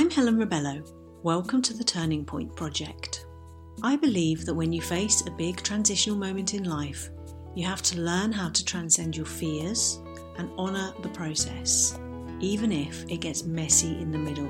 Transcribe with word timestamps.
I'm 0.00 0.08
Helen 0.08 0.38
Rebello. 0.38 0.82
Welcome 1.22 1.60
to 1.60 1.74
the 1.74 1.84
Turning 1.84 2.24
Point 2.24 2.56
Project. 2.56 3.26
I 3.82 3.96
believe 3.96 4.46
that 4.46 4.54
when 4.54 4.72
you 4.72 4.80
face 4.80 5.20
a 5.26 5.30
big 5.30 5.62
transitional 5.62 6.16
moment 6.16 6.54
in 6.54 6.64
life, 6.64 7.10
you 7.54 7.66
have 7.66 7.82
to 7.82 8.00
learn 8.00 8.32
how 8.32 8.48
to 8.48 8.64
transcend 8.64 9.14
your 9.14 9.26
fears 9.26 10.00
and 10.38 10.50
honour 10.58 10.94
the 11.02 11.10
process, 11.10 11.98
even 12.40 12.72
if 12.72 13.04
it 13.10 13.20
gets 13.20 13.44
messy 13.44 14.00
in 14.00 14.10
the 14.10 14.16
middle. 14.16 14.48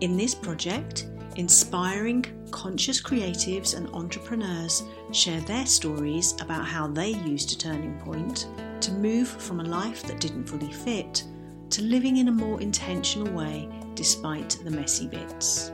In 0.00 0.16
this 0.16 0.34
project, 0.34 1.06
inspiring 1.36 2.24
conscious 2.50 2.98
creatives 2.98 3.76
and 3.76 3.90
entrepreneurs 3.90 4.84
share 5.12 5.42
their 5.42 5.66
stories 5.66 6.34
about 6.40 6.64
how 6.64 6.86
they 6.86 7.10
used 7.10 7.52
a 7.52 7.58
turning 7.58 7.98
point 7.98 8.48
to 8.80 8.92
move 8.92 9.28
from 9.28 9.60
a 9.60 9.64
life 9.64 10.02
that 10.04 10.18
didn't 10.18 10.46
fully 10.46 10.72
fit 10.72 11.24
to 11.68 11.82
living 11.82 12.16
in 12.16 12.28
a 12.28 12.32
more 12.32 12.58
intentional 12.62 13.30
way 13.34 13.68
despite 13.94 14.58
the 14.64 14.70
messy 14.70 15.06
bits. 15.06 15.72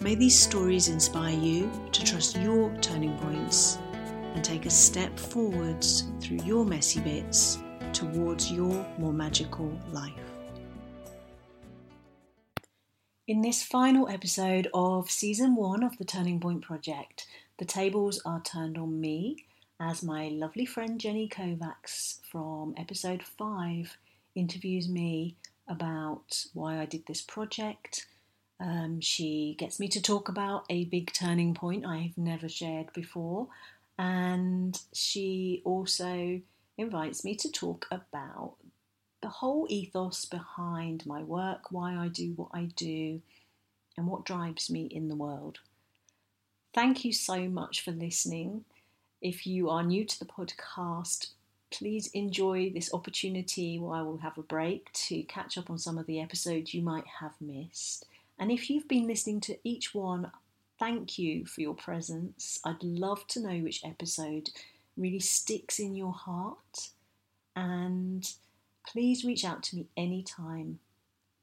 May 0.00 0.14
these 0.14 0.38
stories 0.38 0.88
inspire 0.88 1.36
you 1.36 1.70
to 1.92 2.04
trust 2.04 2.36
your 2.36 2.74
turning 2.76 3.16
points 3.18 3.78
and 4.34 4.44
take 4.44 4.66
a 4.66 4.70
step 4.70 5.18
forwards 5.18 6.04
through 6.20 6.38
your 6.44 6.64
messy 6.64 7.00
bits 7.00 7.58
towards 7.92 8.52
your 8.52 8.86
more 8.98 9.12
magical 9.12 9.76
life. 9.92 10.12
In 13.26 13.42
this 13.42 13.62
final 13.62 14.08
episode 14.08 14.68
of 14.72 15.10
season 15.10 15.54
one 15.54 15.82
of 15.82 15.98
the 15.98 16.04
Turning 16.04 16.40
Point 16.40 16.62
Project, 16.62 17.26
the 17.58 17.64
tables 17.64 18.22
are 18.24 18.40
turned 18.40 18.78
on 18.78 19.00
me 19.00 19.44
as 19.80 20.02
my 20.02 20.28
lovely 20.28 20.64
friend 20.64 20.98
Jenny 20.98 21.28
Kovacs 21.28 22.20
from 22.30 22.74
episode 22.76 23.22
five 23.22 23.98
interviews 24.34 24.88
me 24.88 25.36
about 25.68 26.44
why 26.54 26.78
I 26.78 26.86
did 26.86 27.06
this 27.06 27.22
project. 27.22 28.06
Um, 28.60 29.00
she 29.00 29.54
gets 29.58 29.78
me 29.78 29.88
to 29.88 30.02
talk 30.02 30.28
about 30.28 30.64
a 30.68 30.86
big 30.86 31.12
turning 31.12 31.54
point 31.54 31.86
I've 31.86 32.18
never 32.18 32.48
shared 32.48 32.92
before, 32.92 33.48
and 33.98 34.80
she 34.92 35.62
also 35.64 36.40
invites 36.76 37.24
me 37.24 37.34
to 37.36 37.50
talk 37.50 37.86
about 37.90 38.54
the 39.20 39.28
whole 39.28 39.66
ethos 39.68 40.24
behind 40.24 41.04
my 41.06 41.22
work, 41.22 41.70
why 41.70 41.94
I 41.94 42.08
do 42.08 42.32
what 42.36 42.50
I 42.52 42.70
do, 42.76 43.20
and 43.96 44.06
what 44.06 44.24
drives 44.24 44.70
me 44.70 44.86
in 44.86 45.08
the 45.08 45.16
world. 45.16 45.58
Thank 46.72 47.04
you 47.04 47.12
so 47.12 47.48
much 47.48 47.82
for 47.82 47.90
listening. 47.90 48.64
If 49.20 49.46
you 49.46 49.68
are 49.70 49.82
new 49.82 50.04
to 50.04 50.18
the 50.18 50.24
podcast, 50.24 51.30
please 51.70 52.08
enjoy 52.08 52.70
this 52.70 52.92
opportunity 52.92 53.78
while 53.78 54.04
we'll 54.04 54.18
have 54.18 54.38
a 54.38 54.42
break 54.42 54.92
to 54.92 55.22
catch 55.24 55.58
up 55.58 55.70
on 55.70 55.78
some 55.78 55.98
of 55.98 56.06
the 56.06 56.20
episodes 56.20 56.74
you 56.74 56.82
might 56.82 57.06
have 57.20 57.34
missed. 57.40 58.06
And 58.38 58.50
if 58.50 58.70
you've 58.70 58.88
been 58.88 59.06
listening 59.06 59.40
to 59.42 59.58
each 59.64 59.94
one, 59.94 60.30
thank 60.78 61.18
you 61.18 61.44
for 61.44 61.60
your 61.60 61.74
presence. 61.74 62.60
I'd 62.64 62.82
love 62.82 63.26
to 63.28 63.40
know 63.40 63.58
which 63.58 63.84
episode 63.84 64.50
really 64.96 65.20
sticks 65.20 65.78
in 65.78 65.94
your 65.94 66.12
heart. 66.12 66.90
And 67.56 68.30
please 68.86 69.24
reach 69.24 69.44
out 69.44 69.62
to 69.64 69.76
me 69.76 69.86
anytime. 69.96 70.78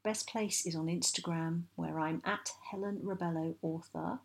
Best 0.04 0.28
place 0.28 0.66
is 0.66 0.76
on 0.76 0.86
Instagram, 0.86 1.64
where 1.76 2.00
I'm 2.00 2.22
at 2.24 2.52
Helen 2.72 3.00
Rebello 3.04 3.56
Author. 3.62 4.20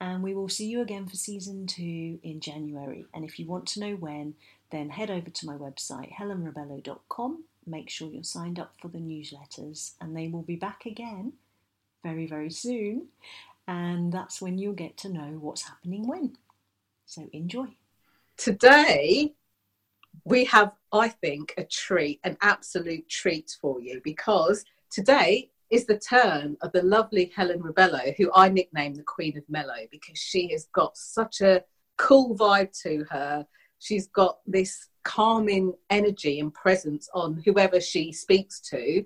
And 0.00 0.22
we 0.22 0.34
will 0.34 0.48
see 0.48 0.66
you 0.66 0.82
again 0.82 1.06
for 1.06 1.16
season 1.16 1.66
two 1.66 2.18
in 2.22 2.40
January. 2.40 3.06
And 3.14 3.24
if 3.24 3.38
you 3.38 3.46
want 3.46 3.66
to 3.68 3.80
know 3.80 3.94
when, 3.94 4.34
then 4.70 4.90
head 4.90 5.10
over 5.10 5.30
to 5.30 5.46
my 5.46 5.54
website, 5.54 6.12
helenrebello.com. 6.12 7.44
Make 7.66 7.88
sure 7.90 8.08
you're 8.08 8.22
signed 8.22 8.60
up 8.60 8.74
for 8.80 8.88
the 8.88 8.98
newsletters, 8.98 9.92
and 10.00 10.16
they 10.16 10.28
will 10.28 10.42
be 10.42 10.56
back 10.56 10.86
again 10.86 11.32
very, 12.04 12.26
very 12.26 12.50
soon. 12.50 13.08
And 13.66 14.12
that's 14.12 14.40
when 14.40 14.58
you'll 14.58 14.74
get 14.74 14.96
to 14.98 15.08
know 15.08 15.38
what's 15.40 15.62
happening 15.62 16.06
when. 16.06 16.36
So 17.06 17.28
enjoy. 17.32 17.66
Today, 18.36 19.32
we 20.24 20.44
have, 20.44 20.72
I 20.92 21.08
think, 21.08 21.54
a 21.56 21.64
treat, 21.64 22.20
an 22.22 22.36
absolute 22.42 23.08
treat 23.08 23.56
for 23.60 23.80
you 23.80 24.00
because 24.04 24.64
today 24.90 25.50
is 25.70 25.86
the 25.86 25.98
turn 25.98 26.56
of 26.62 26.72
the 26.72 26.82
lovely 26.82 27.32
Helen 27.34 27.60
Rebello, 27.62 28.14
who 28.16 28.30
I 28.34 28.48
nickname 28.48 28.94
the 28.94 29.02
Queen 29.02 29.36
of 29.36 29.44
Mellow 29.48 29.86
because 29.90 30.18
she 30.18 30.50
has 30.52 30.68
got 30.72 30.96
such 30.96 31.40
a 31.40 31.64
cool 31.96 32.36
vibe 32.36 32.72
to 32.82 33.04
her. 33.10 33.46
She's 33.78 34.06
got 34.08 34.38
this 34.46 34.88
calming 35.04 35.72
energy 35.90 36.40
and 36.40 36.52
presence 36.52 37.08
on 37.14 37.42
whoever 37.44 37.80
she 37.80 38.12
speaks 38.12 38.60
to 38.60 39.04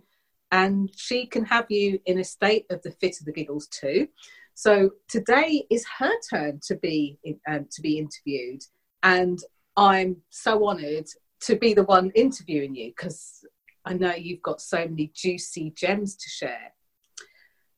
and 0.53 0.91
she 0.97 1.27
can 1.27 1.45
have 1.45 1.67
you 1.71 2.01
in 2.07 2.19
a 2.19 2.25
state 2.25 2.67
of 2.71 2.83
the 2.83 2.91
fit 2.91 3.21
of 3.21 3.27
the 3.27 3.33
giggles 3.33 3.69
too. 3.69 4.09
So 4.55 4.91
today 5.09 5.65
is 5.71 5.87
her 5.99 6.13
turn 6.29 6.61
to 6.67 6.77
be 6.77 7.19
um, 7.49 7.67
to 7.71 7.81
be 7.81 7.99
interviewed 7.99 8.63
and 9.03 9.39
i'm 9.77 10.17
so 10.31 10.67
honored 10.67 11.07
to 11.41 11.57
be 11.57 11.73
the 11.73 11.85
one 11.85 12.11
interviewing 12.15 12.75
you 12.75 12.93
because 12.97 13.45
i 13.91 13.95
know 13.95 14.15
you've 14.15 14.43
got 14.43 14.61
so 14.61 14.79
many 14.79 15.11
juicy 15.15 15.73
gems 15.77 16.17
to 16.17 16.29
share 16.29 16.73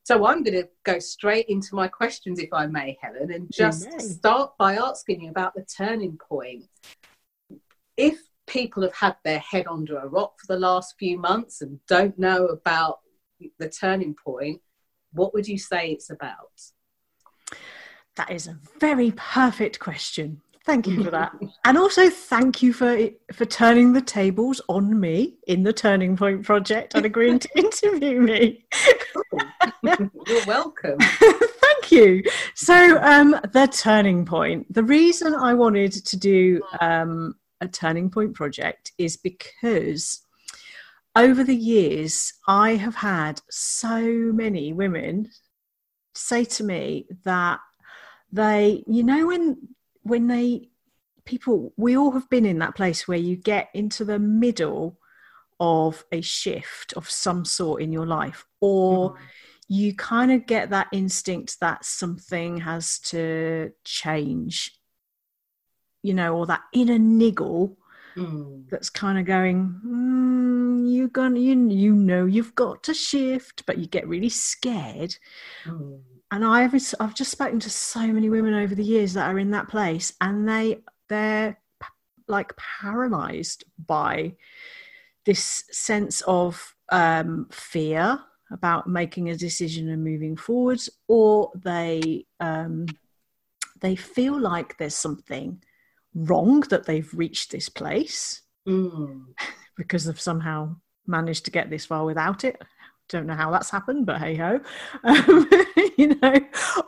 so 0.03 0.25
I'm 0.25 0.43
going 0.43 0.61
to 0.61 0.67
go 0.83 0.99
straight 0.99 1.45
into 1.47 1.75
my 1.75 1.87
questions, 1.87 2.39
if 2.39 2.51
I 2.51 2.67
may, 2.67 2.97
Helen, 3.01 3.31
and 3.31 3.49
just 3.51 3.89
start 4.01 4.57
by 4.57 4.75
asking 4.75 5.21
you 5.21 5.29
about 5.29 5.53
the 5.55 5.63
turning 5.63 6.17
point. 6.17 6.65
If 7.95 8.19
people 8.45 8.83
have 8.83 8.95
had 8.95 9.15
their 9.23 9.39
head 9.39 9.65
under 9.69 9.97
a 9.97 10.07
rock 10.07 10.33
for 10.39 10.53
the 10.53 10.59
last 10.59 10.95
few 10.99 11.17
months 11.17 11.61
and 11.61 11.79
don't 11.87 12.19
know 12.19 12.47
about 12.47 12.99
the 13.59 13.69
turning 13.69 14.13
point, 14.13 14.61
what 15.13 15.33
would 15.33 15.47
you 15.47 15.57
say 15.57 15.91
it's 15.91 16.09
about? 16.09 16.51
That 18.17 18.29
is 18.29 18.47
a 18.47 18.59
very 18.79 19.13
perfect 19.15 19.79
question. 19.79 20.41
Thank 20.65 20.87
you 20.87 21.03
for 21.03 21.11
that. 21.11 21.33
and 21.65 21.77
also 21.77 22.09
thank 22.09 22.61
you 22.61 22.71
for 22.71 23.09
for 23.33 23.45
turning 23.45 23.91
the 23.91 24.01
tables 24.01 24.61
on 24.69 24.97
me 24.99 25.35
in 25.47 25.63
the 25.63 25.73
Turning 25.73 26.15
Point 26.15 26.43
project 26.43 26.95
and 26.95 27.05
agreeing 27.05 27.39
to 27.39 27.49
interview 27.57 28.21
me. 28.21 28.65
You're 29.83 30.45
welcome. 30.47 30.97
thank 30.99 31.91
you. 31.91 32.23
So 32.55 32.97
um, 33.01 33.31
the 33.51 33.67
Turning 33.67 34.25
Point. 34.25 34.73
The 34.73 34.83
reason 34.83 35.35
I 35.35 35.53
wanted 35.53 35.91
to 35.91 36.17
do 36.17 36.61
um, 36.79 37.35
a 37.59 37.67
Turning 37.67 38.09
Point 38.09 38.33
project 38.33 38.93
is 38.97 39.17
because 39.17 40.21
over 41.15 41.43
the 41.43 41.55
years 41.55 42.33
I 42.47 42.71
have 42.75 42.95
had 42.95 43.41
so 43.49 44.01
many 44.01 44.71
women 44.71 45.29
say 46.15 46.45
to 46.45 46.63
me 46.63 47.07
that 47.25 47.59
they 48.31 48.83
you 48.87 49.03
know 49.03 49.27
when 49.27 49.57
when 50.03 50.27
they 50.27 50.69
people 51.25 51.73
we 51.77 51.97
all 51.97 52.11
have 52.11 52.29
been 52.29 52.45
in 52.45 52.59
that 52.59 52.75
place 52.75 53.07
where 53.07 53.17
you 53.17 53.35
get 53.35 53.69
into 53.73 54.03
the 54.03 54.19
middle 54.19 54.97
of 55.59 56.03
a 56.11 56.21
shift 56.21 56.93
of 56.93 57.09
some 57.09 57.45
sort 57.45 57.81
in 57.81 57.91
your 57.91 58.05
life 58.05 58.45
or 58.59 59.13
mm. 59.13 59.17
you 59.69 59.95
kind 59.95 60.31
of 60.31 60.45
get 60.45 60.69
that 60.69 60.87
instinct 60.91 61.59
that 61.61 61.85
something 61.85 62.57
has 62.57 62.99
to 62.99 63.71
change 63.85 64.77
you 66.01 66.13
know 66.13 66.35
or 66.35 66.45
that 66.45 66.61
inner 66.73 66.99
niggle 66.99 67.77
mm. 68.17 68.69
that's 68.69 68.89
kind 68.89 69.17
of 69.17 69.25
going 69.25 69.79
mm, 69.85 70.93
you're 70.93 71.07
gonna 71.07 71.39
you, 71.39 71.69
you 71.69 71.93
know 71.93 72.25
you've 72.25 72.55
got 72.55 72.83
to 72.83 72.93
shift 72.93 73.65
but 73.65 73.77
you 73.77 73.87
get 73.87 74.07
really 74.07 74.29
scared 74.29 75.15
mm 75.65 76.01
and 76.33 76.43
I've 76.43 76.73
I've 76.99 77.13
just 77.13 77.29
spoken 77.29 77.59
to 77.59 77.69
so 77.69 78.07
many 78.07 78.27
women 78.27 78.55
over 78.55 78.73
the 78.73 78.83
years 78.83 79.13
that 79.13 79.29
are 79.29 79.37
in 79.37 79.51
that 79.51 79.69
place, 79.69 80.13
and 80.19 80.49
they 80.49 80.81
they're 81.07 81.59
like 82.27 82.57
paralyzed 82.57 83.63
by 83.77 84.33
this 85.25 85.63
sense 85.71 86.21
of 86.21 86.73
um, 86.91 87.47
fear 87.51 88.19
about 88.51 88.87
making 88.89 89.29
a 89.29 89.37
decision 89.37 89.89
and 89.89 90.03
moving 90.03 90.35
forwards, 90.35 90.89
or 91.07 91.51
they 91.63 92.25
um, 92.39 92.87
they 93.81 93.95
feel 93.95 94.39
like 94.39 94.75
there's 94.79 94.95
something 94.95 95.61
wrong 96.15 96.61
that 96.61 96.87
they've 96.87 97.13
reached 97.13 97.51
this 97.51 97.69
place 97.69 98.41
mm. 98.67 99.23
because 99.77 100.05
they've 100.05 100.19
somehow 100.19 100.75
managed 101.05 101.45
to 101.45 101.51
get 101.51 101.69
this 101.69 101.85
far 101.85 102.05
without 102.05 102.43
it 102.43 102.59
don't 103.09 103.27
know 103.27 103.35
how 103.35 103.51
that's 103.51 103.69
happened, 103.69 104.05
but 104.05 104.19
hey 104.19 104.35
ho. 104.35 104.59
Um, 105.03 105.49
you 105.97 106.15
know, 106.21 106.39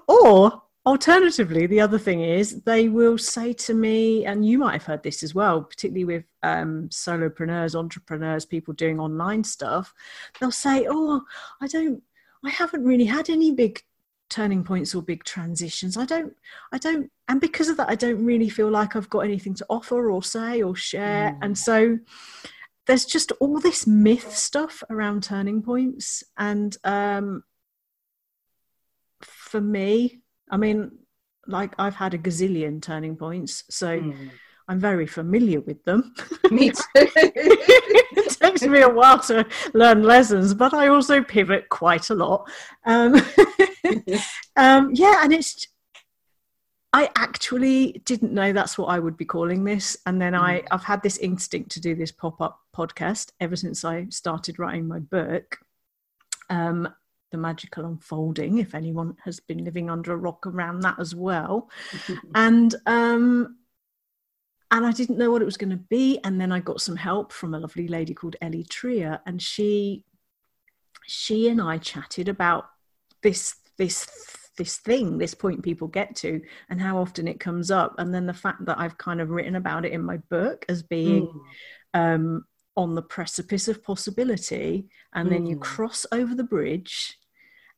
or 0.08 0.62
alternatively, 0.86 1.68
the 1.68 1.82
other 1.82 2.00
thing 2.00 2.22
is 2.22 2.62
they 2.62 2.90
will 2.90 3.18
say 3.18 3.54
to 3.54 3.74
me, 3.74 4.26
and 4.26 4.46
you 4.46 4.58
might 4.58 4.74
have 4.74 4.86
heard 4.86 5.04
this 5.04 5.24
as 5.24 5.36
well, 5.36 5.62
particularly 5.62 6.06
with 6.06 6.26
um, 6.44 6.90
solopreneurs, 6.90 7.76
entrepreneurs, 7.76 8.46
people 8.46 8.74
doing 8.74 9.00
online 9.00 9.44
stuff. 9.44 9.94
They'll 10.40 10.52
say, 10.52 10.88
"Oh, 10.90 11.22
I 11.62 11.68
don't, 11.68 12.02
I 12.44 12.50
haven't 12.50 12.84
really 12.84 13.06
had 13.06 13.30
any 13.30 13.52
big 13.52 13.82
turning 14.30 14.64
points 14.64 14.96
or 14.96 15.02
big 15.02 15.24
transitions. 15.24 15.98
I 15.98 16.06
don't, 16.06 16.34
I 16.72 16.78
don't, 16.78 17.12
and 17.28 17.40
because 17.40 17.70
of 17.70 17.78
that, 17.78 17.90
I 17.90 17.96
don't 17.96 18.24
really 18.26 18.50
feel 18.50 18.70
like 18.70 18.96
I've 18.96 19.10
got 19.10 19.20
anything 19.20 19.54
to 19.56 19.66
offer 19.70 20.10
or 20.12 20.24
say 20.24 20.62
or 20.62 20.76
share. 20.76 21.32
Mm. 21.32 21.38
And 21.42 21.58
so, 21.58 22.00
there's 22.88 23.06
just 23.06 23.32
all 23.40 23.60
this 23.60 23.88
myth 23.88 24.36
stuff 24.36 24.84
around 24.90 25.24
turning 25.24 25.62
points 25.62 26.24
and 26.38 26.78
um, 26.84 27.44
for 29.22 29.62
me. 29.62 30.22
I 30.50 30.58
mean, 30.58 30.92
like 31.48 31.74
I've 31.80 31.96
had 31.96 32.14
a 32.14 32.18
gazillion 32.18 32.82
turning 32.82 33.16
points, 33.16 33.64
so 33.70 34.00
Mm. 34.00 34.32
I'm 34.68 34.80
very 34.80 35.06
familiar 35.06 35.62
with 35.62 35.84
them. 35.84 36.14
Me 36.52 36.70
too. 36.72 36.82
it 36.96 38.40
takes 38.40 38.64
me 38.64 38.82
a 38.82 38.90
while 38.90 39.20
to 39.20 39.46
learn 39.76 40.02
lessons, 40.02 40.56
but 40.56 40.74
I 40.74 40.88
also 40.88 41.22
pivot 41.22 41.70
quite 41.70 42.10
a 42.10 42.16
lot. 42.16 42.50
Um, 42.84 43.14
um, 44.56 44.90
yeah, 44.94 45.24
and 45.24 45.34
it's. 45.34 45.68
I 46.96 47.12
actually 47.18 48.02
didn't 48.06 48.32
know 48.32 48.54
that's 48.54 48.78
what 48.78 48.86
I 48.86 49.00
would 49.00 49.18
be 49.18 49.26
calling 49.26 49.66
this, 49.66 49.98
and 50.06 50.22
then 50.22 50.34
I 50.34 50.62
Mm. 50.62 50.68
I've 50.72 50.86
had 50.86 51.04
this 51.04 51.18
instinct 51.18 51.72
to 51.72 51.82
do 51.82 51.94
this 51.94 52.14
pop 52.14 52.40
up 52.40 52.62
podcast 52.74 53.34
ever 53.42 53.58
since 53.58 53.84
I 53.84 54.08
started 54.08 54.60
writing 54.60 54.88
my 54.88 55.00
book, 55.00 55.60
um, 56.50 56.88
the 57.32 57.38
magical 57.38 57.84
unfolding. 57.84 58.60
If 58.60 58.74
anyone 58.74 59.18
has 59.26 59.42
been 59.42 59.66
living 59.66 59.90
under 59.90 60.14
a 60.14 60.18
rock 60.18 60.48
around 60.48 60.80
that 60.84 60.98
as 60.98 61.14
well, 61.14 61.70
and 62.34 62.74
um 62.86 63.58
and 64.72 64.86
I 64.86 64.94
didn't 64.94 65.18
know 65.18 65.32
what 65.32 65.42
it 65.42 65.52
was 65.52 65.58
going 65.58 65.72
to 65.72 65.76
be. 65.98 66.20
And 66.24 66.40
then 66.40 66.54
I 66.54 66.60
got 66.62 66.80
some 66.80 66.96
help 66.96 67.34
from 67.34 67.54
a 67.54 67.60
lovely 67.60 67.90
lady 67.90 68.14
called 68.14 68.38
Ellie 68.42 68.64
Trier, 68.64 69.20
and 69.26 69.42
she 69.42 70.06
she 71.06 71.50
and 71.50 71.62
I 71.62 71.78
chatted 71.78 72.30
about 72.30 72.70
this 73.22 73.56
this 73.78 74.08
this 74.56 74.78
thing, 74.78 75.18
this 75.18 75.34
point 75.34 75.64
people 75.64 75.88
get 75.88 76.16
to, 76.18 76.42
and 76.70 76.82
how 76.82 76.98
often 76.98 77.28
it 77.28 77.40
comes 77.40 77.72
up, 77.72 77.96
and 77.98 78.14
then 78.14 78.26
the 78.26 78.34
fact 78.34 78.66
that 78.66 78.80
I've 78.80 78.98
kind 78.98 79.22
of 79.22 79.30
written 79.30 79.56
about 79.56 79.86
it 79.86 79.92
in 79.92 80.04
my 80.04 80.18
book 80.30 80.66
as 80.70 80.84
being 80.84 81.28
Mm. 81.28 81.42
um, 81.94 82.46
on 82.76 82.94
the 82.94 83.02
precipice 83.02 83.68
of 83.70 83.84
possibility, 83.84 84.90
and 85.14 85.32
then 85.32 85.46
you 85.46 85.56
Mm. 85.56 85.62
cross 85.62 86.06
over 86.12 86.36
the 86.36 86.44
bridge, 86.44 87.18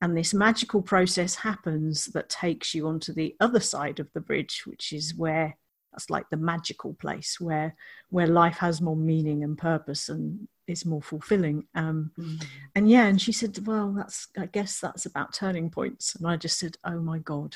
and 0.01 0.15
this 0.17 0.33
magical 0.33 0.81
process 0.81 1.35
happens 1.35 2.05
that 2.07 2.29
takes 2.29 2.73
you 2.73 2.87
onto 2.87 3.13
the 3.13 3.35
other 3.39 3.59
side 3.59 3.99
of 3.99 4.11
the 4.13 4.21
bridge, 4.21 4.63
which 4.65 4.93
is 4.93 5.15
where 5.15 5.57
that's 5.91 6.09
like 6.09 6.29
the 6.29 6.37
magical 6.37 6.93
place 6.93 7.39
where 7.39 7.75
where 8.09 8.27
life 8.27 8.57
has 8.57 8.81
more 8.81 8.95
meaning 8.95 9.43
and 9.43 9.57
purpose 9.57 10.09
and 10.09 10.47
is 10.67 10.85
more 10.85 11.01
fulfilling. 11.01 11.65
Um, 11.75 12.11
Mm. 12.17 12.43
and 12.75 12.89
yeah, 12.89 13.05
and 13.05 13.21
she 13.21 13.31
said, 13.31 13.65
"Well, 13.65 13.93
that's 13.93 14.27
I 14.37 14.45
guess 14.47 14.79
that's 14.79 15.05
about 15.05 15.33
turning 15.33 15.69
points," 15.69 16.15
and 16.15 16.27
I 16.27 16.35
just 16.37 16.59
said, 16.59 16.77
"Oh 16.83 16.99
my 16.99 17.19
god, 17.19 17.55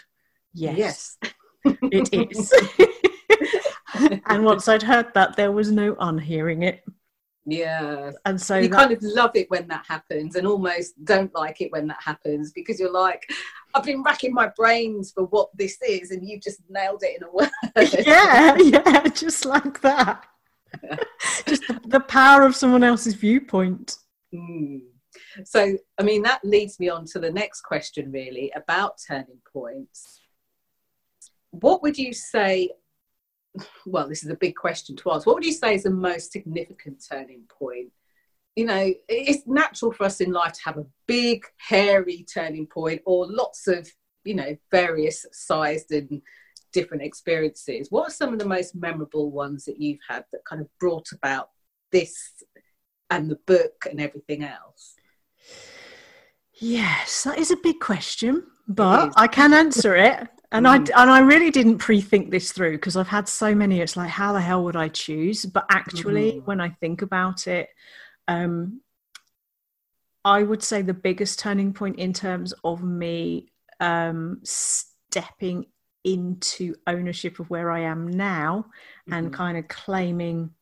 yes, 0.54 0.78
Yes. 0.78 1.18
it 1.92 2.10
is." 2.14 2.54
and 4.28 4.46
once 4.46 4.68
I'd 4.68 4.84
heard 4.84 5.14
that, 5.14 5.36
there 5.36 5.52
was 5.52 5.72
no 5.72 5.96
unhearing 6.00 6.64
it. 6.64 6.84
Yeah. 7.46 8.12
And 8.26 8.40
so 8.40 8.58
you 8.58 8.70
that- 8.70 8.76
kind 8.78 8.92
of 8.92 9.02
love 9.02 9.32
it 9.36 9.50
when 9.50 9.68
that 9.70 9.86
happens 9.88 10.36
and 10.36 10.46
almost 10.48 10.94
don't 11.04 11.34
like 11.34 11.60
it 11.60 11.72
when 11.72 11.88
that 11.88 11.98
happens 12.04 12.52
because 12.54 12.80
you're 12.80 12.92
like, 12.92 13.28
I've 13.74 13.84
been 13.84 14.04
racking 14.04 14.32
my 14.34 14.52
brains 14.56 15.12
for 15.12 15.24
what 15.26 15.50
this 15.58 15.78
is 15.82 16.12
and 16.12 16.28
you've 16.28 16.44
just 16.44 16.60
nailed 16.70 17.02
it 17.04 17.18
in 17.20 17.24
a 17.28 17.32
word. 17.32 17.50
yeah, 18.06 18.58
yeah, 18.58 19.08
just 19.08 19.46
like 19.46 19.82
that. 19.82 20.24
just 21.48 21.68
the, 21.68 21.82
the 21.86 22.00
power 22.00 22.44
of 22.44 22.56
someone 22.56 22.84
else's 22.84 23.16
viewpoint. 23.16 23.98
Mm. 24.34 24.82
So, 25.46 25.78
I 25.98 26.04
mean, 26.04 26.24
that 26.24 26.44
leads 26.44 26.80
me 26.80 26.90
on 26.90 27.06
to 27.08 27.20
the 27.20 27.32
next 27.32 27.62
question, 27.62 28.12
really, 28.12 28.52
about 28.56 29.00
turning 29.08 29.42
points. 29.52 30.20
What 31.52 31.82
would 31.84 31.98
you 31.98 32.14
say? 32.14 32.70
Well, 33.86 34.08
this 34.08 34.24
is 34.24 34.30
a 34.30 34.36
big 34.36 34.56
question 34.56 34.96
to 34.98 35.12
ask. 35.12 35.28
What 35.28 35.36
would 35.36 35.46
you 35.46 35.52
say 35.52 35.76
is 35.76 35.84
the 35.84 35.90
most 35.90 36.32
significant 36.32 37.04
turning 37.10 37.44
point? 37.50 37.92
You 38.56 38.66
know, 38.66 38.94
it's 39.08 39.48
natural 39.48 39.92
for 39.92 40.06
us 40.06 40.22
in 40.22 40.32
life 40.32 40.54
to 40.54 40.62
have 40.66 40.78
a 40.78 40.86
big, 41.08 41.46
hairy 41.58 42.26
turning 42.34 42.68
point 42.68 43.02
or 43.06 43.26
lots 43.28 43.68
of, 43.68 43.90
you 44.24 44.36
know, 44.36 44.56
various 44.72 45.26
sized 45.32 45.92
and 45.92 46.22
different 46.72 47.04
experiences. 47.04 47.88
What 47.90 48.08
are 48.08 48.14
some 48.14 48.34
of 48.34 48.40
the 48.40 48.46
most 48.46 48.76
memorable 48.76 49.32
ones 49.32 49.66
that 49.66 49.80
you've 49.80 50.00
had 50.08 50.26
that 50.32 50.46
kind 50.46 50.62
of 50.62 50.68
brought 50.80 51.12
about 51.12 51.50
this 51.92 52.44
and 53.10 53.30
the 53.30 53.40
book 53.46 53.86
and 53.90 54.00
everything 54.00 54.44
else? 54.44 54.96
Yes, 56.54 57.24
that 57.24 57.38
is 57.40 57.52
a 57.52 57.58
big 57.58 57.80
question, 57.80 58.44
but. 58.68 59.14
I 59.16 59.28
can 59.28 59.54
answer 59.54 59.96
it. 59.96 60.28
And 60.54 60.66
Mm. 60.66 60.90
I 60.96 61.02
and 61.02 61.10
I 61.10 61.20
really 61.20 61.50
didn't 61.50 61.78
pre-think 61.78 62.30
this 62.30 62.52
through 62.52 62.74
because 62.74 62.98
I've 62.98 63.08
had 63.08 63.30
so 63.30 63.56
many. 63.56 63.80
It's 63.80 63.96
like, 63.96 64.10
how 64.10 64.34
the 64.34 64.42
hell 64.42 64.66
would 64.66 64.76
I 64.76 64.90
choose? 64.90 65.46
But 65.46 65.66
actually, 65.70 66.34
Mhm. 66.34 66.46
when 66.46 66.60
I 66.60 66.70
think 66.82 67.02
about 67.02 67.48
it, 67.48 67.70
um, 68.28 68.82
I 70.26 70.44
would 70.44 70.62
say 70.62 70.82
the 70.82 70.94
biggest 70.94 71.40
turning 71.40 71.74
point 71.74 72.00
in 72.00 72.12
terms 72.12 72.54
of 72.66 72.84
me 72.84 73.54
um, 73.80 74.42
stepping 74.44 75.66
into 76.04 76.76
ownership 76.88 77.40
of 77.40 77.50
where 77.50 77.72
I 77.72 77.82
am 77.82 78.08
now 78.08 78.70
and 79.12 79.28
Mhm. 79.30 79.34
kind 79.34 79.58
of 79.58 79.68
claiming 79.68 80.56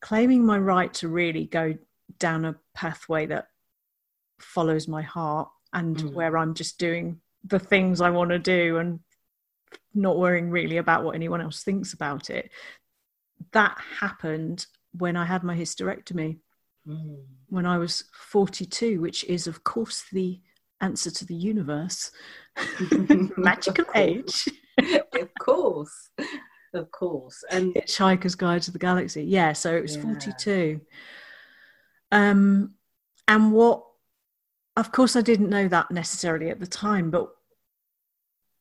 claiming 0.00 0.44
my 0.44 0.58
right 0.58 0.92
to 0.92 1.08
really 1.08 1.46
go 1.46 1.78
down 2.18 2.44
a 2.44 2.54
pathway 2.74 3.24
that 3.24 3.48
follows 4.38 4.86
my 4.86 5.00
heart 5.00 5.48
and 5.72 5.96
Mm. 5.96 6.12
where 6.12 6.36
I'm 6.36 6.52
just 6.52 6.78
doing 6.78 7.22
the 7.42 7.58
things 7.58 8.02
I 8.02 8.10
want 8.10 8.28
to 8.30 8.38
do 8.38 8.76
and 8.76 9.00
not 9.94 10.18
worrying 10.18 10.50
really 10.50 10.76
about 10.76 11.04
what 11.04 11.14
anyone 11.14 11.40
else 11.40 11.62
thinks 11.64 11.94
about 11.94 12.28
it. 12.28 12.52
That 13.52 13.78
happened 13.98 14.66
when 14.92 15.16
I 15.16 15.24
had 15.24 15.42
my 15.42 15.56
hysterectomy 15.56 16.40
Mm. 16.86 17.24
when 17.48 17.64
I 17.64 17.78
was 17.78 18.04
42, 18.12 19.00
which 19.00 19.24
is, 19.24 19.46
of 19.46 19.64
course, 19.64 20.04
the 20.12 20.42
answer 20.82 21.10
to 21.10 21.24
the 21.24 21.34
universe. 21.34 22.12
Magical 23.38 23.86
age. 23.94 24.48
of 25.20 25.28
course, 25.38 26.10
of 26.72 26.90
course, 26.90 27.44
and 27.50 27.74
Hitchhiker's 27.74 28.34
Guide 28.34 28.62
to 28.62 28.70
the 28.70 28.78
Galaxy. 28.78 29.24
Yeah, 29.24 29.52
so 29.52 29.74
it 29.76 29.82
was 29.82 29.96
Yeah. 29.96 30.02
42. 30.02 30.80
Um, 32.12 32.74
and 33.26 33.52
what, 33.52 33.84
of 34.76 34.92
course, 34.92 35.16
I 35.16 35.20
didn't 35.20 35.50
know 35.50 35.68
that 35.68 35.90
necessarily 35.90 36.50
at 36.50 36.60
the 36.60 36.66
time, 36.66 37.10
but 37.10 37.28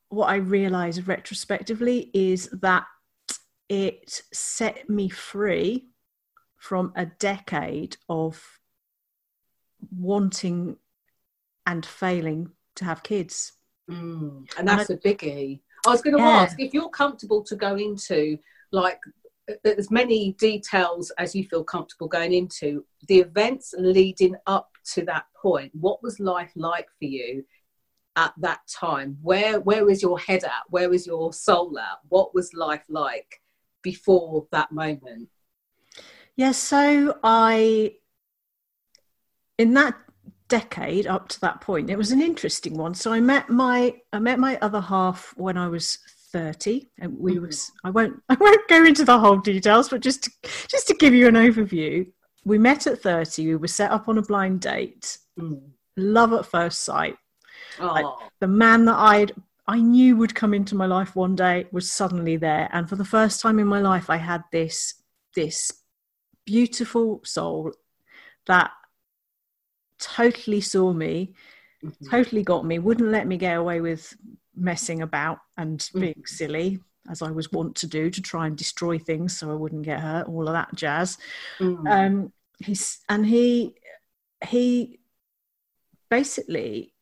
what 0.09 0.27
I 0.27 0.35
realized 0.35 1.07
retrospectively 1.07 2.11
is 2.13 2.49
that 2.61 2.85
it 3.67 4.21
set 4.31 4.89
me 4.89 5.09
free 5.09 5.87
from 6.57 6.93
a 6.95 7.05
decade 7.05 7.97
of 8.07 8.59
wanting 9.95 10.77
and 11.65 11.85
failing 11.85 12.51
to 12.75 12.85
have 12.85 13.03
kids. 13.03 13.53
Mm, 13.89 14.47
and 14.57 14.67
that's 14.67 14.89
a 14.89 14.97
biggie. 14.97 15.61
I 15.85 15.89
was 15.89 16.01
going 16.01 16.15
to 16.15 16.21
Yeah. 16.21 16.41
ask 16.41 16.59
if 16.59 16.73
you're 16.73 16.89
comfortable 16.89 17.43
to 17.43 17.55
go 17.55 17.75
into 17.75 18.37
like 18.71 18.99
as 19.65 19.91
many 19.91 20.33
details 20.33 21.11
as 21.17 21.35
you 21.35 21.43
feel 21.45 21.63
comfortable 21.63 22.07
going 22.07 22.33
into 22.33 22.85
the 23.07 23.19
events 23.19 23.73
leading 23.77 24.35
up 24.47 24.69
to 24.93 25.03
that 25.05 25.25
point. 25.35 25.71
What 25.75 26.01
was 26.01 26.19
life 26.19 26.51
like 26.55 26.87
for 26.99 27.05
you 27.05 27.43
at 28.15 28.33
that 28.37 28.61
time? 28.67 29.17
Where 29.21 29.59
where 29.59 29.85
was 29.85 30.01
your 30.01 30.17
head 30.19 30.43
at? 30.43 30.63
Where 30.69 30.89
was 30.89 31.05
your 31.05 31.33
soul 31.33 31.77
at? 31.77 31.99
What 32.07 32.33
was 32.33 32.53
life 32.53 32.85
like 32.87 33.41
before 33.81 34.47
that 34.51 34.71
moment? 34.71 35.29
Yeah, 36.35 36.51
so 36.51 37.19
I, 37.23 37.95
in 39.57 39.73
that 39.75 39.95
decade 40.47 41.07
up 41.07 41.27
to 41.29 41.39
that 41.41 41.61
point, 41.61 41.89
it 41.89 41.97
was 41.97 42.11
an 42.11 42.21
interesting 42.21 42.77
one. 42.77 42.93
So 42.93 43.11
I 43.13 43.19
met 43.19 43.49
my 43.49 43.95
I 44.11 44.19
met 44.19 44.39
my 44.39 44.57
other 44.61 44.81
half 44.81 45.33
when 45.37 45.57
I 45.57 45.67
was 45.67 45.97
thirty, 46.31 46.89
and 46.99 47.17
we 47.17 47.35
Mhm. 47.35 47.47
was 47.47 47.71
I 47.83 47.89
won't 47.89 48.21
I 48.29 48.35
won't 48.39 48.67
go 48.67 48.83
into 48.83 49.05
the 49.05 49.19
whole 49.19 49.37
details, 49.37 49.89
but 49.89 50.01
just 50.01 50.23
to, 50.23 50.31
just 50.67 50.87
to 50.87 50.95
give 50.95 51.13
you 51.13 51.27
an 51.27 51.35
overview, 51.35 52.11
we 52.45 52.57
met 52.57 52.87
at 52.87 53.01
thirty. 53.01 53.47
We 53.47 53.55
were 53.55 53.67
set 53.67 53.91
up 53.91 54.07
on 54.07 54.17
a 54.17 54.21
blind 54.21 54.61
date, 54.61 55.17
Mm. 55.39 55.61
love 55.97 56.33
at 56.33 56.45
first 56.45 56.81
sight. 56.81 57.15
Oh, 57.79 58.17
the 58.39 58.47
man 58.47 58.85
that 58.85 58.97
I'd 58.97 59.33
I 59.65 59.79
knew 59.79 60.17
would 60.17 60.35
come 60.35 60.53
into 60.53 60.75
my 60.75 60.85
life 60.85 61.15
one 61.15 61.35
day 61.35 61.67
was 61.71 61.89
suddenly 61.91 62.35
there, 62.37 62.69
and 62.73 62.87
for 62.89 62.97
the 62.97 63.05
first 63.05 63.39
time 63.41 63.59
in 63.59 63.67
my 63.67 63.79
life, 63.79 64.09
I 64.09 64.17
had 64.17 64.43
this 64.51 64.95
this 65.35 65.71
beautiful 66.45 67.21
soul 67.23 67.71
that 68.47 68.71
totally 69.99 70.61
saw 70.61 70.93
me, 70.93 71.33
mhm. 71.83 72.09
totally 72.09 72.43
got 72.43 72.65
me, 72.65 72.79
wouldn't 72.79 73.09
let 73.11 73.27
me 73.27 73.37
get 73.37 73.57
away 73.57 73.81
with 73.81 74.15
messing 74.55 75.01
about 75.01 75.39
and 75.57 75.89
being 75.93 76.13
Mhm. 76.15 76.27
silly 76.27 76.79
as 77.09 77.21
I 77.21 77.31
was 77.31 77.51
wont 77.51 77.75
to 77.77 77.87
do 77.87 78.09
to 78.09 78.21
try 78.21 78.47
and 78.47 78.55
destroy 78.57 78.97
things 78.99 79.37
so 79.37 79.51
I 79.51 79.55
wouldn't 79.55 79.83
get 79.83 79.99
hurt, 79.99 80.27
all 80.27 80.47
of 80.47 80.53
that 80.53 80.73
jazz 80.75 81.17
Mm. 81.59 81.91
um 81.91 82.33
he's 82.59 82.99
and 83.09 83.25
he 83.25 83.75
he 84.47 84.99
basically 86.09 86.93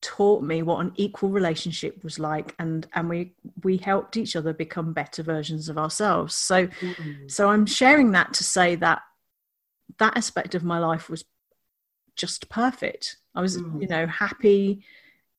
taught 0.00 0.42
me 0.44 0.62
what 0.62 0.80
an 0.84 0.92
equal 0.96 1.28
relationship 1.30 2.04
was 2.04 2.18
like 2.20 2.54
and 2.60 2.86
and 2.94 3.08
we 3.08 3.32
we 3.64 3.76
helped 3.78 4.16
each 4.16 4.36
other 4.36 4.52
become 4.52 4.92
better 4.92 5.22
versions 5.24 5.68
of 5.68 5.76
ourselves 5.76 6.34
so 6.34 6.66
Mm. 6.68 7.30
so 7.30 7.48
i'm 7.48 7.66
sharing 7.66 8.12
that 8.12 8.32
to 8.32 8.44
say 8.44 8.76
that 8.76 9.00
that 9.98 10.16
aspect 10.16 10.54
of 10.54 10.62
my 10.62 10.78
life 10.78 11.10
was 11.10 11.24
just 12.18 12.48
perfect 12.50 13.16
i 13.34 13.40
was 13.40 13.56
Mm. 13.56 13.80
you 13.82 13.88
know 13.88 14.06
happy 14.06 14.84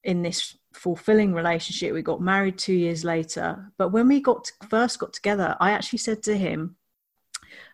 in 0.03 0.21
this 0.23 0.55
fulfilling 0.73 1.33
relationship. 1.33 1.93
We 1.93 2.01
got 2.01 2.21
married 2.21 2.57
two 2.57 2.73
years 2.85 3.03
later. 3.03 3.71
But 3.77 3.89
when 3.89 4.07
we 4.07 4.21
got 4.21 4.45
to, 4.45 4.53
first 4.69 4.97
got 4.99 5.11
together, 5.11 5.57
I 5.59 5.71
actually 5.71 5.99
said 5.99 6.23
to 6.23 6.37
him, 6.37 6.77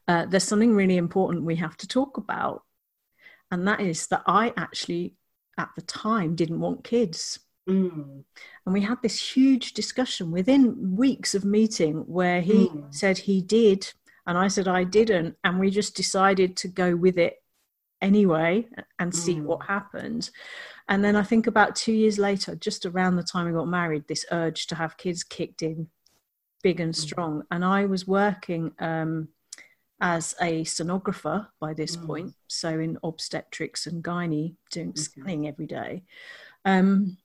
uh, 0.08 0.26
"There's 0.26 0.44
something 0.52 0.74
really 0.74 0.98
important 0.98 1.44
we 1.44 1.58
have 1.58 1.78
to 1.78 1.88
talk 1.88 2.18
about, 2.18 2.64
and 3.52 3.68
that 3.68 3.80
is 3.82 4.08
that 4.08 4.24
I 4.26 4.54
actually, 4.58 5.14
at 5.58 5.70
the 5.76 5.84
time, 5.84 6.36
didn't 6.36 6.62
want 6.62 6.84
kids." 6.84 7.40
Mm. 7.70 8.24
And 8.66 8.74
we 8.74 8.82
had 8.82 9.02
this 9.02 9.36
huge 9.36 9.74
discussion 9.74 10.32
within 10.32 10.96
weeks 10.96 11.36
of 11.36 11.46
meeting 11.46 11.96
where 12.08 12.42
he 12.42 12.70
Mm. 12.70 12.94
said 12.94 13.18
he 13.20 13.42
did, 13.42 13.94
and 14.26 14.36
I 14.38 14.48
said 14.48 14.68
I 14.68 14.84
didn't, 14.84 15.38
and 15.44 15.60
we 15.60 15.70
just 15.70 15.96
decided 15.96 16.58
to 16.58 16.68
go 16.68 16.96
with 16.96 17.18
it 17.20 17.36
anyway 18.02 18.68
and 19.00 19.14
see 19.14 19.36
Mm. 19.36 19.44
what 19.44 19.66
happened. 19.66 20.30
And 20.88 21.04
then 21.04 21.16
I 21.16 21.24
think 21.24 21.48
about 21.48 21.76
two 21.76 21.94
years 21.94 22.20
later, 22.20 22.56
just 22.56 22.86
around 22.86 23.16
the 23.16 23.24
time 23.24 23.46
we 23.48 23.54
got 23.54 23.68
married, 23.68 24.08
this 24.08 24.26
urge 24.32 24.68
to 24.68 24.76
have 24.76 24.98
kids 24.98 25.24
kicked 25.24 25.64
in 25.64 25.90
big 26.62 26.80
and 26.80 26.94
Mm. 26.94 26.98
strong. 26.98 27.44
And 27.52 27.64
I 27.66 27.86
was 27.86 28.08
working 28.08 28.74
um, 28.80 29.30
as 30.02 30.36
a 30.42 30.64
sonographer 30.64 31.48
by 31.60 31.74
this 31.74 31.96
Mm. 31.96 32.06
point, 32.06 32.34
so 32.48 32.80
in 32.80 32.98
obstetrics 33.04 33.88
and 33.88 34.04
gynae, 34.04 34.56
doing 34.72 34.94
Mhm. 34.94 34.98
scanning 34.98 35.48
every 35.48 35.68
day. 35.68 36.04
Um, 36.66 37.18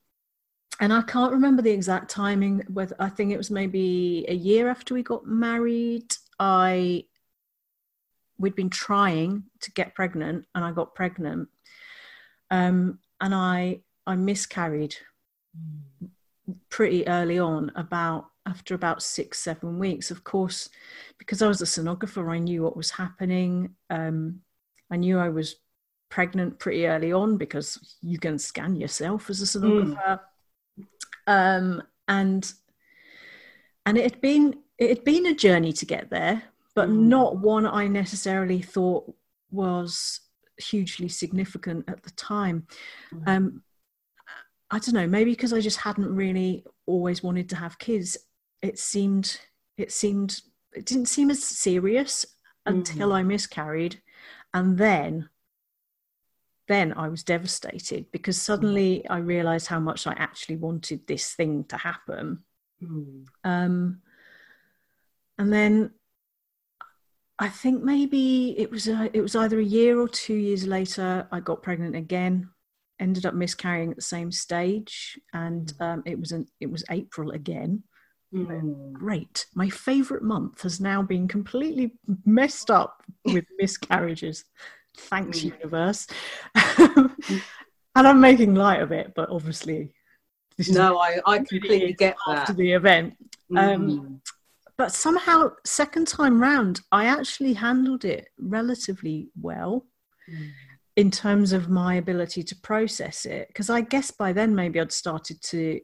and 0.79 0.93
I 0.93 1.03
can't 1.03 1.33
remember 1.33 1.63
the 1.63 1.73
exact 1.73 2.11
timing. 2.11 2.61
Whether 2.69 2.97
I 2.99 3.09
think 3.11 3.33
it 3.33 3.37
was 3.37 3.51
maybe 3.51 4.25
a 4.29 4.35
year 4.35 4.69
after 4.71 4.95
we 4.95 5.03
got 5.03 5.27
married. 5.27 6.15
I 6.39 7.05
we'd 8.41 8.57
been 8.57 8.71
trying 8.71 9.45
to 9.61 9.71
get 9.73 9.95
pregnant, 9.95 10.47
and 10.55 10.65
I 10.65 10.73
got 10.73 10.95
pregnant. 10.95 11.49
Um, 12.51 12.99
and 13.21 13.35
I 13.35 13.81
I 14.07 14.17
miscarried 14.17 14.97
pretty 16.71 17.07
early 17.07 17.39
on, 17.39 17.71
about 17.77 18.27
after 18.47 18.75
about 18.75 19.03
six 19.03 19.39
seven 19.39 19.79
weeks. 19.79 20.11
Of 20.11 20.25
course, 20.25 20.71
because 21.19 21.43
I 21.43 21.49
was 21.49 21.61
a 21.61 21.67
sonographer, 21.67 22.33
I 22.33 22.39
knew 22.39 22.63
what 22.63 22.77
was 22.77 22.91
happening. 22.91 23.77
Um, 23.91 24.41
I 24.91 24.97
knew 24.97 25.19
I 25.19 25.29
was 25.29 25.57
pregnant 26.09 26.59
pretty 26.59 26.87
early 26.87 27.13
on 27.13 27.37
because 27.37 27.97
you 28.01 28.19
can 28.19 28.39
scan 28.39 28.75
yourself 28.75 29.31
as 29.31 29.43
a 29.43 29.59
sonographer. 29.59 30.21
Um, 31.27 31.83
and 32.09 32.53
and 33.87 33.99
it 33.99 34.05
had 34.05 34.21
been 34.21 34.57
it 34.79 34.89
had 34.89 35.05
been 35.05 35.27
a 35.27 35.35
journey 35.35 35.73
to 35.75 35.87
get 35.87 36.11
there, 36.11 36.43
but 36.75 36.89
Mm. 36.89 37.07
not 37.09 37.39
one 37.39 37.67
I 37.67 37.89
necessarily 37.89 38.63
thought 38.63 39.13
was 39.51 40.21
hugely 40.59 41.09
significant 41.09 41.89
at 41.89 42.03
the 42.03 42.11
time. 42.11 42.67
Mm. 43.13 43.29
Um, 43.29 43.63
I 44.71 44.79
don't 44.79 44.95
know, 44.95 45.07
maybe 45.09 45.33
because 45.33 45.53
I 45.53 45.61
just 45.61 45.79
hadn't 45.79 46.15
really 46.15 46.65
always 46.87 47.23
wanted 47.23 47.49
to 47.51 47.57
have 47.57 47.79
kids. 47.79 48.17
It 48.63 48.79
seemed 48.79 49.41
it 49.77 49.91
seemed 49.91 50.43
it 50.73 50.85
didn't 50.87 51.07
seem 51.07 51.31
as 51.31 51.43
serious 51.43 52.27
until 52.67 53.09
Mm. 53.09 53.15
I 53.15 53.23
miscarried, 53.23 54.01
and 54.55 54.79
then 54.79 55.29
then 56.69 56.93
I 56.93 57.09
was 57.09 57.25
devastated 57.25 58.13
because 58.13 58.41
suddenly 58.41 59.05
I 59.09 59.19
realized 59.19 59.67
how 59.67 59.81
much 59.81 60.07
I 60.07 60.13
actually 60.13 60.57
wanted 60.57 61.05
this 61.09 61.35
thing 61.35 61.65
to 61.65 61.77
happen. 61.77 62.45
Mm. 62.81 63.27
Um, 63.43 64.03
and 65.37 65.53
then 65.53 65.91
I 67.41 67.49
think 67.49 67.83
maybe 67.83 68.55
it 68.59 68.71
was 68.71 68.87
a, 68.87 69.11
it 69.17 69.23
was 69.23 69.35
either 69.35 69.59
a 69.59 69.65
year 69.65 69.99
or 69.99 70.07
two 70.09 70.35
years 70.35 70.67
later 70.67 71.27
I 71.33 71.41
got 71.41 71.63
pregnant 71.63 71.97
again. 71.97 72.51
Ended 73.01 73.25
up 73.25 73.33
miscarrying 73.33 73.91
at 73.91 73.97
the 73.97 74.03
same 74.03 74.31
stage, 74.31 75.19
and 75.33 75.73
um, 75.81 76.03
it 76.05 76.21
was 76.21 76.33
an 76.33 76.47
it 76.61 76.71
was 76.71 76.85
April 76.91 77.31
again. 77.31 77.83
Mm. 78.35 78.93
Great, 78.93 79.47
my 79.55 79.71
favourite 79.71 80.23
month 80.23 80.61
has 80.63 80.81
now 80.81 81.01
been 81.03 81.27
completely 81.27 81.93
messed 82.27 82.71
up 82.71 83.03
with 83.25 83.47
miscarriages. 83.59 84.45
Thanks, 84.97 85.41
Mm. 85.41 85.45
universe. 85.57 86.07
and 86.79 88.07
I'm 88.09 88.21
making 88.21 88.55
light 88.55 88.83
of 88.83 88.93
it, 88.93 89.13
but 89.17 89.31
obviously, 89.31 89.95
this 90.59 90.69
is 90.69 90.77
No, 90.77 90.99
I, 90.99 91.21
I 91.27 91.39
completely 91.39 91.95
get 91.95 92.17
after 92.29 92.53
that. 92.53 92.59
the 92.59 92.73
event. 92.73 93.15
um, 93.57 93.89
Mm. 93.89 94.21
But 94.81 94.93
somehow 94.93 95.51
second 95.67 96.09
time 96.09 96.41
round 96.41 96.81
i 96.91 97.05
actually 97.05 97.53
handled 97.53 98.03
it 98.07 98.29
relatively 98.39 99.29
well 99.39 99.87
Mm. 100.31 100.51
in 100.97 101.11
terms 101.11 101.53
of 101.53 101.69
my 101.69 101.95
ability 101.97 102.43
to 102.45 102.55
process 102.57 103.27
it. 103.27 103.49
Because 103.49 103.69
i 103.69 103.81
guess 103.81 104.11
by 104.11 104.33
then 104.33 104.55
maybe 104.55 104.81
i'd 104.81 104.93
started 104.93 105.43
to 105.43 105.81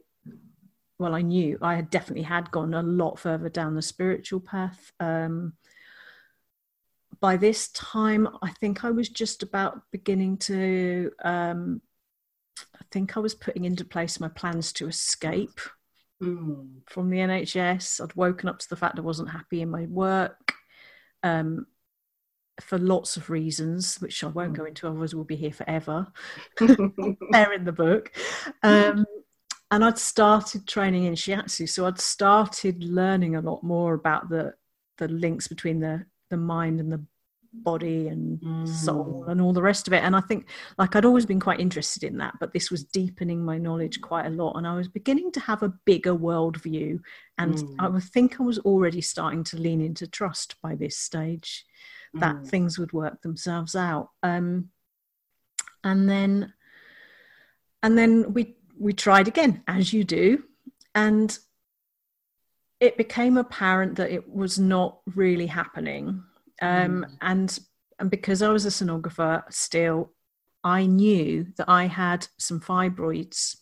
well 0.97 1.13
i 1.13 1.21
knew 1.21 1.57
i 1.61 1.75
had 1.75 1.89
definitely 1.89 2.23
had 2.23 2.49
gone 2.49 2.73
a 2.73 2.81
lot 2.81 3.19
further 3.19 3.49
down 3.49 3.75
the 3.75 3.81
spiritual 3.81 4.39
path. 4.39 4.91
Um, 4.99 5.53
by 7.19 7.35
this 7.37 7.69
time 7.69 8.27
i 8.41 8.51
think 8.61 8.83
i 8.83 8.91
was 8.91 9.09
just 9.09 9.43
about 9.43 9.81
beginning 9.91 10.37
to 10.37 11.11
um, 11.23 11.81
i 12.75 12.83
think 12.91 13.17
i 13.17 13.19
was 13.19 13.35
putting 13.35 13.65
into 13.65 13.83
place 13.85 14.19
my 14.19 14.29
plans 14.29 14.71
to 14.73 14.87
escape 14.87 15.59
Mm. 16.21 16.81
from 16.87 17.09
the 17.09 17.17
NHS. 17.17 18.01
I'd 18.03 18.15
woken 18.15 18.49
up 18.49 18.59
to 18.59 18.69
the 18.69 18.75
fact 18.75 18.97
I 18.97 19.01
wasn't 19.01 19.29
happy 19.29 19.61
in 19.61 19.69
my 19.69 19.85
work 19.85 20.53
um, 21.23 21.67
for 22.59 22.77
lots 22.77 23.17
of 23.17 23.29
reasons, 23.29 23.97
which 23.97 24.23
I 24.23 24.27
won't 24.27 24.55
go 24.55 24.65
into, 24.65 24.87
otherwise, 24.87 25.13
we'll 25.13 25.25
be 25.25 25.35
here 25.35 25.53
forever. 25.53 26.07
They're 26.59 27.53
in 27.53 27.65
the 27.65 27.71
book. 27.71 28.11
Um, 28.63 29.05
and 29.69 29.83
I'd 29.83 29.97
started 29.97 30.67
training 30.67 31.05
in 31.05 31.13
shiatsu, 31.13 31.69
so 31.69 31.85
I'd 31.85 31.99
started 31.99 32.83
learning 32.83 33.35
a 33.35 33.41
lot 33.41 33.63
more 33.63 33.93
about 33.93 34.29
the 34.29 34.53
the 34.97 35.07
links 35.07 35.47
between 35.47 35.79
the 35.79 36.05
the 36.29 36.37
mind 36.37 36.79
and 36.79 36.91
the 36.91 37.03
body 37.63 38.07
and 38.07 38.39
soul 38.67 39.23
Mm. 39.25 39.31
and 39.31 39.41
all 39.41 39.53
the 39.53 39.61
rest 39.61 39.87
of 39.87 39.93
it. 39.93 40.03
And 40.03 40.15
I 40.15 40.21
think, 40.21 40.49
like, 40.77 40.95
I'd 40.95 41.05
always 41.05 41.25
been 41.25 41.39
quite 41.39 41.59
interested 41.59 42.03
in 42.03 42.17
that, 42.17 42.35
but 42.39 42.53
this 42.53 42.69
was 42.69 42.83
deepening 42.83 43.43
my 43.43 43.57
knowledge 43.57 44.01
quite 44.01 44.25
a 44.25 44.29
lot. 44.29 44.55
And 44.55 44.67
I 44.67 44.75
was 44.75 44.87
beginning 44.87 45.31
to 45.33 45.39
have 45.41 45.63
a 45.63 45.73
bigger 45.85 46.15
worldview. 46.15 46.99
And 47.37 47.55
Mm. 47.55 47.75
I 47.79 47.87
would 47.87 48.03
think 48.03 48.39
I 48.39 48.43
was 48.43 48.59
already 48.59 49.01
starting 49.01 49.43
to 49.45 49.57
lean 49.57 49.81
into 49.81 50.07
trust 50.07 50.55
by 50.61 50.75
this 50.75 50.97
stage 50.97 51.65
that 52.13 52.35
Mm. 52.35 52.47
things 52.47 52.79
would 52.79 52.93
work 52.93 53.21
themselves 53.21 53.75
out. 53.75 54.11
Um, 54.23 54.71
and 55.83 56.09
then, 56.09 56.53
and 57.83 57.97
then 57.97 58.33
we 58.33 58.55
we 58.79 58.93
tried 58.93 59.27
again, 59.27 59.63
as 59.67 59.91
you 59.91 60.03
do, 60.03 60.43
and 60.93 61.39
it 62.79 62.95
became 62.95 63.37
apparent 63.37 63.95
that 63.95 64.11
it 64.11 64.29
was 64.29 64.59
not 64.59 64.99
really 65.15 65.47
happening. 65.47 66.23
Um, 66.61 67.05
Mm. 67.05 67.17
And 67.21 67.59
and 67.99 68.11
because 68.11 68.41
I 68.43 68.49
was 68.49 68.65
a 68.65 68.69
sonographer, 68.69 69.43
still, 69.51 70.13
I 70.63 70.85
knew 70.85 71.47
that 71.57 71.67
I 71.67 71.85
had 71.87 72.27
some 72.37 72.59
fibroids 72.59 73.57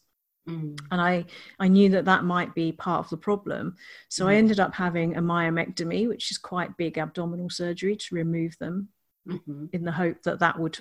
Mm. 0.47 0.77
and 0.91 1.01
I, 1.01 1.25
I 1.59 1.67
knew 1.69 1.89
that 1.89 2.05
that 2.05 2.23
might 2.23 2.53
be 2.53 2.71
part 2.71 2.99
of 3.03 3.09
the 3.09 3.17
problem. 3.17 3.75
So 4.09 4.27
I 4.27 4.33
Mm. 4.33 4.37
ended 4.37 4.59
up 4.59 4.73
having 4.75 5.15
a 5.15 5.21
myomectomy, 5.21 6.07
which 6.07 6.29
is 6.31 6.37
quite 6.37 6.77
big 6.77 6.97
abdominal 6.99 7.49
surgery 7.49 7.95
to 7.95 8.15
remove 8.15 8.55
them 8.59 8.89
Mhm. 9.25 9.69
in 9.73 9.83
the 9.85 9.91
hope 9.93 10.21
that 10.23 10.39
that 10.39 10.59
would 10.59 10.77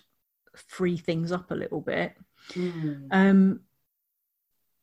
free 0.54 0.97
things 0.99 1.33
up 1.33 1.50
a 1.50 1.54
little 1.54 1.80
bit. 1.80 2.16
Mm. 2.50 3.09
Um, 3.11 3.61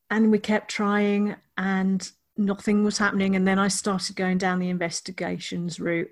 and 0.09 0.31
we 0.31 0.39
kept 0.39 0.71
trying 0.71 1.35
and 1.57 2.11
nothing 2.37 2.83
was 2.83 2.97
happening. 2.97 3.35
And 3.35 3.47
then 3.47 3.59
I 3.59 3.67
started 3.67 4.15
going 4.15 4.37
down 4.37 4.59
the 4.59 4.69
investigations 4.69 5.79
route 5.79 6.11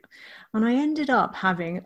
and 0.54 0.66
I 0.66 0.74
ended 0.74 1.10
up 1.10 1.36
having 1.36 1.82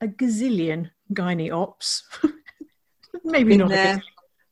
a 0.00 0.08
gazillion 0.08 0.90
gynae 1.12 1.52
ops. 1.52 2.02
Maybe 3.24 3.50
Been 3.50 3.60
not 3.60 3.72
a 3.72 3.74
there. 3.74 3.96
gazillion, 3.96 4.02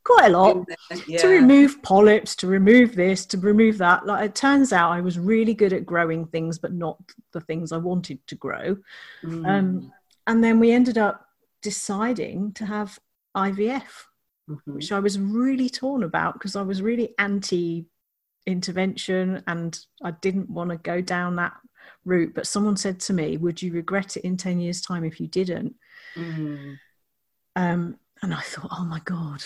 quite 0.03 0.25
a 0.25 0.37
lot 0.37 0.67
there, 0.67 0.99
yeah. 1.07 1.17
to 1.19 1.27
remove 1.27 1.81
polyps, 1.83 2.35
to 2.37 2.47
remove 2.47 2.95
this, 2.95 3.25
to 3.27 3.37
remove 3.37 3.77
that. 3.77 4.05
Like 4.05 4.25
it 4.25 4.35
turns 4.35 4.73
out, 4.73 4.91
I 4.91 5.01
was 5.01 5.19
really 5.19 5.53
good 5.53 5.73
at 5.73 5.85
growing 5.85 6.25
things, 6.25 6.57
but 6.59 6.73
not 6.73 6.97
the 7.31 7.41
things 7.41 7.71
I 7.71 7.77
wanted 7.77 8.25
to 8.27 8.35
grow. 8.35 8.77
Mm. 9.23 9.47
Um, 9.47 9.91
and 10.27 10.43
then 10.43 10.59
we 10.59 10.71
ended 10.71 10.97
up 10.97 11.25
deciding 11.61 12.53
to 12.53 12.65
have 12.65 12.99
IVF, 13.35 14.07
Mhm. 14.49 14.59
which 14.75 14.91
I 14.91 14.99
was 14.99 15.17
really 15.19 15.69
torn 15.69 16.03
about 16.03 16.33
because 16.33 16.55
I 16.55 16.61
was 16.63 16.81
really 16.81 17.13
anti 17.17 17.85
intervention 18.45 19.43
and 19.47 19.79
I 20.03 20.11
didn't 20.11 20.49
want 20.49 20.69
to 20.71 20.77
go 20.77 21.01
down 21.01 21.35
that 21.37 21.53
route. 22.05 22.33
But 22.33 22.47
someone 22.47 22.77
said 22.77 22.99
to 23.01 23.13
me, 23.13 23.37
Would 23.37 23.61
you 23.61 23.71
regret 23.73 24.17
it 24.17 24.23
in 24.25 24.37
10 24.37 24.59
years' 24.59 24.81
time 24.81 25.03
if 25.03 25.19
you 25.19 25.27
didn't? 25.27 25.75
Mm. 26.15 26.77
Um, 27.55 27.97
and 28.21 28.33
I 28.33 28.41
thought, 28.41 28.69
oh 28.71 28.85
my 28.85 28.99
God, 29.05 29.43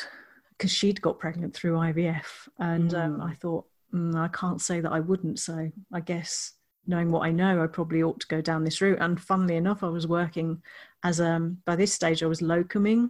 because 0.51 0.71
she'd 0.71 1.01
got 1.01 1.19
pregnant 1.19 1.53
through 1.53 1.73
IVF. 1.73 2.47
And 2.59 2.93
um, 2.93 3.17
Mm. 3.19 3.29
I 3.31 3.33
thought, 3.35 3.65
mm, 3.93 4.15
I 4.15 4.27
can't 4.29 4.61
say 4.61 4.81
that 4.81 4.91
I 4.91 4.99
wouldn't. 4.99 5.39
So 5.39 5.71
I 5.93 5.99
guess 5.99 6.53
knowing 6.85 7.11
what 7.11 7.25
I 7.27 7.31
know, 7.31 7.61
I 7.63 7.67
probably 7.67 8.01
ought 8.03 8.19
to 8.21 8.27
go 8.27 8.39
down 8.41 8.63
this 8.63 8.81
route. 8.81 8.99
And 9.01 9.19
funnily 9.19 9.55
enough, 9.57 9.83
I 9.83 9.89
was 9.89 10.07
working 10.07 10.61
as, 11.03 11.19
um, 11.19 11.57
by 11.65 11.75
this 11.75 11.93
stage, 11.93 12.23
I 12.23 12.27
was 12.27 12.41
locuming 12.41 13.09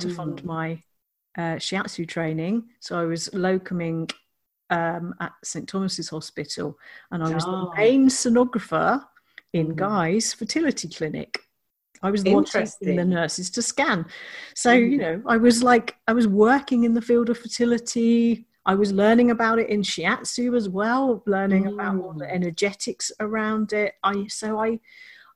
to 0.00 0.08
fund 0.14 0.42
Mm. 0.42 0.44
my 0.44 0.82
uh, 1.36 1.56
shiatsu 1.56 2.06
training. 2.08 2.64
So 2.80 2.98
I 2.98 3.04
was 3.04 3.28
locuming 3.30 4.10
um, 4.70 5.14
at 5.20 5.32
St 5.44 5.68
Thomas's 5.68 6.08
Hospital, 6.10 6.78
and 7.10 7.22
I 7.22 7.34
was 7.34 7.44
Oh. 7.46 7.50
the 7.74 7.80
main 7.80 8.08
sonographer 8.08 9.04
in 9.52 9.68
Mhm. 9.68 9.76
Guy's 9.76 10.32
fertility 10.34 10.88
clinic. 10.88 11.40
I 12.02 12.10
was 12.10 12.22
the 12.22 12.32
one 12.34 12.44
taking 12.44 12.96
the 12.96 13.04
nurses 13.04 13.50
to 13.50 13.62
scan. 13.62 14.06
So 14.54 14.70
Mhm. 14.70 14.90
you 14.90 14.98
know, 14.98 15.22
I 15.26 15.36
was 15.36 15.62
like, 15.62 15.96
I 16.06 16.12
was 16.12 16.28
working 16.28 16.84
in 16.84 16.94
the 16.94 17.02
field 17.02 17.28
of 17.30 17.38
fertility. 17.38 18.46
I 18.66 18.74
was 18.74 18.92
learning 18.92 19.30
about 19.30 19.58
it 19.58 19.68
in 19.70 19.80
shiatsu 19.82 20.54
as 20.56 20.68
well, 20.68 21.22
learning 21.26 21.66
about 21.66 21.96
all 21.96 22.12
the 22.12 22.26
Mm. 22.26 22.34
energetics 22.34 23.10
around 23.20 23.72
it. 23.72 23.94
I 24.04 24.26
so 24.28 24.58
I 24.60 24.78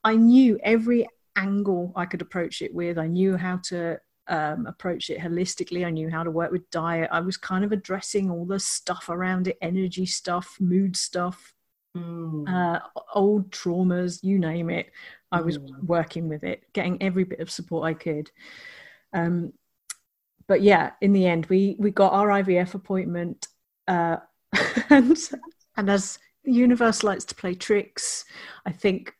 I 0.04 0.16
knew 0.16 0.58
every 0.62 1.08
angle 1.36 1.92
I 1.96 2.04
could 2.06 2.20
approach 2.22 2.60
it 2.60 2.74
with. 2.74 2.98
I 2.98 3.06
knew 3.06 3.36
how 3.36 3.56
to 3.70 3.98
um, 4.28 4.66
approach 4.66 5.10
it 5.10 5.18
holistically. 5.18 5.84
I 5.86 5.90
knew 5.90 6.10
how 6.10 6.22
to 6.22 6.30
work 6.30 6.52
with 6.52 6.70
diet. 6.70 7.08
I 7.12 7.20
was 7.20 7.36
kind 7.36 7.64
of 7.64 7.72
addressing 7.72 8.30
all 8.30 8.44
the 8.44 8.60
stuff 8.60 9.08
around 9.08 9.48
it, 9.48 9.58
energy 9.60 10.06
stuff, 10.06 10.56
mood 10.60 10.96
stuff, 10.96 11.54
Mm. 11.94 12.48
uh, 12.48 12.80
old 13.14 13.50
traumas, 13.50 14.22
you 14.24 14.38
name 14.38 14.70
it. 14.70 14.90
I 15.30 15.42
was 15.42 15.58
Mm. 15.58 15.84
working 15.84 16.28
with 16.28 16.42
it, 16.42 16.72
getting 16.72 17.02
every 17.02 17.24
bit 17.24 17.40
of 17.40 17.50
support 17.50 17.84
I 17.84 17.94
could. 17.94 18.30
Um, 19.12 19.52
but 20.46 20.62
yeah, 20.62 20.92
in 21.00 21.12
the 21.12 21.26
end, 21.26 21.46
we 21.46 21.76
we 21.78 21.90
got 21.90 22.12
our 22.12 22.28
IVF 22.28 22.74
appointment, 22.74 23.48
uh, 23.88 24.16
and 24.90 25.16
and 25.76 25.90
as 25.90 26.18
the 26.44 26.52
universe 26.52 27.02
likes 27.02 27.24
to 27.26 27.34
play 27.34 27.54
tricks, 27.54 28.24
I 28.66 28.72
think 28.72 29.14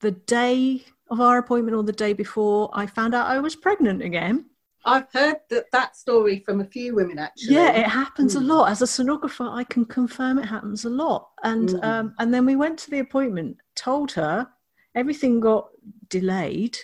the 0.00 0.12
day 0.12 0.84
of 1.10 1.20
our 1.20 1.38
appointment 1.38 1.76
or 1.76 1.82
the 1.82 1.92
day 1.92 2.12
before, 2.12 2.70
I 2.72 2.86
found 2.86 3.14
out 3.14 3.26
I 3.26 3.38
was 3.38 3.56
pregnant 3.56 4.02
again. 4.02 4.46
I've 4.84 5.12
heard 5.12 5.38
that, 5.50 5.70
that 5.72 5.96
story 5.96 6.40
from 6.46 6.60
a 6.60 6.64
few 6.64 6.94
women 6.94 7.18
actually. 7.18 7.54
Yeah, 7.54 7.72
it 7.72 7.86
happens 7.86 8.36
a 8.36 8.40
Mm. 8.40 8.46
lot. 8.46 8.70
As 8.70 8.82
a 8.82 8.84
sonographer, 8.86 9.50
I 9.52 9.64
can 9.64 9.84
confirm 9.84 10.38
it 10.38 10.46
happens 10.46 10.84
a 10.84 10.90
lot. 10.90 11.30
And 11.42 11.70
Mm. 11.70 11.84
um, 11.84 12.14
and 12.18 12.32
then 12.32 12.46
we 12.46 12.54
went 12.56 12.78
to 12.80 12.90
the 12.90 13.00
appointment, 13.00 13.56
told 13.74 14.12
her 14.12 14.48
everything 14.94 15.40
got 15.40 15.68
delayed, 16.08 16.78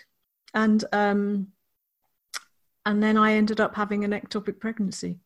and 0.54 0.84
um, 0.92 1.52
and 2.86 3.00
then 3.02 3.16
I 3.16 3.34
ended 3.34 3.60
up 3.60 3.76
having 3.76 4.04
an 4.04 4.10
ectopic 4.10 4.58
pregnancy. 4.58 5.20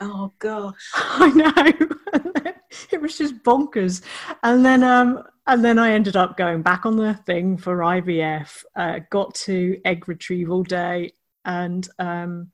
Oh 0.00 0.32
gosh. 0.38 0.90
I 0.94 1.30
know. 1.30 2.52
it 2.92 3.00
was 3.00 3.18
just 3.18 3.42
bonkers. 3.42 4.02
And 4.42 4.64
then 4.64 4.82
um 4.82 5.24
and 5.46 5.64
then 5.64 5.78
I 5.78 5.92
ended 5.92 6.16
up 6.16 6.36
going 6.36 6.62
back 6.62 6.86
on 6.86 6.96
the 6.96 7.14
thing 7.14 7.56
for 7.56 7.78
IVF, 7.78 8.64
uh, 8.76 9.00
got 9.10 9.34
to 9.46 9.80
egg 9.84 10.08
retrieval 10.08 10.62
day 10.62 11.12
and 11.44 11.88
um 11.98 12.52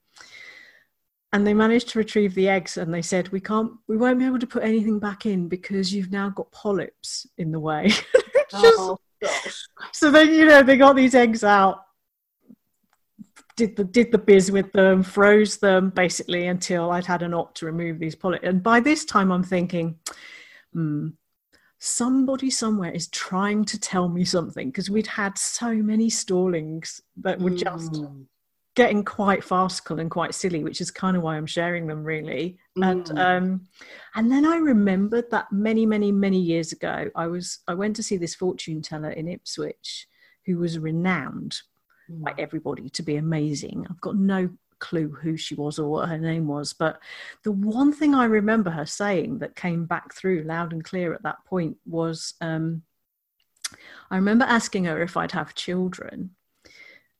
and 1.34 1.46
they 1.46 1.52
managed 1.52 1.90
to 1.90 1.98
retrieve 1.98 2.34
the 2.34 2.48
eggs 2.48 2.78
and 2.78 2.92
they 2.92 3.02
said 3.02 3.28
we 3.28 3.40
can't 3.40 3.72
we 3.86 3.98
won't 3.98 4.18
be 4.18 4.24
able 4.24 4.38
to 4.38 4.46
put 4.46 4.62
anything 4.62 4.98
back 4.98 5.26
in 5.26 5.46
because 5.48 5.92
you've 5.92 6.10
now 6.10 6.30
got 6.30 6.50
polyps 6.52 7.26
in 7.36 7.52
the 7.52 7.60
way. 7.60 7.88
Just- 8.50 8.78
Oh 8.78 8.98
gosh. 9.22 9.68
so 9.92 10.10
then 10.10 10.32
you 10.32 10.46
know 10.46 10.62
they 10.62 10.76
got 10.76 10.96
these 10.96 11.14
eggs 11.14 11.44
out 11.44 11.84
did 13.56 13.74
the 13.76 13.84
did 13.84 14.12
the 14.12 14.18
biz 14.18 14.50
with 14.52 14.70
them 14.72 15.02
froze 15.02 15.56
them 15.58 15.90
basically 15.90 16.46
until 16.46 16.92
i'd 16.92 17.04
had 17.04 17.22
an 17.22 17.34
op 17.34 17.52
to 17.56 17.66
remove 17.66 17.98
these 17.98 18.14
polyps 18.14 18.46
and 18.46 18.62
by 18.62 18.78
this 18.78 19.04
time 19.04 19.32
i'm 19.32 19.42
thinking 19.42 19.98
hmm 20.72 21.08
somebody 21.78 22.50
somewhere 22.50 22.90
is 22.90 23.08
trying 23.08 23.64
to 23.64 23.78
tell 23.78 24.08
me 24.08 24.24
something 24.24 24.68
because 24.68 24.90
we'd 24.90 25.06
had 25.06 25.38
so 25.38 25.72
many 25.74 26.10
stallings 26.10 27.00
that 27.16 27.38
were 27.40 27.50
just 27.50 27.92
Mm. 27.92 28.26
getting 28.74 29.04
quite 29.04 29.42
farcical 29.42 29.98
and 29.98 30.10
quite 30.10 30.34
silly, 30.34 30.62
which 30.62 30.80
is 30.80 30.90
kind 30.90 31.16
of 31.16 31.22
why 31.22 31.36
I'm 31.36 31.46
sharing 31.46 31.86
them 31.86 32.04
really. 32.04 32.58
And 32.76 33.04
Mm. 33.06 33.18
um, 33.18 33.68
and 34.14 34.30
then 34.30 34.44
I 34.44 34.56
remembered 34.56 35.30
that 35.30 35.50
many, 35.52 35.86
many, 35.86 36.12
many 36.12 36.40
years 36.40 36.72
ago, 36.72 37.10
I 37.14 37.26
was 37.26 37.60
I 37.68 37.74
went 37.74 37.96
to 37.96 38.02
see 38.02 38.16
this 38.16 38.34
fortune 38.34 38.82
teller 38.82 39.10
in 39.10 39.28
Ipswich, 39.28 40.08
who 40.46 40.58
was 40.58 40.78
renowned 40.78 41.60
by 42.08 42.32
Mm. 42.32 42.38
everybody 42.40 42.88
to 42.90 43.02
be 43.02 43.16
amazing. 43.16 43.86
I've 43.90 44.00
got 44.00 44.16
no 44.16 44.48
clue 44.78 45.10
who 45.10 45.36
she 45.36 45.54
was 45.54 45.78
or 45.78 45.88
what 45.88 46.08
her 46.08 46.18
name 46.18 46.46
was, 46.46 46.72
but 46.72 47.00
the 47.44 47.52
one 47.52 47.92
thing 47.92 48.14
I 48.14 48.24
remember 48.24 48.70
her 48.70 48.86
saying 48.86 49.38
that 49.38 49.56
came 49.56 49.86
back 49.86 50.14
through 50.14 50.42
loud 50.42 50.72
and 50.72 50.84
clear 50.84 51.14
at 51.14 51.22
that 51.22 51.44
point 51.44 51.76
was 51.86 52.34
um, 52.40 52.82
I 54.10 54.16
remember 54.16 54.44
asking 54.44 54.84
her 54.84 55.02
if 55.02 55.16
I'd 55.16 55.32
have 55.32 55.54
children. 55.54 56.30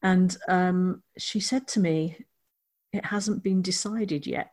And 0.03 0.37
um, 0.49 1.03
she 1.19 1.41
said 1.41 1.67
to 1.69 1.81
me, 1.81 2.17
It 2.93 3.05
hasn't 3.05 3.43
been 3.43 3.63
decided 3.63 4.27
yet. 4.27 4.53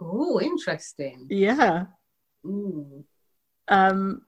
Oh, 0.00 0.40
interesting. 0.40 1.26
Yeah. 1.30 1.86
Mm. 2.44 3.04
Um, 3.68 4.22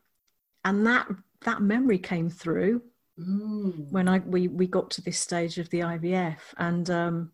and 0.65 0.87
that 0.87 1.09
that 1.45 1.61
memory 1.61 1.99
came 1.99 2.31
through 2.31 2.83
Mm. 3.19 3.91
when 3.91 4.09
I 4.09 4.21
we 4.21 4.49
we 4.49 4.67
got 4.67 4.91
to 4.93 5.03
this 5.03 5.19
stage 5.19 5.59
of 5.59 5.69
the 5.71 5.81
IVF, 5.81 6.39
and 6.57 6.89
um, 6.91 7.33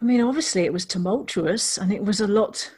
I 0.00 0.04
mean, 0.04 0.20
obviously, 0.22 0.64
it 0.64 0.72
was 0.72 0.86
tumultuous, 0.86 1.76
and 1.76 1.92
it 1.92 2.02
was 2.02 2.20
a 2.20 2.26
lot. 2.26 2.70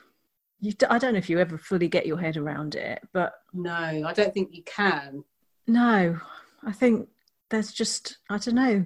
You, 0.61 0.73
I 0.90 0.99
don't 0.99 1.12
know 1.12 1.18
if 1.18 1.31
you 1.31 1.38
ever 1.38 1.59
fully 1.59 1.88
get 1.88 2.07
your 2.07 2.18
head 2.18 2.37
around 2.37 2.75
it, 2.75 3.01
but 3.12 3.33
No, 3.53 3.73
I 3.73 4.12
don't 4.12 4.33
think 4.35 4.51
you 4.53 4.62
can. 4.64 5.25
no, 5.66 6.18
I 6.64 6.73
think 6.73 7.09
there's 7.51 7.73
just 7.73 8.18
I 8.31 8.38
don't 8.38 8.55
know. 8.55 8.85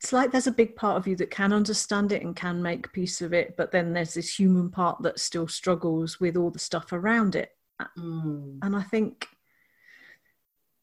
It's 0.00 0.12
like 0.12 0.32
there's 0.32 0.46
a 0.46 0.52
big 0.52 0.76
part 0.76 0.98
of 0.98 1.06
you 1.06 1.16
that 1.16 1.30
can 1.30 1.52
understand 1.52 2.12
it 2.12 2.22
and 2.22 2.36
can 2.36 2.62
make 2.62 2.92
peace 2.92 3.22
of 3.22 3.32
it, 3.32 3.56
but 3.56 3.72
then 3.72 3.94
there's 3.94 4.12
this 4.14 4.38
human 4.38 4.70
part 4.70 5.00
that 5.02 5.18
still 5.18 5.48
struggles 5.48 6.20
with 6.20 6.36
all 6.36 6.50
the 6.50 6.58
stuff 6.58 6.92
around 6.92 7.36
it. 7.36 7.50
Mm. 7.98 8.58
And 8.62 8.76
I 8.76 8.82
think 8.82 9.26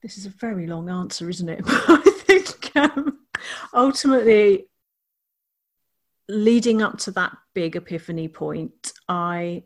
this 0.02 0.18
is 0.18 0.26
a 0.26 0.30
very 0.30 0.68
long 0.68 0.90
answer, 0.90 1.30
isn't 1.30 1.50
it? 1.50 1.64
But 1.64 1.84
I 1.88 2.02
think 2.02 2.76
um, 2.76 3.20
ultimately, 3.74 4.68
leading 6.28 6.82
up 6.82 6.98
to 7.00 7.12
that 7.12 7.38
big 7.54 7.76
epiphany 7.76 8.28
point, 8.28 8.94
I 9.08 9.64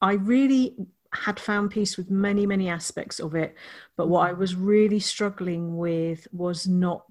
I 0.00 0.14
really 0.14 0.76
had 1.12 1.40
found 1.40 1.70
peace 1.70 1.96
with 1.96 2.10
many, 2.10 2.46
many 2.46 2.68
aspects 2.68 3.18
of 3.20 3.34
it. 3.34 3.54
But 3.96 4.08
what 4.08 4.28
I 4.28 4.32
was 4.32 4.54
really 4.54 5.00
struggling 5.00 5.76
with 5.76 6.28
was 6.32 6.66
not 6.66 7.04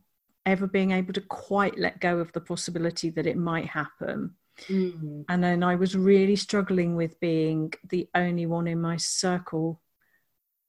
ever 0.46 0.68
being 0.68 0.92
able 0.92 1.14
to 1.14 1.22
quite 1.22 1.78
let 1.78 2.00
go 2.00 2.20
of 2.20 2.32
the 2.34 2.42
possibility 2.42 3.10
that 3.12 3.26
it 3.26 3.38
might 3.38 3.66
happen. 3.66 4.36
Mm. 4.68 5.26
And 5.28 5.44
then 5.44 5.64
I 5.64 5.76
was 5.76 5.96
really 5.96 6.36
struggling 6.36 6.96
with 6.96 7.20
being 7.20 7.74
the 7.90 8.08
only 8.14 8.46
one 8.46 8.68
in 8.68 8.80
my 8.80 8.98
circle 8.98 9.82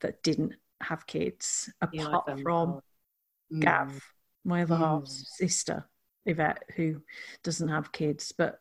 that 0.00 0.22
didn't 0.22 0.54
have 0.82 1.06
kids, 1.06 1.72
apart 1.80 1.96
found 2.26 2.38
that 2.38 2.40
from 2.42 2.70
hard. 2.70 2.82
Mm. 3.52 3.60
Gav, 3.60 4.04
my 4.44 4.62
other 4.62 4.76
half's 4.76 5.22
Mm. 5.22 5.26
sister, 5.26 5.88
Yvette, 6.26 6.64
who 6.76 7.02
doesn't 7.42 7.68
have 7.68 7.92
kids. 7.92 8.32
But 8.36 8.60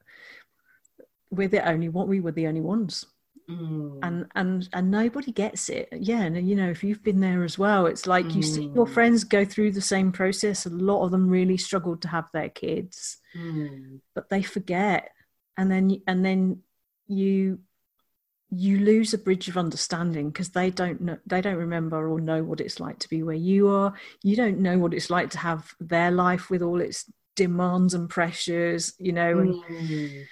we're 1.31 1.47
the 1.47 1.67
only 1.67 1.89
one. 1.89 2.07
We 2.07 2.19
were 2.21 2.31
the 2.31 2.47
only 2.47 2.61
ones, 2.61 3.05
Mm. 3.49 3.99
and 4.01 4.31
and 4.35 4.69
and 4.73 4.89
nobody 4.91 5.31
gets 5.31 5.69
it. 5.69 5.89
Yeah, 5.91 6.21
and 6.21 6.47
you 6.47 6.55
know, 6.55 6.69
if 6.69 6.83
you've 6.83 7.03
been 7.03 7.19
there 7.19 7.43
as 7.43 7.57
well, 7.59 7.85
it's 7.85 8.07
like 8.07 8.33
you 8.33 8.41
see 8.41 8.65
your 8.73 8.85
Mm. 8.87 8.93
friends 8.93 9.23
go 9.23 9.43
through 9.45 9.71
the 9.71 9.81
same 9.81 10.11
process. 10.11 10.65
A 10.65 10.69
lot 10.69 11.03
of 11.03 11.11
them 11.11 11.27
really 11.27 11.57
struggled 11.57 12.01
to 12.03 12.07
have 12.07 12.29
their 12.31 12.49
kids 12.49 13.17
Mm. 13.35 13.99
but 14.13 14.29
they 14.29 14.41
forget 14.41 15.11
and 15.57 15.69
then 15.69 16.01
and 16.07 16.23
then 16.23 16.63
you 17.07 17.59
you 18.57 18.79
lose 18.79 19.13
a 19.13 19.17
bridge 19.17 19.47
of 19.49 19.57
understanding 19.57 20.29
because 20.29 20.49
they 20.49 20.69
don't 20.69 21.01
know 21.01 21.17
they 21.25 21.41
don't 21.41 21.57
remember 21.57 22.07
or 22.07 22.21
know 22.21 22.43
what 22.43 22.61
it's 22.61 22.79
like 22.79 22.99
to 22.99 23.09
be 23.09 23.21
where 23.23 23.35
you 23.35 23.67
are 23.67 23.93
you 24.23 24.35
don't 24.35 24.59
know 24.59 24.77
what 24.77 24.93
it's 24.93 25.09
like 25.09 25.29
to 25.29 25.37
have 25.37 25.73
their 25.79 26.11
life 26.11 26.49
with 26.49 26.61
all 26.61 26.79
its 26.79 27.05
demands 27.35 27.93
and 27.93 28.09
pressures 28.09 28.93
you 28.97 29.11
know 29.11 29.39
and 29.39 29.55
Mm. 29.55 30.25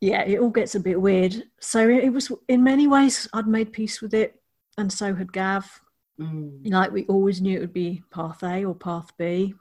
yeah 0.00 0.22
it 0.22 0.40
all 0.40 0.50
gets 0.50 0.74
a 0.74 0.80
bit 0.80 1.00
weird 1.00 1.42
so 1.60 1.88
it, 1.88 2.04
it 2.04 2.10
was 2.10 2.32
in 2.48 2.62
many 2.64 2.86
ways 2.86 3.28
i'd 3.34 3.46
made 3.46 3.72
peace 3.72 4.00
with 4.00 4.14
it 4.14 4.40
and 4.78 4.92
so 4.92 5.14
had 5.14 5.32
gav 5.32 5.80
Mm. 6.18 6.72
like 6.72 6.92
we 6.92 7.04
always 7.06 7.42
knew 7.42 7.58
it 7.58 7.60
would 7.60 7.74
be 7.74 8.02
path 8.10 8.42
a 8.42 8.64
or 8.64 8.74
path 8.74 9.10
b 9.18 9.52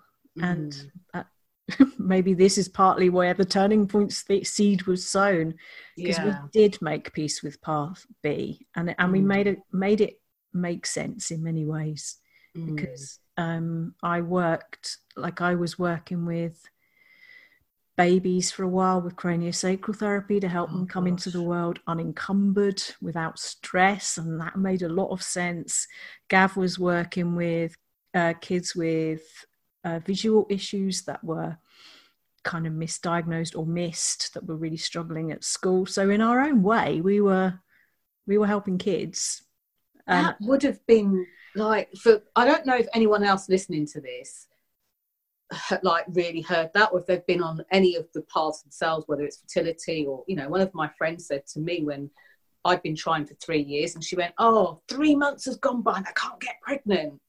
and 0.42 0.72
Mm. 1.14 1.26
maybe 1.98 2.34
this 2.34 2.58
is 2.58 2.68
partly 2.70 3.10
where 3.10 3.34
the 3.34 3.46
turning 3.46 3.88
point 3.88 4.14
se- 4.14 4.44
seed 4.44 4.84
was 4.84 5.06
sown 5.08 5.56
because 5.96 6.18
yeah. 6.20 6.42
we 6.54 6.62
did 6.62 6.82
make 6.82 7.14
peace 7.14 7.42
with 7.42 7.62
path 7.62 8.06
B, 8.22 8.66
and 8.76 8.94
and 9.00 9.12
we 9.12 9.20
Mm. 9.22 9.26
made 9.26 9.48
it 9.48 9.60
made 9.72 10.02
it 10.02 10.20
make 10.54 10.86
sense 10.86 11.32
in 11.32 11.44
many 11.44 11.66
ways 11.66 12.18
Mm. 12.56 12.76
because 12.76 13.20
um, 13.38 13.96
I 14.02 14.22
worked 14.22 14.98
like 15.18 15.42
I 15.42 15.56
was 15.56 15.78
working 15.78 16.26
with 16.26 16.70
babies 17.98 18.52
for 18.52 18.64
a 18.64 18.68
while 18.68 19.02
with 19.02 19.16
craniosacral 19.16 19.96
therapy 19.96 20.40
to 20.40 20.48
help 20.50 20.70
Oh, 20.70 20.74
them 20.74 20.88
come 20.88 21.08
into 21.08 21.30
the 21.30 21.42
world 21.42 21.80
unencumbered 21.88 22.82
without 23.02 23.40
stress, 23.40 24.18
and 24.18 24.40
that 24.42 24.58
made 24.58 24.82
a 24.82 24.90
lot 24.90 25.10
of 25.12 25.24
sense. 25.24 25.88
Gav 26.30 26.58
was 26.58 26.78
working 26.78 27.36
with 27.36 27.76
uh, 28.14 28.34
kids 28.42 28.76
with 28.76 29.22
uh, 29.86 30.00
visual 30.00 30.48
issues 30.50 31.04
that 31.04 31.24
were 31.24 31.58
kind 32.44 32.68
of 32.68 32.74
misdiagnosed 32.74 33.58
or 33.58 33.66
missed 33.66 34.34
that 34.34 34.46
were 34.46 34.56
really 34.56 34.78
struggling 34.78 35.32
at 35.32 35.44
school. 35.44 35.86
So 35.86 36.10
in 36.10 36.22
our 36.22 36.42
own 36.42 36.64
way, 36.64 37.02
we 37.02 37.22
were 37.22 37.60
we 38.28 38.38
were 38.38 38.48
helping 38.48 38.78
kids. 38.78 39.44
That 40.08 40.38
would 40.42 40.64
have 40.64 40.86
been 40.88 41.26
like 41.56 41.90
for 41.96 42.22
I 42.36 42.46
don't 42.46 42.66
know 42.66 42.76
if 42.76 42.88
anyone 42.94 43.24
else 43.24 43.48
listening 43.48 43.86
to 43.88 44.02
this 44.02 44.48
like 45.84 46.06
really 46.10 46.42
heard 46.42 46.72
that 46.74 46.90
or 46.92 47.00
if 47.00 47.06
they've 47.06 47.26
been 47.28 47.44
on 47.44 47.64
any 47.72 47.96
of 47.96 48.08
the 48.14 48.22
paths 48.24 48.64
themselves, 48.64 49.08
whether 49.08 49.24
it's 49.24 49.38
fertility 49.38 50.06
or 50.08 50.24
you 50.28 50.36
know, 50.36 50.50
one 50.50 50.62
of 50.62 50.74
my 50.74 50.90
friends 50.98 51.28
said 51.28 51.46
to 51.48 51.60
me 51.60 51.84
when 51.84 52.10
I'd 52.66 52.82
been 52.82 52.96
trying 52.96 53.26
for 53.26 53.36
three 53.36 53.62
years 53.62 53.94
and 53.94 54.04
she 54.04 54.16
went, 54.16 54.34
Oh, 54.40 54.82
three 54.88 55.16
months 55.16 55.46
has 55.46 55.58
gone 55.58 55.84
by 55.84 55.98
and 55.98 56.08
I 56.08 56.12
can't 56.14 56.40
get 56.40 56.60
pregnant. 56.62 57.22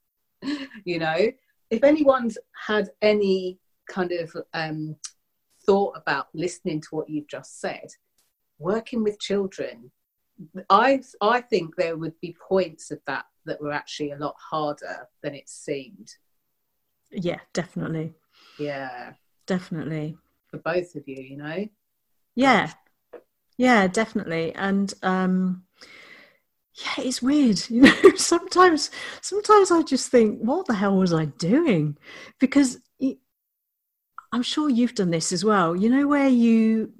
you 0.84 0.98
know, 0.98 1.30
if 1.70 1.84
anyone's 1.84 2.38
had 2.66 2.90
any 3.02 3.58
kind 3.88 4.12
of 4.12 4.34
um, 4.54 4.96
thought 5.64 5.96
about 5.96 6.28
listening 6.34 6.80
to 6.80 6.88
what 6.90 7.08
you've 7.08 7.28
just 7.28 7.60
said, 7.60 7.88
working 8.58 9.02
with 9.02 9.20
children, 9.20 9.90
I 10.68 11.00
I 11.20 11.40
think 11.40 11.76
there 11.76 11.96
would 11.96 12.18
be 12.20 12.36
points 12.48 12.90
of 12.90 13.00
that 13.06 13.24
that 13.46 13.60
were 13.60 13.72
actually 13.72 14.10
a 14.10 14.18
lot 14.18 14.34
harder 14.38 15.08
than 15.22 15.34
it 15.34 15.48
seemed. 15.48 16.14
Yeah, 17.10 17.40
definitely. 17.52 18.14
Yeah, 18.58 19.12
definitely. 19.46 20.16
For 20.50 20.58
both 20.58 20.94
of 20.94 21.06
you, 21.06 21.22
you 21.22 21.36
know. 21.36 21.68
Yeah, 22.34 22.72
yeah, 23.56 23.86
definitely. 23.86 24.54
And 24.54 24.92
um, 25.02 25.64
yeah, 26.76 27.04
it's 27.04 27.22
weird. 27.22 27.62
You 27.70 27.82
know, 27.82 28.10
sometimes 28.16 28.90
sometimes 29.20 29.70
I 29.70 29.82
just 29.82 30.10
think, 30.10 30.40
what 30.40 30.66
the 30.66 30.74
hell 30.74 30.96
was 30.96 31.12
I 31.12 31.26
doing? 31.26 31.96
Because 32.38 32.78
I'm 34.32 34.42
sure 34.42 34.68
you've 34.68 34.94
done 34.94 35.10
this 35.10 35.32
as 35.32 35.44
well. 35.44 35.74
You 35.74 35.88
know 35.88 36.06
where 36.06 36.28
you 36.28 36.92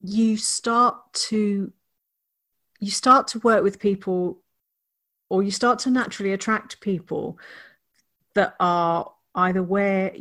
you 0.00 0.36
start 0.36 1.12
to 1.12 1.72
you 2.80 2.90
start 2.90 3.28
to 3.28 3.38
work 3.40 3.62
with 3.62 3.78
people 3.78 4.40
or 5.28 5.42
you 5.42 5.50
start 5.50 5.78
to 5.80 5.90
naturally 5.90 6.32
attract 6.32 6.80
people 6.80 7.38
that 8.34 8.54
are 8.58 9.12
either 9.34 9.62
where 9.62 10.12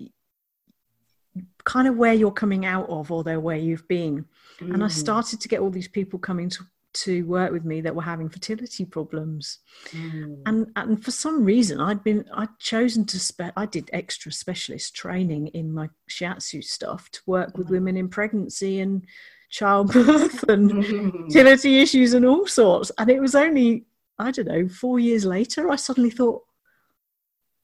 kind 1.63 1.87
of 1.87 1.95
where 1.95 2.13
you're 2.13 2.31
coming 2.31 2.65
out 2.65 2.89
of 2.89 3.11
or 3.11 3.23
they're 3.23 3.39
where 3.39 3.57
you've 3.57 3.87
been. 3.87 4.25
Mm. 4.59 4.73
And 4.73 4.83
I 4.83 4.87
mm. 4.87 4.91
started 4.91 5.41
to 5.41 5.47
get 5.47 5.59
all 5.59 5.69
these 5.69 5.87
people 5.87 6.19
coming 6.19 6.49
to 6.49 6.65
to 6.93 7.25
work 7.25 7.51
with 7.51 7.65
me 7.65 7.81
that 7.81 7.95
were 7.95 8.01
having 8.01 8.29
fertility 8.29 8.85
problems. 8.85 9.59
Mm. 9.91 10.41
and 10.45 10.67
and 10.75 11.03
for 11.03 11.11
some 11.11 11.43
reason 11.43 11.79
i'd 11.79 12.03
been 12.03 12.25
i'd 12.35 12.59
chosen 12.59 13.05
to 13.05 13.19
spe- 13.19 13.55
i 13.55 13.65
did 13.65 13.89
extra 13.93 14.31
specialist 14.31 14.95
training 14.95 15.47
in 15.47 15.73
my 15.73 15.89
shiatsu 16.09 16.63
stuff 16.63 17.09
to 17.11 17.21
work 17.25 17.57
with 17.57 17.67
mm. 17.67 17.71
women 17.71 17.97
in 17.97 18.07
pregnancy 18.09 18.79
and 18.79 19.05
childbirth 19.49 20.43
and 20.49 20.85
fertility 20.85 21.79
issues 21.81 22.13
and 22.13 22.25
all 22.25 22.47
sorts. 22.47 22.91
And 22.97 23.09
it 23.09 23.19
was 23.19 23.35
only 23.35 23.85
i 24.19 24.31
don't 24.31 24.47
know 24.47 24.67
four 24.67 24.99
years 24.99 25.25
later 25.25 25.69
i 25.69 25.75
suddenly 25.75 26.09
thought 26.11 26.43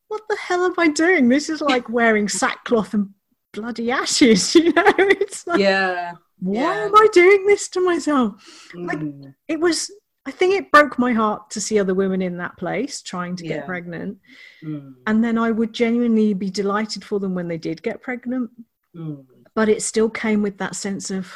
what 0.07 0.21
the 0.29 0.37
hell 0.37 0.63
am 0.65 0.73
i 0.77 0.87
doing? 0.87 1.27
This 1.27 1.49
is 1.49 1.61
like 1.61 1.89
wearing 1.99 2.29
sackcloth 2.29 2.93
and 2.93 3.09
bloody 3.53 3.91
ashes 3.91 4.55
you 4.55 4.71
know? 4.73 4.83
It's 4.97 5.45
like, 5.47 5.59
yeah 5.59 6.13
why 6.39 6.61
yeah. 6.61 6.85
am 6.85 6.95
I 6.95 7.07
doing 7.11 7.45
this 7.45 7.67
to 7.69 7.81
myself? 7.81 8.69
Mm. 8.75 8.87
Like 8.87 9.33
it 9.47 9.59
was 9.59 9.91
I 10.27 10.31
think 10.31 10.55
it 10.55 10.71
broke 10.71 10.99
my 10.99 11.13
heart 11.13 11.49
to 11.51 11.61
see 11.61 11.79
other 11.79 11.93
women 11.93 12.21
in 12.21 12.35
that 12.37 12.57
place 12.57 13.01
trying 13.01 13.37
to 13.37 13.45
yeah. 13.45 13.55
get 13.55 13.65
pregnant. 13.65 14.17
Mm. 14.61 14.95
And 15.07 15.23
then 15.23 15.37
I 15.37 15.51
would 15.51 15.71
genuinely 15.71 16.33
be 16.33 16.49
delighted 16.49 17.05
for 17.05 17.17
them 17.17 17.33
when 17.33 17.47
they 17.47 17.57
did 17.57 17.81
get 17.81 18.01
pregnant. 18.01 18.51
Mm. 18.93 19.25
But 19.55 19.69
it 19.69 19.81
still 19.81 20.09
came 20.09 20.41
with 20.41 20.57
that 20.57 20.75
sense 20.75 21.11
of 21.11 21.33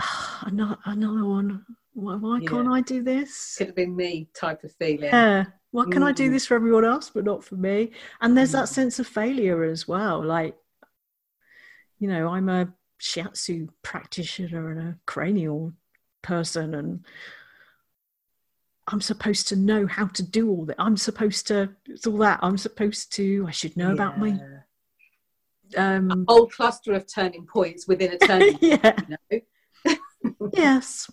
oh, 0.00 0.38
another, 0.46 0.78
another 0.84 1.24
one. 1.24 1.64
Why, 1.92 2.16
why 2.16 2.40
yeah. 2.40 2.48
can't 2.48 2.68
I 2.68 2.80
do 2.80 3.04
this? 3.04 3.54
Could 3.56 3.68
have 3.68 3.76
been 3.76 3.94
me 3.94 4.28
type 4.34 4.64
of 4.64 4.72
feeling. 4.72 5.04
Yeah. 5.04 5.44
Why 5.70 5.84
can 5.84 6.02
I 6.02 6.10
do 6.10 6.28
mm. 6.28 6.32
this 6.32 6.44
for 6.44 6.56
everyone 6.56 6.84
else 6.84 7.08
but 7.08 7.24
not 7.24 7.44
for 7.44 7.54
me? 7.54 7.92
And 8.20 8.36
there's 8.36 8.52
that 8.52 8.64
mm. 8.64 8.72
sense 8.72 8.98
of 8.98 9.06
failure 9.06 9.62
as 9.62 9.86
well. 9.86 10.24
Like, 10.24 10.56
you 12.00 12.08
know, 12.08 12.28
I'm 12.28 12.48
a 12.48 12.74
shiatsu 13.00 13.68
practitioner 13.82 14.70
and 14.70 14.80
a 14.80 14.96
cranial 15.06 15.72
person 16.22 16.74
and 16.74 17.04
I'm 18.88 19.00
supposed 19.00 19.48
to 19.48 19.56
know 19.56 19.86
how 19.86 20.06
to 20.06 20.22
do 20.22 20.48
all 20.48 20.64
that. 20.64 20.76
I'm 20.78 20.96
supposed 20.96 21.46
to 21.48 21.70
it's 21.86 22.06
all 22.06 22.16
that. 22.18 22.40
I'm 22.42 22.56
supposed 22.56 23.12
to 23.16 23.44
I 23.46 23.50
should 23.50 23.76
know 23.76 23.88
yeah. 23.88 23.94
about 23.94 24.18
my 24.18 24.38
um 25.76 26.10
a 26.10 26.32
whole 26.32 26.48
cluster 26.48 26.94
of 26.94 27.06
turning 27.12 27.46
points 27.46 27.86
within 27.86 28.12
a 28.12 28.18
turning 28.26 28.58
yeah. 28.60 28.76
Point, 28.78 29.08
you 29.32 29.40
know? 29.84 30.50
yes. 30.54 31.10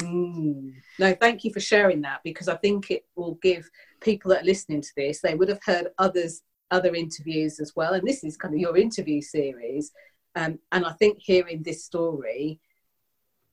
Mm. 0.00 0.74
No, 0.98 1.14
thank 1.14 1.44
you 1.44 1.52
for 1.52 1.60
sharing 1.60 2.02
that 2.02 2.20
because 2.22 2.48
I 2.48 2.56
think 2.56 2.90
it 2.90 3.06
will 3.16 3.38
give 3.42 3.68
people 4.00 4.30
that 4.30 4.42
are 4.42 4.46
listening 4.46 4.82
to 4.82 4.92
this, 4.96 5.20
they 5.20 5.34
would 5.34 5.48
have 5.48 5.62
heard 5.64 5.88
others 5.98 6.42
other 6.70 6.94
interviews 6.94 7.60
as 7.60 7.74
well. 7.76 7.94
And 7.94 8.06
this 8.06 8.24
is 8.24 8.36
kind 8.36 8.54
of 8.54 8.60
your 8.60 8.76
interview 8.76 9.20
series. 9.20 9.92
Um, 10.36 10.58
and 10.70 10.84
I 10.84 10.92
think 10.92 11.18
hearing 11.18 11.62
this 11.62 11.84
story 11.84 12.60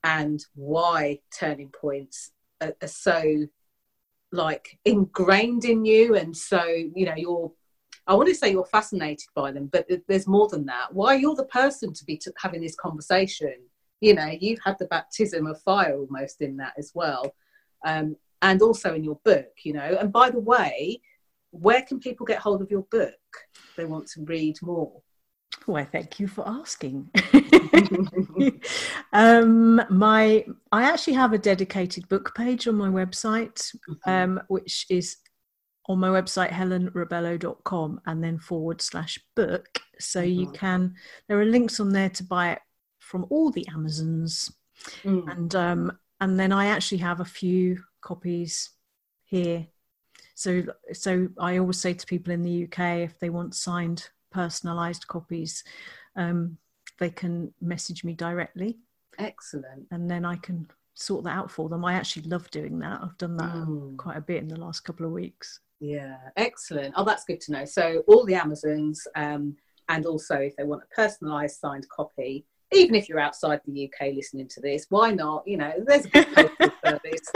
and 0.04 0.46
why 0.54 1.20
turning 1.38 1.70
points 1.70 2.32
are, 2.62 2.76
are 2.82 2.88
so 2.88 3.48
like 4.34 4.78
ingrained 4.84 5.64
in 5.64 5.86
you, 5.86 6.16
and 6.16 6.36
so 6.36 6.64
you 6.66 7.06
know 7.06 7.16
you're. 7.16 7.52
I 8.06 8.16
want 8.16 8.28
to 8.28 8.36
say 8.36 8.52
you're 8.52 8.66
fascinated 8.66 9.30
by 9.34 9.54
them, 9.54 9.70
but 9.72 9.88
there's 10.10 10.28
more 10.28 10.50
than 10.50 10.66
that. 10.66 10.94
Why 10.94 11.16
you're 11.16 11.36
the 11.36 11.46
person 11.46 11.94
to 11.94 12.04
be 12.04 12.18
t- 12.18 12.32
having 12.38 12.62
this 12.62 12.76
conversation? 12.76 13.56
You 14.02 14.16
know, 14.16 14.30
you've 14.38 14.60
had 14.66 14.78
the 14.78 14.88
baptism 14.88 15.48
of 15.48 15.62
fire 15.62 15.96
almost 15.96 16.42
in 16.42 16.58
that 16.58 16.74
as 16.78 16.92
well, 16.94 17.34
um, 17.86 18.18
and 18.42 18.62
also 18.62 18.94
in 18.94 19.06
your 19.06 19.20
book. 19.24 19.54
You 19.64 19.74
know, 19.74 19.98
and 20.00 20.12
by 20.12 20.32
the 20.32 20.40
way, 20.40 21.00
where 21.52 21.84
can 21.84 22.00
people 22.00 22.26
get 22.26 22.40
hold 22.40 22.62
of 22.62 22.72
your 22.72 22.86
book? 22.92 23.14
They 23.78 23.86
want 23.86 24.08
to 24.10 24.26
read 24.26 24.58
more. 24.62 25.02
Why, 25.66 25.86
thank 25.86 26.20
you 26.20 26.28
for 26.28 26.48
asking. 26.48 27.10
um, 29.14 29.82
my, 29.90 30.46
I 30.72 30.84
actually 30.84 31.14
have 31.14 31.34
a 31.34 31.38
dedicated 31.38 32.08
book 32.10 32.36
page 32.36 32.68
on 32.68 32.76
my 32.76 32.90
website, 32.90 33.74
mm-hmm. 33.90 34.10
um, 34.10 34.42
which 34.48 34.86
is 34.90 35.18
on 35.88 36.00
my 36.00 36.10
website 36.10 36.50
helenrebello.com 36.50 38.02
and 38.06 38.24
then 38.24 38.40
forward 38.40 38.82
slash 38.82 39.20
book. 39.36 39.80
So 40.00 40.22
mm-hmm. 40.22 40.40
you 40.40 40.52
can, 40.52 40.96
there 41.28 41.40
are 41.40 41.46
links 41.46 41.80
on 41.80 41.90
there 41.90 42.10
to 42.10 42.24
buy 42.24 42.54
it 42.54 42.60
from 43.04 43.26
all 43.30 43.52
the 43.52 43.68
Amazons, 43.68 44.52
mm. 45.04 45.32
and 45.32 45.54
um, 45.56 45.92
and 46.20 46.40
then 46.40 46.52
I 46.52 46.68
actually 46.68 47.00
have 47.00 47.20
a 47.20 47.26
few 47.26 47.84
copies 48.02 48.72
here. 49.26 49.68
So 50.36 50.64
so 50.94 51.28
I 51.40 51.58
always 51.58 51.80
say 51.80 51.94
to 51.94 52.06
people 52.06 52.34
in 52.34 52.42
the 52.42 52.64
UK 52.64 52.80
if 53.00 53.20
they 53.20 53.30
want 53.30 53.56
signed 53.56 54.10
personalized 54.34 55.08
copies, 55.08 55.64
um, 56.16 56.58
they 57.00 57.10
can 57.10 57.54
message 57.62 58.04
me 58.04 58.14
directly. 58.14 58.78
Excellent. 59.20 59.88
And 59.92 60.10
then 60.10 60.26
I 60.26 60.36
can 60.38 60.68
sort 60.96 61.24
that 61.26 61.36
out 61.36 61.52
for 61.52 61.70
them. 61.70 61.86
I 61.86 61.94
actually 61.94 62.24
love 62.24 62.50
doing 62.52 62.80
that. 62.80 63.00
I've 63.02 63.18
done 63.18 63.38
that 63.38 63.54
mm. 63.54 63.98
quite 63.98 64.18
a 64.18 64.22
bit 64.22 64.42
in 64.42 64.48
the 64.48 64.60
last 64.60 64.82
couple 64.82 65.06
of 65.06 65.12
weeks. 65.12 65.60
Yeah, 65.80 66.18
excellent. 66.38 66.94
Oh, 66.96 67.04
that's 67.04 67.26
good 67.26 67.42
to 67.42 67.52
know. 67.52 67.66
So 67.66 68.04
all 68.08 68.26
the 68.26 68.36
Amazons, 68.36 69.06
um, 69.16 69.56
and 69.90 70.06
also 70.06 70.36
if 70.36 70.56
they 70.56 70.64
want 70.64 70.84
a 70.84 71.02
personalised 71.02 71.60
signed 71.60 71.88
copy, 71.90 72.46
even 72.72 72.96
if 72.96 73.10
you're 73.10 73.20
outside 73.20 73.60
the 73.66 73.90
UK 73.90 74.14
listening 74.14 74.48
to 74.50 74.62
this, 74.62 74.88
why 74.90 75.12
not? 75.12 75.44
You 75.46 75.58
know, 75.58 75.74
there's 75.86 76.06
a 76.06 76.10
good 76.10 76.28
postal 76.34 76.72
service. 76.86 77.32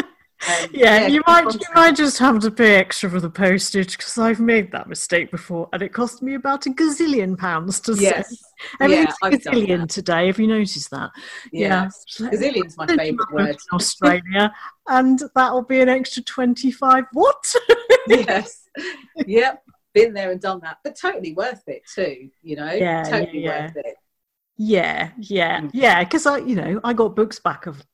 Um, 0.47 0.69
yeah, 0.71 1.01
yeah, 1.01 1.07
you 1.07 1.21
might 1.27 1.53
you 1.53 1.67
might 1.75 1.95
just 1.95 2.17
have 2.19 2.39
to 2.39 2.51
pay 2.51 2.75
extra 2.75 3.09
for 3.09 3.19
the 3.19 3.29
postage 3.29 3.97
because 3.97 4.17
I've 4.17 4.39
made 4.39 4.71
that 4.71 4.87
mistake 4.87 5.29
before, 5.31 5.67
and 5.73 5.81
it 5.81 5.93
cost 5.93 6.21
me 6.21 6.35
about 6.35 6.65
a 6.65 6.69
gazillion 6.69 7.37
pounds 7.37 7.79
to 7.81 7.93
yes. 7.93 8.29
send. 8.29 8.39
I 8.79 8.87
mean, 8.87 9.03
yeah, 9.03 9.13
it's 9.23 9.45
gazillion 9.45 9.89
today. 9.89 10.27
Have 10.27 10.39
you 10.39 10.47
noticed 10.47 10.89
that? 10.91 11.11
Yeah, 11.51 11.89
yeah. 12.19 12.29
gazillion's 12.29 12.77
my 12.77 12.87
favourite 12.87 13.31
word. 13.31 13.49
In 13.49 13.57
Australia, 13.73 14.53
and 14.87 15.21
that'll 15.35 15.63
be 15.63 15.81
an 15.81 15.89
extra 15.89 16.23
twenty-five. 16.23 17.05
What? 17.13 17.55
yes. 18.07 18.67
Yep. 19.25 19.63
Been 19.93 20.13
there 20.13 20.31
and 20.31 20.39
done 20.39 20.59
that, 20.61 20.77
but 20.83 20.95
totally 20.95 21.33
worth 21.33 21.67
it 21.67 21.81
too. 21.93 22.29
You 22.41 22.55
know. 22.55 22.71
Yeah. 22.71 23.03
Totally 23.03 23.43
yeah, 23.43 23.65
worth 23.65 23.77
it. 23.77 23.95
Yeah, 24.57 25.11
yeah, 25.19 25.61
mm. 25.61 25.71
yeah. 25.73 26.03
Because 26.03 26.25
I, 26.25 26.37
you 26.37 26.55
know, 26.55 26.79
I 26.83 26.93
got 26.93 27.15
books 27.15 27.39
back 27.39 27.67
of 27.67 27.85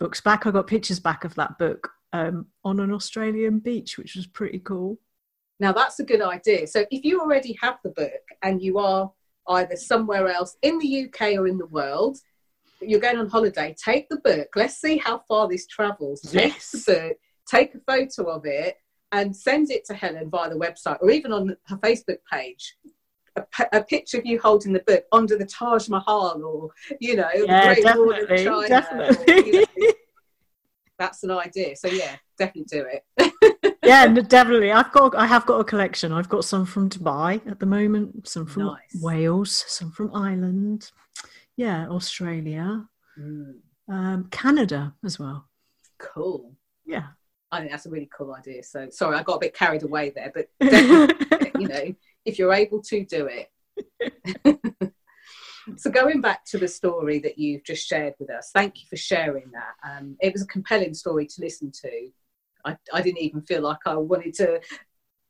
books 0.00 0.20
back. 0.20 0.46
I 0.46 0.50
got 0.50 0.66
pictures 0.66 0.98
back 0.98 1.24
of 1.24 1.34
that 1.36 1.58
book 1.58 1.88
um, 2.12 2.46
on 2.64 2.80
an 2.80 2.90
Australian 2.92 3.60
beach, 3.60 3.96
which 3.98 4.16
was 4.16 4.26
pretty 4.26 4.58
cool. 4.58 4.98
Now 5.60 5.72
that's 5.72 6.00
a 6.00 6.04
good 6.04 6.22
idea. 6.22 6.66
So 6.66 6.86
if 6.90 7.04
you 7.04 7.20
already 7.20 7.56
have 7.60 7.78
the 7.84 7.90
book 7.90 8.22
and 8.42 8.60
you 8.60 8.78
are 8.78 9.12
either 9.48 9.76
somewhere 9.76 10.28
else 10.28 10.56
in 10.62 10.78
the 10.78 11.04
UK 11.04 11.34
or 11.38 11.46
in 11.46 11.58
the 11.58 11.66
world, 11.66 12.18
you're 12.80 13.00
going 13.00 13.18
on 13.18 13.28
holiday, 13.28 13.76
take 13.82 14.08
the 14.08 14.16
book. 14.16 14.48
Let's 14.56 14.80
see 14.80 14.96
how 14.96 15.22
far 15.28 15.48
this 15.48 15.66
travels. 15.66 16.22
Take 16.22 16.54
yes. 16.54 16.70
the 16.70 16.92
book, 16.92 17.16
take 17.46 17.74
a 17.74 17.80
photo 17.80 18.30
of 18.30 18.46
it, 18.46 18.76
and 19.12 19.36
send 19.36 19.70
it 19.70 19.84
to 19.86 19.94
Helen 19.94 20.30
via 20.30 20.48
the 20.48 20.56
website 20.56 20.98
or 21.02 21.10
even 21.10 21.32
on 21.32 21.56
her 21.66 21.76
Facebook 21.76 22.18
page. 22.30 22.76
A, 23.36 23.44
a 23.72 23.84
picture 23.84 24.18
of 24.18 24.26
you 24.26 24.40
holding 24.40 24.72
the 24.72 24.80
book 24.80 25.04
under 25.12 25.36
the 25.36 25.46
Taj 25.46 25.88
Mahal, 25.88 26.42
or 26.42 26.70
you 27.00 27.16
know, 27.16 27.28
yeah, 27.34 27.74
definitely, 27.74 28.44
China, 28.44 28.68
definitely. 28.68 29.34
Or, 29.34 29.46
you 29.46 29.64
know, 29.78 29.92
that's 30.98 31.22
an 31.22 31.30
idea. 31.30 31.76
So 31.76 31.88
yeah, 31.88 32.16
definitely 32.38 32.64
do 32.64 32.86
it. 32.86 33.76
yeah, 33.84 34.06
definitely. 34.28 34.72
I've 34.72 34.92
got 34.92 35.14
I 35.14 35.26
have 35.26 35.46
got 35.46 35.60
a 35.60 35.64
collection. 35.64 36.12
I've 36.12 36.28
got 36.28 36.44
some 36.44 36.66
from 36.66 36.90
Dubai 36.90 37.46
at 37.48 37.60
the 37.60 37.66
moment, 37.66 38.28
some 38.28 38.46
from 38.46 38.64
nice. 38.64 39.02
Wales, 39.02 39.64
some 39.68 39.90
from 39.90 40.14
Ireland. 40.14 40.90
Yeah, 41.56 41.88
Australia, 41.88 42.86
mm. 43.18 43.54
um, 43.88 44.28
Canada 44.30 44.94
as 45.04 45.18
well. 45.18 45.48
Cool. 45.98 46.54
Yeah. 46.86 47.08
I 47.52 47.58
think 47.58 47.70
that's 47.72 47.86
a 47.86 47.90
really 47.90 48.08
cool 48.16 48.34
idea. 48.34 48.62
So 48.62 48.88
sorry, 48.90 49.16
I 49.16 49.22
got 49.22 49.36
a 49.36 49.40
bit 49.40 49.54
carried 49.54 49.82
away 49.82 50.10
there, 50.10 50.32
but 50.34 50.48
you 51.60 51.68
know, 51.68 51.94
if 52.24 52.38
you're 52.38 52.52
able 52.52 52.82
to 52.82 53.04
do 53.04 53.28
it. 53.28 53.50
so 55.76 55.90
going 55.90 56.20
back 56.20 56.44
to 56.46 56.58
the 56.58 56.68
story 56.68 57.18
that 57.20 57.38
you've 57.38 57.64
just 57.64 57.86
shared 57.86 58.14
with 58.18 58.30
us, 58.30 58.50
thank 58.54 58.80
you 58.80 58.86
for 58.88 58.96
sharing 58.96 59.50
that. 59.52 59.74
Um, 59.88 60.16
it 60.20 60.32
was 60.32 60.42
a 60.42 60.46
compelling 60.46 60.94
story 60.94 61.26
to 61.26 61.40
listen 61.40 61.72
to. 61.82 62.08
I, 62.64 62.76
I 62.92 63.02
didn't 63.02 63.22
even 63.22 63.42
feel 63.42 63.62
like 63.62 63.78
I 63.86 63.96
wanted 63.96 64.34
to 64.34 64.60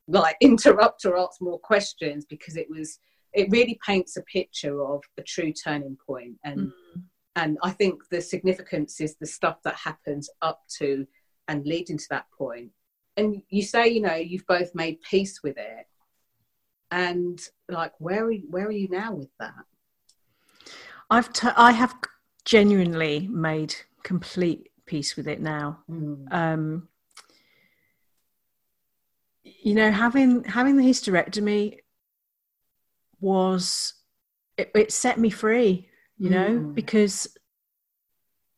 like 0.07 0.35
interrupt 0.41 1.05
or 1.05 1.17
ask 1.17 1.41
more 1.41 1.59
questions 1.59 2.25
because 2.25 2.57
it 2.57 2.69
was 2.69 2.99
it 3.33 3.49
really 3.49 3.79
paints 3.85 4.17
a 4.17 4.21
picture 4.23 4.83
of 4.83 5.01
a 5.17 5.21
true 5.21 5.53
turning 5.53 5.97
point 6.05 6.35
and 6.43 6.59
mm. 6.59 7.01
and 7.37 7.57
I 7.63 7.71
think 7.71 8.01
the 8.09 8.21
significance 8.21 8.99
is 8.99 9.15
the 9.15 9.25
stuff 9.25 9.59
that 9.63 9.75
happens 9.75 10.29
up 10.41 10.63
to 10.79 11.07
and 11.47 11.65
leading 11.65 11.97
to 11.97 12.07
that 12.09 12.25
point. 12.37 12.71
And 13.17 13.41
you 13.49 13.61
say, 13.61 13.89
you 13.89 14.01
know, 14.01 14.15
you've 14.15 14.47
both 14.47 14.73
made 14.73 15.01
peace 15.01 15.41
with 15.43 15.57
it. 15.57 15.85
And 16.91 17.41
like, 17.69 17.93
where 17.99 18.25
are 18.25 18.31
you, 18.31 18.43
where 18.49 18.67
are 18.67 18.71
you 18.71 18.89
now 18.89 19.13
with 19.13 19.29
that? 19.39 19.53
I've 21.09 21.31
t- 21.33 21.47
I 21.55 21.71
have 21.71 21.95
genuinely 22.45 23.27
made 23.31 23.75
complete 24.03 24.71
peace 24.85 25.15
with 25.15 25.27
it 25.27 25.41
now. 25.41 25.79
Mm. 25.89 26.33
Um, 26.33 26.87
you 29.43 29.73
know, 29.73 29.91
having 29.91 30.43
having 30.43 30.77
the 30.77 30.83
hysterectomy 30.83 31.79
was 33.19 33.93
it, 34.57 34.71
it 34.75 34.91
set 34.91 35.17
me 35.17 35.29
free. 35.29 35.87
You 36.17 36.29
know, 36.29 36.49
mm. 36.49 36.75
because 36.75 37.35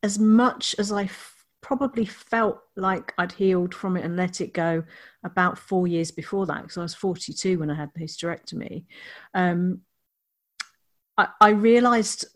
as 0.02 0.18
much 0.18 0.74
as 0.78 0.92
I 0.92 1.08
probably 1.64 2.04
felt 2.04 2.60
like 2.76 3.14
I'd 3.16 3.32
healed 3.32 3.74
from 3.74 3.96
it 3.96 4.04
and 4.04 4.16
let 4.16 4.42
it 4.42 4.52
go 4.52 4.84
about 5.24 5.58
four 5.58 5.86
years 5.86 6.10
before 6.10 6.44
that 6.44 6.60
because 6.60 6.76
I 6.76 6.82
was 6.82 6.94
42 6.94 7.58
when 7.58 7.70
I 7.70 7.74
had 7.74 7.90
the 7.94 8.04
hysterectomy. 8.04 8.84
Um, 9.32 9.80
I, 11.16 11.28
I 11.40 11.48
realized 11.50 12.26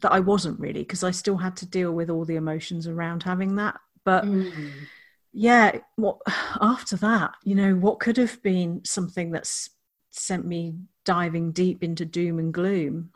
that 0.00 0.12
I 0.12 0.20
wasn't 0.20 0.58
really 0.58 0.80
because 0.80 1.04
I 1.04 1.10
still 1.10 1.36
had 1.36 1.56
to 1.56 1.66
deal 1.66 1.92
with 1.92 2.08
all 2.08 2.24
the 2.24 2.36
emotions 2.36 2.88
around 2.88 3.22
having 3.22 3.56
that. 3.56 3.78
But 4.02 4.24
mm. 4.24 4.50
yeah, 5.34 5.80
what 5.96 6.16
after 6.60 6.96
that, 6.96 7.32
you 7.44 7.54
know, 7.54 7.74
what 7.74 8.00
could 8.00 8.16
have 8.16 8.42
been 8.42 8.80
something 8.86 9.30
that's 9.30 9.68
sent 10.10 10.46
me 10.46 10.76
diving 11.04 11.52
deep 11.52 11.84
into 11.84 12.06
doom 12.06 12.38
and 12.38 12.54
gloom 12.54 13.10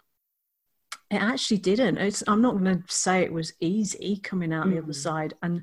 it 1.11 1.17
actually 1.17 1.59
didn't 1.59 1.99
it's, 1.99 2.23
i'm 2.27 2.43
not 2.43 2.59
going 2.59 2.83
to 2.83 2.83
say 2.89 3.23
it 3.23 3.33
was 3.33 3.53
easy 3.61 4.19
coming 4.23 4.53
out 4.53 4.67
mm. 4.67 4.73
the 4.73 4.79
other 4.79 4.93
mm. 4.93 4.95
side 4.95 5.35
and 5.43 5.63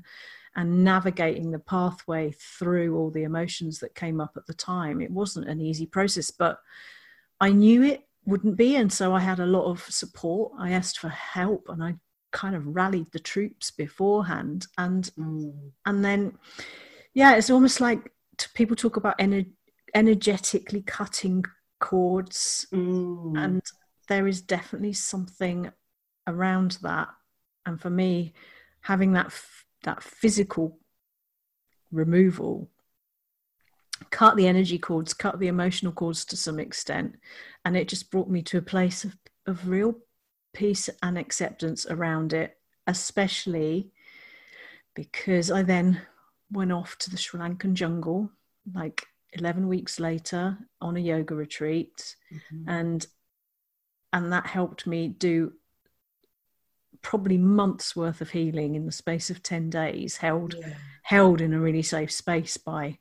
and 0.56 0.84
navigating 0.84 1.50
the 1.50 1.58
pathway 1.58 2.32
through 2.58 2.96
all 2.96 3.10
the 3.10 3.24
emotions 3.24 3.80
that 3.80 3.94
came 3.94 4.20
up 4.20 4.32
at 4.36 4.46
the 4.46 4.54
time 4.54 5.00
it 5.00 5.10
wasn't 5.10 5.48
an 5.48 5.60
easy 5.60 5.86
process 5.86 6.30
but 6.30 6.58
i 7.40 7.50
knew 7.50 7.82
it 7.82 8.06
wouldn't 8.26 8.56
be 8.56 8.76
and 8.76 8.92
so 8.92 9.12
i 9.12 9.20
had 9.20 9.40
a 9.40 9.46
lot 9.46 9.64
of 9.64 9.82
support 9.82 10.52
i 10.58 10.70
asked 10.70 10.98
for 10.98 11.08
help 11.08 11.68
and 11.68 11.82
i 11.82 11.94
kind 12.32 12.56
of 12.56 12.66
rallied 12.66 13.10
the 13.12 13.18
troops 13.18 13.70
beforehand 13.70 14.66
and 14.78 15.10
mm. 15.18 15.52
and 15.86 16.04
then 16.04 16.36
yeah 17.12 17.36
it's 17.36 17.50
almost 17.50 17.80
like 17.80 18.10
people 18.54 18.74
talk 18.74 18.96
about 18.96 19.16
ener- 19.18 19.50
energetically 19.94 20.82
cutting 20.82 21.44
cords 21.78 22.66
mm. 22.72 23.38
and 23.38 23.62
there 24.04 24.26
is 24.26 24.40
definitely 24.40 24.92
something 24.92 25.70
around 26.26 26.78
that. 26.82 27.08
And 27.66 27.80
for 27.80 27.90
me 27.90 28.34
having 28.80 29.12
that 29.12 29.26
f- 29.26 29.64
that 29.82 30.02
physical 30.02 30.78
removal 31.92 32.70
cut 34.10 34.36
the 34.36 34.46
energy 34.46 34.78
cords 34.78 35.14
cut 35.14 35.38
the 35.38 35.46
emotional 35.48 35.92
cords 35.92 36.24
to 36.26 36.36
some 36.36 36.58
extent. 36.58 37.16
And 37.64 37.76
it 37.76 37.88
just 37.88 38.10
brought 38.10 38.28
me 38.28 38.42
to 38.42 38.58
a 38.58 38.62
place 38.62 39.04
of, 39.04 39.16
of 39.46 39.68
real 39.68 39.94
peace 40.54 40.88
and 41.02 41.18
acceptance 41.18 41.84
around 41.86 42.32
it 42.32 42.56
especially 42.86 43.90
because 44.94 45.50
i 45.50 45.62
then 45.62 46.00
went 46.50 46.72
off 46.72 46.96
to 46.96 47.10
the 47.10 47.16
sri 47.16 47.40
lankan 47.40 47.74
jungle 47.74 48.30
like 48.72 49.06
11 49.34 49.66
weeks 49.66 49.98
later 49.98 50.56
on 50.80 50.96
a 50.96 51.00
yoga 51.00 51.34
retreat. 51.34 52.16
Mm-hmm. 52.32 52.68
and 52.68 53.06
and 54.14 54.32
that 54.32 54.46
helped 54.46 54.86
me 54.86 55.08
do 55.08 55.52
probably 57.02 57.36
months 57.36 57.94
worth 57.94 58.22
of 58.22 58.30
healing 58.30 58.76
in 58.76 58.86
the 58.86 58.92
space 58.92 59.28
of 59.28 59.42
10 59.42 59.68
days 59.68 60.16
held 60.16 60.54
yeah. 60.58 60.72
held 61.02 61.42
in 61.42 61.52
a 61.52 61.60
really 61.60 61.82
safe 61.82 62.10
space 62.10 62.56
by 62.56 62.96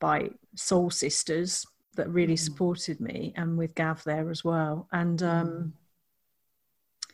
by 0.00 0.30
soul 0.54 0.88
sisters 0.88 1.66
that 1.96 2.08
really 2.08 2.34
mm. 2.34 2.38
supported 2.38 3.00
me 3.00 3.34
and 3.36 3.58
with 3.58 3.74
gav 3.74 4.02
there 4.04 4.30
as 4.30 4.42
well 4.42 4.88
and 4.92 5.22
um 5.22 5.48
mm. 5.48 7.12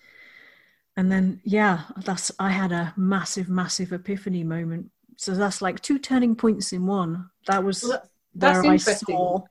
and 0.96 1.10
then 1.10 1.40
yeah 1.42 1.84
that's 2.04 2.30
i 2.38 2.50
had 2.50 2.70
a 2.70 2.92
massive 2.96 3.48
massive 3.48 3.92
epiphany 3.92 4.44
moment 4.44 4.90
so 5.16 5.34
that's 5.34 5.62
like 5.62 5.80
two 5.80 5.98
turning 5.98 6.36
points 6.36 6.72
in 6.72 6.86
one 6.86 7.30
that 7.46 7.64
was 7.64 7.82
well, 7.82 8.02
that's 8.34 8.62
where 8.62 8.72
i 8.72 8.76
saw 8.76 9.42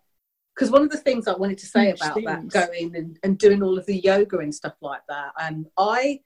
because 0.60 0.72
one 0.72 0.82
of 0.82 0.90
the 0.90 0.98
things 0.98 1.26
I 1.26 1.36
wanted 1.36 1.58
to 1.60 1.66
say 1.66 1.92
about 1.92 2.16
things. 2.16 2.26
that 2.26 2.50
going 2.50 2.94
and, 2.94 3.18
and 3.24 3.38
doing 3.38 3.64
all 3.64 3.78
of 3.78 3.86
the 3.86 3.98
yoga 3.98 4.40
and 4.40 4.54
stuff 4.54 4.74
like 4.82 5.00
that, 5.08 5.32
and 5.40 5.68
I, 5.78 6.20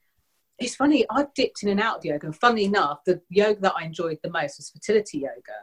it's 0.57 0.75
funny, 0.75 1.05
I 1.11 1.27
dipped 1.35 1.61
in 1.61 1.69
and 1.69 1.79
out 1.79 1.99
of 1.99 2.05
yoga, 2.05 2.25
and 2.25 2.35
funny 2.35 2.65
enough, 2.65 3.03
the 3.05 3.21
yoga 3.29 3.61
that 3.61 3.75
I 3.77 3.83
enjoyed 3.83 4.17
the 4.23 4.31
most 4.31 4.57
was 4.57 4.71
fertility 4.71 5.19
yoga. 5.19 5.59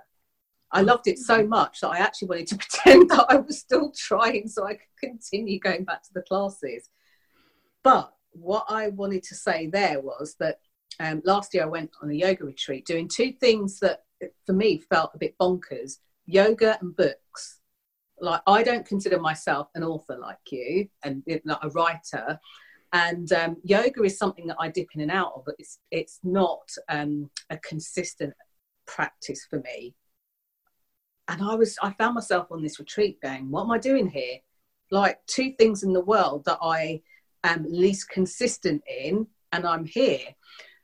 I 0.71 0.83
loved 0.83 1.09
it 1.09 1.19
so 1.19 1.45
much 1.45 1.81
that 1.81 1.89
I 1.89 1.99
actually 1.99 2.29
wanted 2.29 2.47
to 2.47 2.57
pretend 2.59 3.11
that 3.11 3.27
I 3.29 3.37
was 3.39 3.59
still 3.59 3.91
trying 3.91 4.47
so 4.47 4.65
I 4.69 4.75
could 4.75 5.01
continue 5.01 5.59
going 5.59 5.83
back 5.83 6.05
to 6.05 6.13
the 6.15 6.23
classes. 6.23 6.91
But 7.83 8.13
what 8.31 8.67
I 8.69 8.91
wanted 8.91 9.25
to 9.25 9.35
say 9.35 9.67
there 9.67 10.01
was 10.01 10.37
that 10.39 10.61
um, 11.01 11.23
last 11.25 11.55
year 11.55 11.65
I 11.65 11.67
went 11.67 11.91
on 12.01 12.11
a 12.11 12.15
yoga 12.15 12.45
retreat 12.45 12.87
doing 12.87 13.09
two 13.09 13.33
things 13.33 13.81
that 13.81 14.05
for 14.47 14.53
me 14.53 14.79
felt 14.79 15.11
a 15.13 15.19
bit 15.19 15.35
bonkers 15.41 15.97
yoga 16.27 16.79
and 16.81 16.95
books 16.95 17.60
like 18.21 18.43
I 18.47 18.63
don't 18.63 18.87
consider 18.87 19.19
myself 19.19 19.69
an 19.75 19.83
author 19.83 20.17
like 20.19 20.39
you 20.51 20.89
and 21.03 21.23
not 21.45 21.65
a 21.65 21.71
writer. 21.71 22.39
And 22.93 23.33
um, 23.33 23.57
yoga 23.63 24.03
is 24.03 24.19
something 24.19 24.47
that 24.49 24.57
I 24.59 24.69
dip 24.69 24.89
in 24.95 25.01
and 25.01 25.11
out 25.11 25.33
of, 25.37 25.45
but 25.45 25.55
it's 25.59 25.79
it's 25.91 26.19
not 26.25 26.69
um, 26.89 27.31
a 27.49 27.57
consistent 27.59 28.35
practice 28.87 29.47
for 29.49 29.61
me. 29.61 29.95
And 31.29 31.43
I 31.43 31.55
was 31.55 31.79
I 31.83 31.93
found 31.93 32.15
myself 32.15 32.49
on 32.51 32.63
this 32.63 32.79
retreat 32.79 33.21
going, 33.21 33.51
what 33.51 33.63
am 33.63 33.71
I 33.71 33.79
doing 33.79 34.09
here? 34.09 34.39
Like 34.91 35.21
two 35.27 35.53
things 35.53 35.85
in 35.85 35.93
the 35.93 36.05
world 36.05 36.45
that 36.47 36.59
I 36.61 37.03
am 37.45 37.65
least 37.69 38.09
consistent 38.09 38.83
in, 38.89 39.29
and 39.53 39.65
I'm 39.65 39.85
here. 39.85 40.27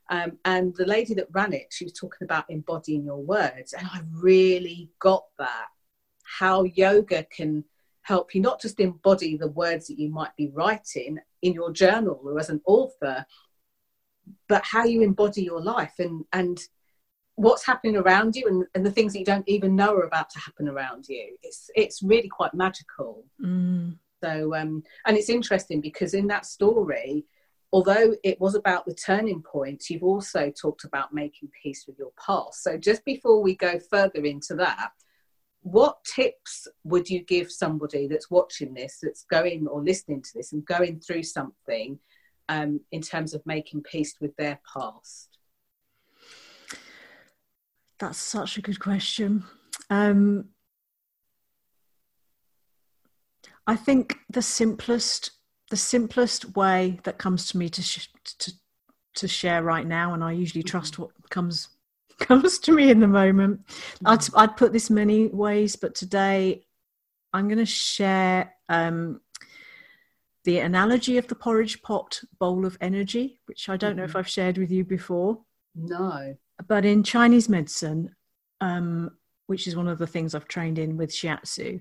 Um, 0.09 0.39
and 0.45 0.73
the 0.77 0.87
lady 0.87 1.15
that 1.15 1.27
ran 1.33 1.53
it, 1.53 1.67
she 1.73 1.85
was 1.85 1.93
talking 1.93 2.23
about 2.25 2.45
embodying 2.49 3.05
your 3.05 3.21
words, 3.21 3.73
and 3.73 3.89
I 3.93 4.03
really 4.13 4.91
got 5.01 5.25
that 5.39 5.67
how 6.39 6.65
yoga 6.65 7.25
can 7.25 7.65
help 8.03 8.35
you 8.35 8.41
not 8.41 8.61
just 8.61 8.79
embody 8.79 9.37
the 9.37 9.49
words 9.49 9.89
that 9.89 9.99
you 9.99 10.09
might 10.09 10.35
be 10.37 10.49
writing 10.55 11.19
in 11.43 11.53
your 11.53 11.73
journal 11.73 12.21
or 12.25 12.39
as 12.39 12.51
an 12.51 12.61
author, 12.65 13.27
but 14.49 14.65
how 14.65 14.85
you 14.85 15.03
embody 15.03 15.43
your 15.43 15.61
life 15.61 15.95
and, 15.99 16.25
and 16.33 16.61
what's 17.35 17.67
happening 17.67 17.97
around 17.97 18.37
you 18.37 18.47
and, 18.47 18.65
and 18.75 18.87
the 18.87 18.91
things 18.91 19.13
that 19.13 19.19
you 19.19 19.25
don't 19.25 19.49
even 19.49 19.75
know 19.75 19.93
are 19.95 20.05
about 20.05 20.31
to 20.31 20.39
happen 20.39 20.69
around 20.69 21.07
you. 21.09 21.37
It's, 21.43 21.69
it's 21.75 22.03
really 22.03 22.29
quite 22.29 22.55
magical. 22.55 23.25
Mm. 23.45 23.97
So, 24.23 24.55
um, 24.55 24.83
and 25.05 25.17
it's 25.17 25.29
interesting 25.29 25.81
because 25.81 26.15
in 26.15 26.29
that 26.29 26.47
story, 26.47 27.27
although 27.73 28.15
it 28.25 28.41
was 28.41 28.55
about 28.55 28.87
the 28.87 28.95
turning 28.95 29.43
point, 29.43 29.91
you've 29.91 30.03
also 30.03 30.51
talked 30.51 30.85
about 30.85 31.13
making 31.13 31.51
peace 31.63 31.85
with 31.87 31.99
your 31.99 32.13
past. 32.25 32.63
So, 32.63 32.79
just 32.79 33.05
before 33.05 33.43
we 33.43 33.55
go 33.55 33.79
further 33.79 34.25
into 34.25 34.55
that, 34.55 34.91
what 35.67 35.97
tips 36.05 36.69
would 36.85 37.11
you 37.11 37.25
give 37.25 37.51
somebody 37.51 38.07
that's 38.07 38.31
watching 38.31 38.73
this, 38.73 39.01
that's 39.03 39.25
going 39.25 39.67
or 39.67 39.83
listening 39.83 40.23
to 40.23 40.31
this 40.33 40.53
and 40.53 40.65
going 40.65 41.01
through 41.01 41.25
something 41.25 41.99
um, 42.49 42.79
in 42.93 43.03
terms 43.03 43.35
of 43.35 43.45
making 43.47 43.83
peace 43.83 44.15
with 44.21 44.31
their 44.37 44.61
past? 44.73 45.39
That's 47.99 48.17
such 48.17 48.57
a 48.57 48.63
good 48.63 48.79
question. 48.79 49.43
Um, 49.91 50.51
I 53.67 53.75
think 53.75 54.19
the 54.31 54.43
simplest 54.43 55.33
the 55.69 55.77
simplest 55.77 56.55
way 56.55 57.01
that 57.03 57.19
comes 57.19 57.49
to 57.49 57.59
me 57.59 57.69
to 57.71 57.83
sh- 57.83 58.09
to 58.39 58.53
to 59.17 59.27
share 59.27 59.65
right 59.65 59.85
now, 59.87 60.15
and 60.15 60.23
I 60.23 60.31
usually 60.31 60.63
mm-hmm. 60.63 60.79
trust 60.79 60.97
what 61.01 61.11
comes 61.29 61.71
comes 62.21 62.59
to 62.61 62.73
me 62.73 62.91
in 62.91 63.01
the 63.01 63.09
moment. 63.09 63.61
I'd. 64.05 64.25
I'd 64.35 64.57
put 64.57 64.73
this 64.73 64.91
many 64.91 65.29
ways, 65.29 65.77
but 65.77 65.95
today 65.95 66.67
I'm 67.33 67.49
going 67.49 67.59
to 67.59 67.67
share 67.67 68.55
um, 68.69 69.21
the 70.45 70.61
analogy 70.61 71.19
of 71.19 71.27
the 71.27 71.35
porridge 71.35 71.83
pot 71.83 72.21
bowl 72.39 72.65
of 72.65 72.79
energy, 72.81 73.41
which 73.47 73.69
I 73.69 73.77
don't 73.77 73.91
mm-hmm. 73.91 73.99
know 73.99 74.05
if 74.05 74.11
mm-hmm. 74.11 74.19
I've 74.19 74.29
shared 74.29 74.59
with 74.59 74.71
you 74.71 74.85
before. 74.85 75.41
No. 75.75 76.37
But 76.67 76.85
in 76.85 77.03
Chinese 77.03 77.49
medicine, 77.49 78.15
um, 78.61 79.11
which 79.47 79.67
is 79.67 79.77
one 79.77 79.89
of 79.89 79.99
the 79.99 80.07
things 80.07 80.35
I've 80.35 80.49
trained 80.49 80.79
in 80.79 80.97
with 80.97 81.11
shiatsu, 81.11 81.81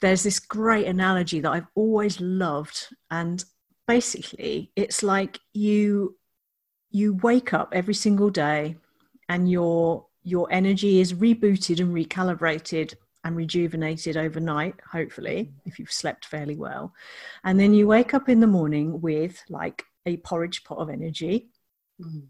there's 0.00 0.22
this 0.22 0.38
great 0.38 0.86
analogy 0.86 1.40
that 1.40 1.50
I've 1.50 1.68
always 1.74 2.20
loved. 2.20 2.88
And 3.10 3.42
basically, 3.86 4.72
it's 4.76 5.02
like 5.02 5.40
you 5.52 6.16
you 6.90 7.14
wake 7.14 7.52
up 7.52 7.70
every 7.72 7.94
single 7.94 8.30
day 8.30 8.76
and 9.28 9.50
your 9.50 10.06
your 10.22 10.48
energy 10.50 11.00
is 11.00 11.12
rebooted 11.12 11.80
and 11.80 11.94
recalibrated 11.94 12.94
and 13.24 13.36
rejuvenated 13.36 14.16
overnight, 14.16 14.74
hopefully, 14.90 15.52
if 15.64 15.78
you've 15.78 15.92
slept 15.92 16.26
fairly 16.26 16.56
well. 16.56 16.92
And 17.42 17.58
then 17.58 17.72
you 17.72 17.86
wake 17.86 18.14
up 18.14 18.28
in 18.28 18.40
the 18.40 18.46
morning 18.46 19.00
with 19.00 19.42
like 19.48 19.84
a 20.06 20.18
porridge 20.18 20.62
pot 20.64 20.78
of 20.78 20.90
energy. 20.90 21.48
Mm. 22.00 22.26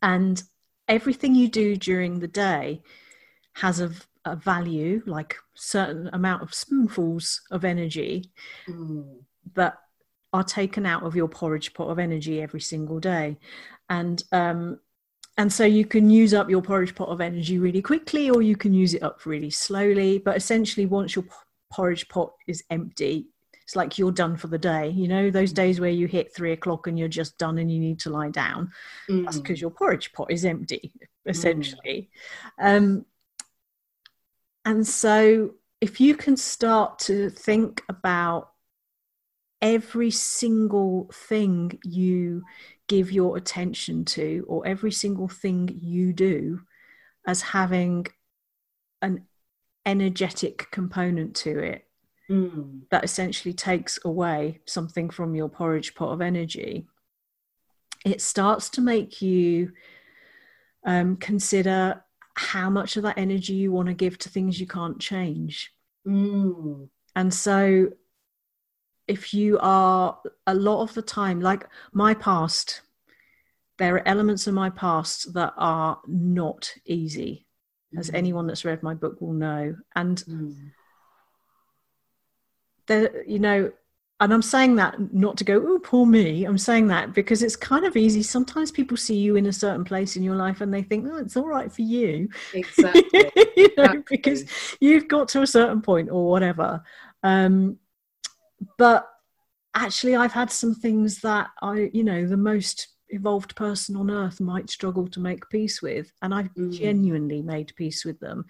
And 0.00 0.42
everything 0.86 1.34
you 1.34 1.48
do 1.48 1.76
during 1.76 2.20
the 2.20 2.28
day 2.28 2.82
has 3.54 3.80
a, 3.80 3.90
a, 4.24 4.36
value, 4.36 5.02
like 5.06 5.36
certain 5.54 6.08
amount 6.12 6.42
of 6.42 6.54
spoonfuls 6.54 7.40
of 7.50 7.64
energy 7.64 8.30
mm. 8.68 9.04
that 9.54 9.78
are 10.32 10.44
taken 10.44 10.86
out 10.86 11.02
of 11.02 11.16
your 11.16 11.28
porridge 11.28 11.74
pot 11.74 11.88
of 11.88 11.98
energy 11.98 12.40
every 12.40 12.60
single 12.60 13.00
day. 13.00 13.38
And 13.90 14.22
um, 14.30 14.78
and 15.38 15.52
so 15.52 15.64
you 15.64 15.86
can 15.86 16.10
use 16.10 16.34
up 16.34 16.50
your 16.50 16.60
porridge 16.60 16.94
pot 16.94 17.08
of 17.08 17.20
energy 17.20 17.58
really 17.58 17.80
quickly 17.80 18.28
or 18.28 18.42
you 18.42 18.56
can 18.56 18.74
use 18.74 18.92
it 18.92 19.02
up 19.02 19.24
really 19.24 19.50
slowly. 19.50 20.18
But 20.18 20.36
essentially 20.36 20.84
once 20.84 21.14
your 21.14 21.24
porridge 21.72 22.08
pot 22.08 22.32
is 22.46 22.62
empty 22.70 23.28
it's 23.68 23.76
like 23.76 23.98
you're 23.98 24.12
done 24.12 24.34
for 24.34 24.46
the 24.46 24.56
day. 24.56 24.88
You 24.88 25.08
know 25.08 25.30
those 25.30 25.52
days 25.52 25.78
where 25.78 25.90
you 25.90 26.06
hit 26.06 26.34
three 26.34 26.52
o'clock 26.52 26.86
and 26.86 26.98
you're 26.98 27.06
just 27.06 27.36
done 27.36 27.58
and 27.58 27.70
you 27.70 27.78
need 27.78 28.00
to 28.00 28.10
lie 28.10 28.30
down. 28.30 28.72
Mm. 29.10 29.24
that's 29.24 29.38
because 29.38 29.60
your 29.60 29.70
porridge 29.70 30.10
pot 30.14 30.30
is 30.30 30.46
empty 30.46 30.90
essentially. 31.26 32.08
Mm. 32.58 32.76
um, 32.76 33.06
and 34.64 34.86
so 34.86 35.50
if 35.82 36.00
you 36.00 36.16
can 36.16 36.38
start 36.38 36.98
to 37.00 37.28
think 37.28 37.82
about 37.90 38.52
every 39.60 40.12
single 40.12 41.10
thing 41.12 41.78
you 41.84 42.44
give 42.88 43.12
your 43.12 43.36
attention 43.36 44.04
to 44.04 44.44
or 44.48 44.66
every 44.66 44.90
single 44.90 45.28
thing 45.28 45.78
you 45.80 46.12
do 46.12 46.60
as 47.26 47.42
having 47.42 48.06
an 49.02 49.26
energetic 49.86 50.70
component 50.70 51.36
to 51.36 51.58
it 51.58 51.86
mm. 52.30 52.80
that 52.90 53.04
essentially 53.04 53.52
takes 53.52 53.98
away 54.04 54.60
something 54.64 55.10
from 55.10 55.34
your 55.34 55.48
porridge 55.48 55.94
pot 55.94 56.12
of 56.12 56.20
energy 56.20 56.86
it 58.04 58.20
starts 58.20 58.70
to 58.70 58.80
make 58.80 59.20
you 59.20 59.72
um, 60.84 61.16
consider 61.16 62.02
how 62.34 62.70
much 62.70 62.96
of 62.96 63.02
that 63.02 63.18
energy 63.18 63.52
you 63.52 63.72
want 63.72 63.88
to 63.88 63.94
give 63.94 64.16
to 64.16 64.28
things 64.28 64.60
you 64.60 64.66
can't 64.66 64.98
change 64.98 65.72
mm. 66.06 66.88
and 67.14 67.34
so 67.34 67.88
if 69.08 69.32
you 69.32 69.58
are 69.60 70.18
a 70.46 70.54
lot 70.54 70.82
of 70.82 70.94
the 70.94 71.02
time 71.02 71.40
like 71.40 71.66
my 71.92 72.14
past 72.14 72.82
there 73.78 73.94
are 73.94 74.06
elements 74.06 74.46
of 74.46 74.54
my 74.54 74.70
past 74.70 75.32
that 75.32 75.52
are 75.56 75.98
not 76.06 76.72
easy 76.84 77.46
mm. 77.94 77.98
as 77.98 78.10
anyone 78.12 78.46
that's 78.46 78.64
read 78.64 78.82
my 78.82 78.94
book 78.94 79.20
will 79.20 79.32
know 79.32 79.74
and 79.96 80.22
mm. 80.28 80.54
there 82.86 83.24
you 83.26 83.38
know 83.38 83.72
and 84.20 84.34
i'm 84.34 84.42
saying 84.42 84.76
that 84.76 84.96
not 85.14 85.36
to 85.36 85.44
go 85.44 85.62
oh 85.66 85.78
poor 85.78 86.04
me 86.04 86.44
i'm 86.44 86.58
saying 86.58 86.88
that 86.88 87.14
because 87.14 87.42
it's 87.42 87.56
kind 87.56 87.84
of 87.86 87.96
easy 87.96 88.22
sometimes 88.22 88.70
people 88.70 88.96
see 88.96 89.16
you 89.16 89.36
in 89.36 89.46
a 89.46 89.52
certain 89.52 89.84
place 89.84 90.16
in 90.16 90.22
your 90.22 90.36
life 90.36 90.60
and 90.60 90.74
they 90.74 90.82
think 90.82 91.06
oh 91.08 91.16
it's 91.16 91.36
all 91.36 91.46
right 91.46 91.72
for 91.72 91.82
you 91.82 92.28
exactly, 92.54 93.30
you 93.56 93.70
know, 93.76 93.84
exactly. 93.84 94.02
because 94.10 94.44
you've 94.80 95.08
got 95.08 95.28
to 95.28 95.42
a 95.42 95.46
certain 95.46 95.80
point 95.80 96.10
or 96.10 96.28
whatever 96.28 96.82
um, 97.22 97.78
but 98.76 99.08
actually 99.74 100.16
i've 100.16 100.32
had 100.32 100.50
some 100.50 100.74
things 100.74 101.20
that 101.20 101.48
i 101.62 101.90
you 101.92 102.04
know 102.04 102.26
the 102.26 102.36
most 102.36 102.88
evolved 103.10 103.56
person 103.56 103.96
on 103.96 104.10
earth 104.10 104.40
might 104.40 104.68
struggle 104.68 105.06
to 105.08 105.20
make 105.20 105.48
peace 105.48 105.80
with 105.80 106.12
and 106.22 106.34
i've 106.34 106.52
mm. 106.54 106.70
genuinely 106.72 107.40
made 107.40 107.72
peace 107.76 108.04
with 108.04 108.18
them 108.20 108.44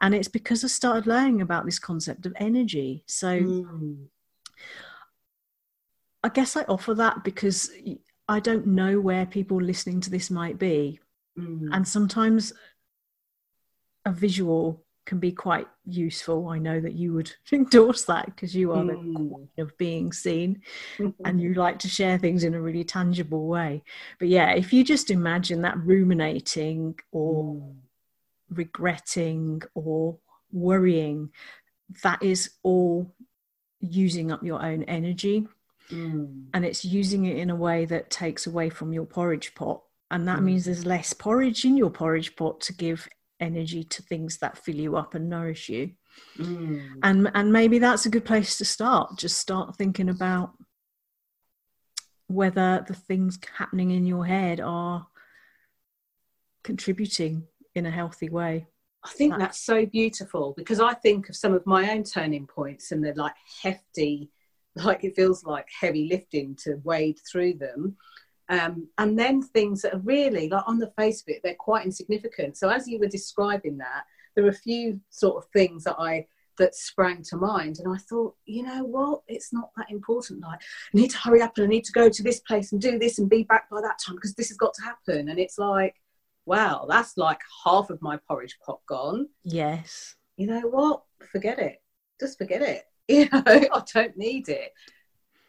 and 0.00 0.14
it's 0.14 0.28
because 0.28 0.64
i 0.64 0.66
started 0.66 1.06
learning 1.06 1.40
about 1.42 1.64
this 1.64 1.78
concept 1.78 2.26
of 2.26 2.32
energy 2.36 3.04
so 3.06 3.38
mm. 3.38 4.04
i 6.24 6.28
guess 6.28 6.56
i 6.56 6.62
offer 6.62 6.94
that 6.94 7.22
because 7.22 7.70
i 8.28 8.40
don't 8.40 8.66
know 8.66 9.00
where 9.00 9.26
people 9.26 9.60
listening 9.60 10.00
to 10.00 10.10
this 10.10 10.30
might 10.30 10.58
be 10.58 10.98
mm. 11.38 11.68
and 11.72 11.86
sometimes 11.86 12.52
a 14.04 14.12
visual 14.12 14.84
can 15.06 15.18
be 15.18 15.32
quite 15.32 15.66
useful. 15.86 16.48
I 16.48 16.58
know 16.58 16.80
that 16.80 16.94
you 16.94 17.12
would 17.14 17.32
endorse 17.52 18.04
that 18.04 18.26
because 18.26 18.54
you 18.54 18.72
are 18.72 18.82
mm. 18.82 18.88
the 18.88 18.94
hmm. 18.94 19.14
queen 19.14 19.48
of 19.58 19.76
being 19.78 20.12
seen 20.12 20.62
and 21.24 21.40
you 21.40 21.54
like 21.54 21.78
to 21.80 21.88
share 21.88 22.18
things 22.18 22.44
in 22.44 22.54
a 22.54 22.60
really 22.60 22.84
tangible 22.84 23.46
way. 23.46 23.82
But 24.18 24.28
yeah, 24.28 24.52
if 24.52 24.72
you 24.72 24.84
just 24.84 25.10
imagine 25.10 25.62
that 25.62 25.78
ruminating 25.78 26.98
or 27.12 27.54
mm. 27.54 27.74
regretting 28.50 29.62
or 29.74 30.18
worrying, 30.52 31.30
that 32.02 32.22
is 32.22 32.50
all 32.62 33.12
using 33.80 34.30
up 34.30 34.42
your 34.44 34.62
own 34.62 34.84
energy. 34.84 35.48
Mm. 35.90 36.44
And 36.54 36.64
it's 36.64 36.84
using 36.84 37.24
it 37.24 37.38
in 37.38 37.50
a 37.50 37.56
way 37.56 37.84
that 37.86 38.10
takes 38.10 38.46
away 38.46 38.70
from 38.70 38.92
your 38.92 39.06
porridge 39.06 39.54
pot. 39.54 39.82
And 40.12 40.26
that 40.28 40.42
means 40.42 40.64
hmm. 40.64 40.70
there's 40.70 40.84
less 40.84 41.12
porridge 41.12 41.64
in 41.64 41.76
your 41.76 41.90
porridge 41.90 42.34
pot 42.34 42.60
to 42.62 42.72
give 42.72 43.08
energy 43.40 43.84
to 43.84 44.02
things 44.02 44.38
that 44.38 44.58
fill 44.58 44.76
you 44.76 44.96
up 44.96 45.14
and 45.14 45.28
nourish 45.28 45.68
you 45.68 45.90
mm. 46.38 46.82
and 47.02 47.30
and 47.34 47.52
maybe 47.52 47.78
that's 47.78 48.06
a 48.06 48.10
good 48.10 48.24
place 48.24 48.58
to 48.58 48.64
start 48.64 49.16
just 49.16 49.38
start 49.38 49.76
thinking 49.76 50.08
about 50.08 50.52
whether 52.26 52.84
the 52.86 52.94
things 52.94 53.38
happening 53.56 53.90
in 53.90 54.06
your 54.06 54.24
head 54.24 54.60
are 54.60 55.06
contributing 56.62 57.46
in 57.74 57.86
a 57.86 57.90
healthy 57.90 58.28
way 58.28 58.66
I 59.02 59.10
think 59.10 59.32
that's, 59.32 59.42
that's 59.42 59.60
so 59.60 59.86
beautiful 59.86 60.54
because 60.56 60.80
I 60.80 60.94
think 60.94 61.28
of 61.28 61.36
some 61.36 61.54
of 61.54 61.66
my 61.66 61.90
own 61.90 62.04
turning 62.04 62.46
points 62.46 62.92
and 62.92 63.02
they're 63.02 63.14
like 63.14 63.34
hefty, 63.62 64.30
like 64.76 65.04
it 65.04 65.16
feels 65.16 65.44
like 65.44 65.66
heavy 65.78 66.08
lifting 66.10 66.56
to 66.64 66.80
wade 66.84 67.18
through 67.30 67.54
them. 67.54 67.96
Um, 68.50 68.88
and 68.98 69.16
then 69.16 69.42
things 69.42 69.80
that 69.82 69.94
are 69.94 70.00
really 70.00 70.48
like 70.48 70.64
on 70.66 70.78
the 70.78 70.90
face 70.98 71.22
of 71.22 71.28
it, 71.28 71.40
they're 71.42 71.54
quite 71.54 71.86
insignificant. 71.86 72.56
So 72.56 72.68
as 72.68 72.88
you 72.88 72.98
were 72.98 73.06
describing 73.06 73.78
that, 73.78 74.04
there 74.34 74.44
were 74.44 74.50
a 74.50 74.54
few 74.54 75.00
sort 75.08 75.42
of 75.42 75.50
things 75.52 75.84
that 75.84 75.96
I 75.98 76.26
that 76.58 76.74
sprang 76.74 77.22
to 77.22 77.36
mind, 77.36 77.78
and 77.78 77.92
I 77.92 77.96
thought, 77.96 78.34
you 78.44 78.62
know 78.62 78.84
what, 78.84 79.22
it's 79.28 79.52
not 79.52 79.70
that 79.76 79.90
important. 79.90 80.42
Like, 80.42 80.60
I 80.60 80.98
need 80.98 81.10
to 81.10 81.18
hurry 81.18 81.40
up 81.40 81.56
and 81.56 81.64
I 81.64 81.68
need 81.68 81.84
to 81.84 81.92
go 81.92 82.10
to 82.10 82.22
this 82.22 82.40
place 82.40 82.72
and 82.72 82.80
do 82.80 82.98
this 82.98 83.18
and 83.18 83.30
be 83.30 83.44
back 83.44 83.70
by 83.70 83.80
that 83.80 83.98
time 84.04 84.16
because 84.16 84.34
this 84.34 84.48
has 84.48 84.58
got 84.58 84.74
to 84.74 84.82
happen. 84.82 85.30
And 85.30 85.38
it's 85.38 85.56
like, 85.56 85.94
wow, 86.44 86.86
that's 86.88 87.16
like 87.16 87.40
half 87.64 87.88
of 87.88 88.02
my 88.02 88.18
porridge 88.28 88.58
pot 88.64 88.80
gone. 88.86 89.28
Yes. 89.42 90.16
You 90.36 90.48
know 90.48 90.60
what? 90.62 91.02
Forget 91.32 91.58
it. 91.58 91.80
Just 92.20 92.38
forget 92.38 92.62
it. 92.62 92.84
You 93.10 93.28
know, 93.32 93.42
I 93.44 93.82
don't 93.92 94.16
need 94.16 94.48
it. 94.48 94.72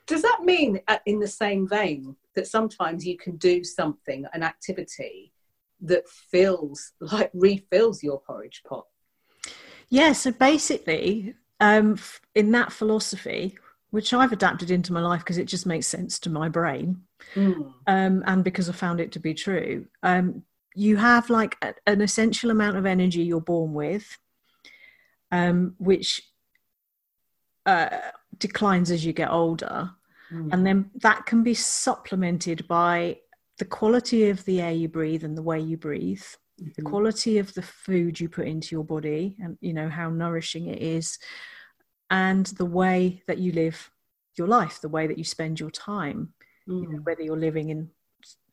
Does 0.07 0.23
that 0.23 0.39
mean, 0.43 0.79
uh, 0.87 0.97
in 1.05 1.19
the 1.19 1.27
same 1.27 1.67
vein, 1.67 2.15
that 2.35 2.47
sometimes 2.47 3.05
you 3.05 3.17
can 3.17 3.37
do 3.37 3.63
something, 3.63 4.25
an 4.33 4.43
activity 4.43 5.33
that 5.81 6.07
fills, 6.07 6.93
like 6.99 7.31
refills 7.33 8.03
your 8.03 8.21
porridge 8.21 8.63
pot? 8.67 8.85
Yeah, 9.89 10.13
so 10.13 10.31
basically, 10.31 11.35
um, 11.59 11.99
in 12.33 12.51
that 12.51 12.71
philosophy, 12.71 13.57
which 13.89 14.13
I've 14.13 14.31
adapted 14.31 14.71
into 14.71 14.93
my 14.93 15.01
life 15.01 15.19
because 15.19 15.37
it 15.37 15.45
just 15.45 15.65
makes 15.65 15.85
sense 15.85 16.17
to 16.19 16.29
my 16.29 16.47
brain, 16.47 17.01
mm. 17.35 17.73
um, 17.87 18.23
and 18.25 18.43
because 18.43 18.69
I 18.69 18.73
found 18.73 19.01
it 19.01 19.11
to 19.13 19.19
be 19.19 19.33
true, 19.33 19.87
um, 20.01 20.43
you 20.75 20.95
have 20.95 21.29
like 21.29 21.57
a, 21.61 21.73
an 21.85 21.99
essential 22.01 22.51
amount 22.51 22.77
of 22.77 22.85
energy 22.85 23.23
you're 23.23 23.41
born 23.41 23.73
with, 23.73 24.17
um, 25.31 25.75
which 25.77 26.21
uh, 27.65 27.89
declines 28.37 28.91
as 28.91 29.05
you 29.05 29.13
get 29.13 29.29
older. 29.29 29.91
Mm. 30.31 30.49
And 30.53 30.65
then 30.65 30.91
that 31.01 31.25
can 31.25 31.43
be 31.43 31.53
supplemented 31.53 32.67
by 32.67 33.17
the 33.57 33.65
quality 33.65 34.29
of 34.29 34.43
the 34.45 34.61
air 34.61 34.71
you 34.71 34.87
breathe 34.87 35.23
and 35.23 35.37
the 35.37 35.43
way 35.43 35.59
you 35.59 35.77
breathe. 35.77 36.23
mm-hmm. 36.61 36.71
the 36.75 36.81
quality 36.81 37.37
of 37.37 37.53
the 37.53 37.61
food 37.61 38.19
you 38.19 38.29
put 38.29 38.47
into 38.47 38.75
your 38.75 38.83
body 38.83 39.35
and 39.39 39.57
you 39.61 39.73
know 39.73 39.89
how 39.89 40.09
nourishing 40.09 40.67
it 40.67 40.81
is 40.81 41.17
and 42.09 42.47
the 42.47 42.65
way 42.65 43.23
that 43.27 43.37
you 43.37 43.51
live 43.51 43.89
your 44.37 44.47
life 44.47 44.79
the 44.81 44.89
way 44.89 45.07
that 45.07 45.17
you 45.17 45.23
spend 45.23 45.59
your 45.59 45.71
time 45.71 46.33
mm. 46.67 46.81
you 46.81 46.89
know, 46.89 46.99
mm. 46.99 47.05
whether 47.05 47.21
you're 47.21 47.37
living 47.37 47.69
in 47.69 47.89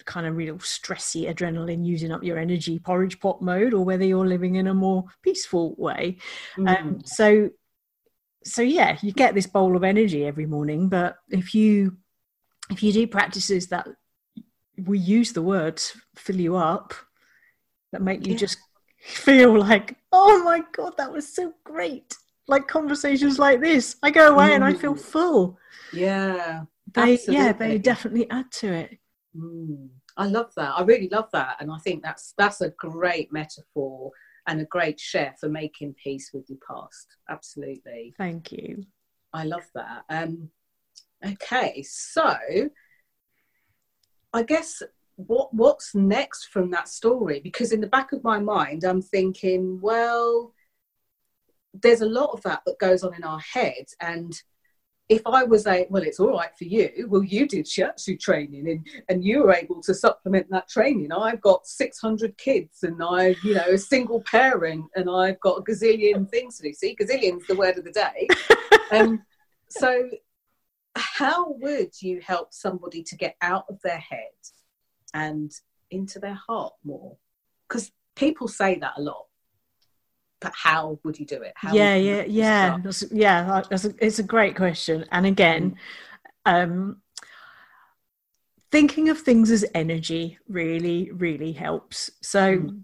kind 0.05 0.26
of 0.26 0.37
real 0.37 0.57
stressy 0.57 1.33
adrenaline 1.33 1.85
using 1.85 2.12
up 2.12 2.22
your 2.22 2.39
energy 2.39 2.79
porridge 2.79 3.20
pot 3.20 3.43
mode 3.43 3.74
or 3.74 3.85
whether 3.85 4.05
you're 4.05 4.26
living 4.26 4.55
in 4.55 4.68
a 4.68 4.74
more 4.74 5.05
peaceful 5.22 5.74
way 5.76 6.16
um, 6.59 6.66
mm. 6.66 6.81
um, 6.81 7.01
so 7.05 7.51
so 8.49 8.62
yeah 8.62 8.96
you 9.03 9.12
get 9.12 9.34
this 9.34 9.46
bowl 9.46 9.76
of 9.76 9.84
energy 9.84 10.24
every 10.24 10.46
morning 10.46 10.88
but 10.88 11.16
if 11.30 11.55
you 11.55 11.96
if 12.70 12.82
you 12.82 12.92
do 12.92 13.07
practices 13.07 13.68
that 13.68 13.86
we 14.86 14.99
use 14.99 15.32
the 15.32 15.42
words 15.42 15.96
fill 16.16 16.36
you 16.36 16.57
up 16.57 16.94
that 17.92 18.03
make 18.03 18.26
you 18.26 18.32
yeah. 18.32 18.38
just 18.38 18.59
feel 19.01 19.59
like 19.59 19.96
oh 20.12 20.42
my 20.42 20.62
god 20.72 20.94
that 20.96 21.12
was 21.12 21.32
so 21.32 21.53
great 21.64 22.16
like 22.46 22.66
conversations 22.66 23.38
like 23.38 23.61
this 23.61 23.96
i 24.03 24.11
go 24.11 24.34
away 24.34 24.49
mm. 24.49 24.55
and 24.55 24.64
i 24.64 24.72
feel 24.72 24.94
mm. 24.94 25.01
full 25.01 25.59
yeah 25.92 26.62
they 26.94 27.14
absolutely. 27.14 27.34
yeah 27.34 27.53
they 27.53 27.78
definitely 27.78 28.30
add 28.30 28.51
to 28.51 28.72
it 28.72 28.99
mm. 29.36 29.88
i 30.16 30.26
love 30.26 30.53
that 30.57 30.72
i 30.76 30.82
really 30.82 31.09
love 31.11 31.28
that 31.32 31.57
and 31.61 31.70
i 31.70 31.78
think 31.78 32.03
that's 32.03 32.34
that's 32.36 32.61
a 32.61 32.70
great 32.70 33.32
metaphor 33.32 34.11
and 34.49 34.61
a 34.61 34.64
great 34.64 34.99
share 34.99 35.34
for 35.38 35.49
making 35.49 35.94
peace 36.03 36.30
with 36.34 36.49
your 36.49 36.59
past. 36.68 37.16
Absolutely. 37.28 38.14
Thank 38.18 38.51
you. 38.51 38.84
I 39.32 39.44
love 39.44 39.66
that. 39.74 40.03
Um 40.09 40.51
okay 41.24 41.82
so 41.82 42.36
i 44.32 44.42
guess 44.42 44.82
what 45.16 45.53
what's 45.53 45.96
next 45.96 46.46
from 46.46 46.70
that 46.70 46.88
story? 46.88 47.40
Because 47.40 47.72
in 47.72 47.80
the 47.80 47.88
back 47.88 48.12
of 48.12 48.22
my 48.22 48.38
mind 48.38 48.84
i'm 48.84 49.03
thinking 49.03 49.80
well 49.80 50.55
there's 51.74 52.03
a 52.03 52.07
lot 52.07 52.30
of 52.30 52.42
that 52.42 52.62
that 52.66 52.78
goes 52.78 53.03
on 53.03 53.14
in 53.14 53.24
our 53.24 53.40
heads 53.40 53.96
and 54.01 54.32
if 55.09 55.22
I 55.26 55.42
was 55.44 55.66
a 55.66 55.86
well, 55.88 56.02
it's 56.02 56.20
all 56.20 56.32
right 56.32 56.50
for 56.56 56.64
you. 56.64 57.06
Well, 57.09 57.22
you 57.22 57.46
did 57.48 57.64
shiatsu 57.64 58.20
training, 58.20 58.68
and 58.68 58.86
and 59.09 59.24
you 59.24 59.42
were 59.42 59.54
able 59.54 59.80
to 59.82 59.94
supplement 59.94 60.50
that 60.50 60.68
training. 60.68 61.12
I've 61.12 61.40
got 61.40 61.66
six 61.66 61.98
hundred 61.98 62.36
kids, 62.36 62.82
and 62.82 63.02
I, 63.02 63.36
you 63.42 63.54
know, 63.54 63.68
a 63.68 63.78
single 63.78 64.20
parent, 64.22 64.84
and 64.96 65.09
I've 65.09 65.40
got 65.40 65.59
a 65.59 65.62
gazillion 65.62 66.28
things 66.28 66.59
to 66.59 66.64
do. 66.64 66.74
See, 66.74 66.96
gazillion's 67.00 67.46
the 67.46 67.56
word 67.56 67.78
of 67.78 67.84
the 67.84 67.92
day. 67.92 68.28
um, 68.90 69.22
so, 69.68 70.11
how 70.94 71.52
would 71.52 71.90
you 72.02 72.20
help 72.20 72.52
somebody 72.52 73.02
to 73.04 73.16
get 73.16 73.36
out 73.40 73.64
of 73.70 73.80
their 73.82 73.98
head 73.98 74.18
and 75.14 75.50
into 75.90 76.18
their 76.18 76.38
heart 76.46 76.74
more? 76.84 77.16
Because 77.66 77.90
people 78.14 78.48
say 78.48 78.78
that 78.78 78.94
a 78.98 79.00
lot 79.00 79.28
but 80.41 80.53
how 80.55 80.99
would 81.05 81.18
you 81.18 81.26
do 81.26 81.43
it? 81.43 81.53
How 81.57 81.74
yeah, 81.74 81.95
yeah, 81.95 82.24
yeah, 82.24 82.78
that's, 82.82 83.05
yeah. 83.11 83.62
That's 83.68 83.84
a, 83.84 83.95
it's 83.99 84.18
a 84.18 84.22
great 84.22 84.57
question, 84.57 85.05
and 85.11 85.26
again, 85.26 85.76
mm. 86.47 86.53
um, 86.53 87.03
thinking 88.70 89.09
of 89.09 89.18
things 89.18 89.51
as 89.51 89.64
energy 89.74 90.39
really, 90.49 91.11
really 91.12 91.53
helps. 91.53 92.11
So. 92.22 92.59
Mm. 92.59 92.82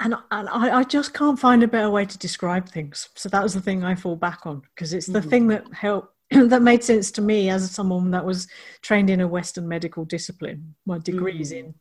And, 0.00 0.14
and 0.30 0.48
I, 0.48 0.78
I, 0.78 0.84
just 0.84 1.12
can't 1.12 1.40
find 1.40 1.60
a 1.64 1.66
better 1.66 1.90
way 1.90 2.04
to 2.04 2.18
describe 2.18 2.68
things. 2.68 3.08
So 3.16 3.28
that 3.30 3.42
was 3.42 3.54
the 3.54 3.60
thing 3.60 3.82
I 3.82 3.96
fall 3.96 4.14
back 4.14 4.46
on 4.46 4.62
because 4.72 4.92
it's 4.92 5.08
the 5.08 5.18
mm. 5.18 5.28
thing 5.28 5.48
that 5.48 5.64
helped 5.74 6.14
that 6.30 6.62
made 6.62 6.84
sense 6.84 7.10
to 7.12 7.20
me 7.22 7.50
as 7.50 7.70
someone 7.70 8.12
that 8.12 8.24
was 8.24 8.46
trained 8.82 9.10
in 9.10 9.20
a 9.20 9.26
Western 9.26 9.66
medical 9.66 10.04
discipline. 10.04 10.76
My 10.86 10.98
degree 10.98 11.40
is 11.40 11.52
mm. 11.52 11.58
in 11.58 11.74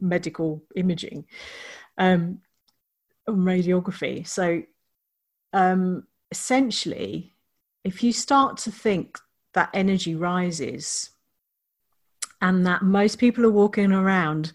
medical 0.00 0.64
imaging. 0.74 1.26
Um, 1.98 2.40
radiography. 3.28 4.26
So 4.26 4.62
um, 5.52 6.06
essentially, 6.30 7.32
if 7.84 8.02
you 8.02 8.12
start 8.12 8.56
to 8.58 8.70
think 8.70 9.18
that 9.54 9.70
energy 9.74 10.14
rises 10.14 11.10
and 12.40 12.66
that 12.66 12.82
most 12.82 13.18
people 13.18 13.44
are 13.44 13.50
walking 13.50 13.92
around 13.92 14.52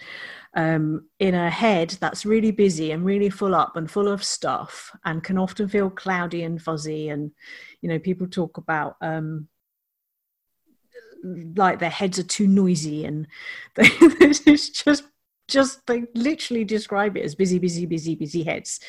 um, 0.56 1.08
in 1.20 1.36
a 1.36 1.50
head 1.50 1.98
that's 2.00 2.26
really 2.26 2.52
busy 2.52 2.92
and 2.92 3.06
really 3.06 3.30
full 3.30 3.54
up 3.54 3.76
and 3.76 3.92
full 3.92 4.08
of 4.08 4.24
stuff 4.24 4.96
and 5.04 5.24
can 5.24 5.38
often 5.38 5.68
feel 5.68 5.90
cloudy 5.90 6.44
and 6.44 6.62
fuzzy 6.62 7.10
and 7.10 7.32
you 7.82 7.90
know 7.90 8.00
people 8.00 8.26
talk 8.26 8.58
about 8.58 8.96
um, 9.02 9.50
like 11.56 11.80
their 11.80 11.90
heads 11.90 12.20
are 12.20 12.24
too 12.24 12.48
noisy 12.48 13.04
and 13.04 13.28
they, 13.76 13.84
it's 14.00 14.70
just 14.70 15.04
just 15.48 15.86
they 15.88 16.04
literally 16.14 16.64
describe 16.64 17.18
it 17.18 17.26
as 17.26 17.36
busy, 17.36 17.60
busy, 17.60 17.86
busy, 17.86 18.16
busy 18.16 18.44
heads. 18.44 18.80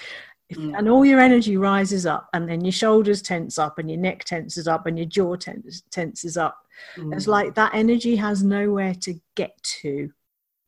Mm. 0.55 0.79
And 0.79 0.89
all 0.89 1.05
your 1.05 1.19
energy 1.21 1.57
rises 1.57 2.07
up, 2.07 2.29
and 2.33 2.49
then 2.49 2.65
your 2.65 2.73
shoulders 2.73 3.21
tense 3.21 3.59
up, 3.59 3.79
and 3.79 3.91
your 3.91 3.99
neck 3.99 4.25
tenses 4.25 4.69
up, 4.69 4.87
and 4.87 4.97
your 4.97 5.07
jaw 5.07 5.35
tense, 5.35 5.83
tenses 5.91 6.37
up. 6.37 6.57
Mm. 6.97 7.15
It's 7.15 7.27
like 7.27 7.55
that 7.57 7.75
energy 7.75 8.17
has 8.17 8.45
nowhere 8.45 8.95
to 8.95 9.15
get 9.35 9.61
to. 9.81 10.11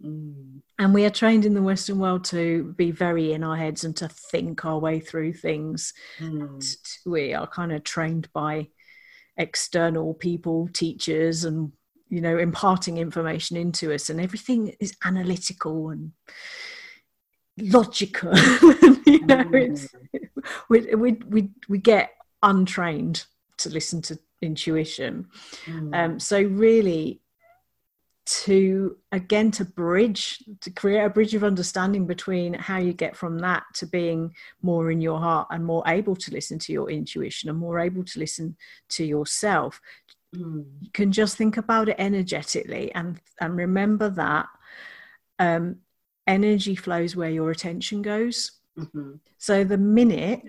Mm. 0.05 0.62
And 0.80 0.95
we 0.95 1.05
are 1.05 1.11
trained 1.11 1.45
in 1.45 1.55
the 1.55 1.62
Western 1.62 1.99
world 1.99 2.24
to 2.26 2.74
be 2.76 2.91
very 2.91 3.32
in 3.32 3.45
our 3.45 3.57
heads 3.57 3.84
and 3.84 3.97
to 3.97 4.09
think 4.09 4.64
our 4.64 4.78
way 4.78 5.01
through 5.01 5.34
things. 5.34 5.93
Mm. 6.18 6.76
We 7.07 7.34
are 7.34 7.47
kind 7.47 7.72
of 7.72 7.84
trained 7.84 8.28
by 8.32 8.68
external 9.36 10.14
people, 10.14 10.68
teachers, 10.72 11.45
and 11.45 11.72
you 12.09 12.21
know 12.21 12.39
imparting 12.39 12.99
information 12.99 13.57
into 13.57 13.93
us 13.93 14.11
and 14.11 14.21
everything 14.21 14.75
is 14.81 14.97
analytical 15.05 15.91
and 15.91 16.13
logical 17.59 18.37
you 19.07 19.25
know 19.27 19.45
mm. 19.45 19.89
we, 20.69 20.95
we, 20.95 21.13
we, 21.29 21.51
we 21.69 21.79
get 21.79 22.11
untrained 22.43 23.25
to 23.57 23.69
listen 23.69 24.01
to 24.01 24.19
intuition 24.41 25.27
mm. 25.67 25.95
um, 25.95 26.21
so 26.21 26.41
really 26.41 27.21
to 28.29 28.95
again 29.11 29.51
to 29.51 29.65
bridge 29.65 30.45
to 30.61 30.71
create 30.71 31.03
a 31.03 31.09
bridge 31.09 31.35
of 31.35 31.43
understanding 31.43 32.07
between 32.07 32.53
how 32.53 32.77
you 32.77 32.93
get 32.93 33.17
from 33.17 33.39
that 33.39 33.63
to 33.73 33.87
being 33.87 34.35
more 34.61 34.91
in 34.91 35.01
your 35.01 35.19
heart 35.19 35.49
and 35.51 35.65
more 35.65 35.83
able 35.87 36.15
to 36.15 36.31
listen 36.31 36.59
to 36.59 36.71
your 36.71 36.91
intuition 36.91 37.49
and 37.49 37.59
more 37.59 37.81
able 37.81 38.05
to 38.05 38.19
listen 38.19 38.55
to 38.91 39.03
yourself 39.03 39.81
Mm. 40.35 40.64
You 40.81 40.91
can 40.93 41.12
just 41.12 41.37
think 41.37 41.57
about 41.57 41.89
it 41.89 41.97
energetically 41.99 42.93
and, 42.95 43.20
and 43.41 43.57
remember 43.57 44.11
that 44.11 44.47
um, 45.39 45.76
energy 46.26 46.74
flows 46.74 47.16
where 47.16 47.31
your 47.31 47.51
attention 47.51 48.03
goes. 48.03 48.53
Mm-hmm. 48.79 49.14
So 49.39 49.64
the 49.64 49.79
minute 49.79 50.43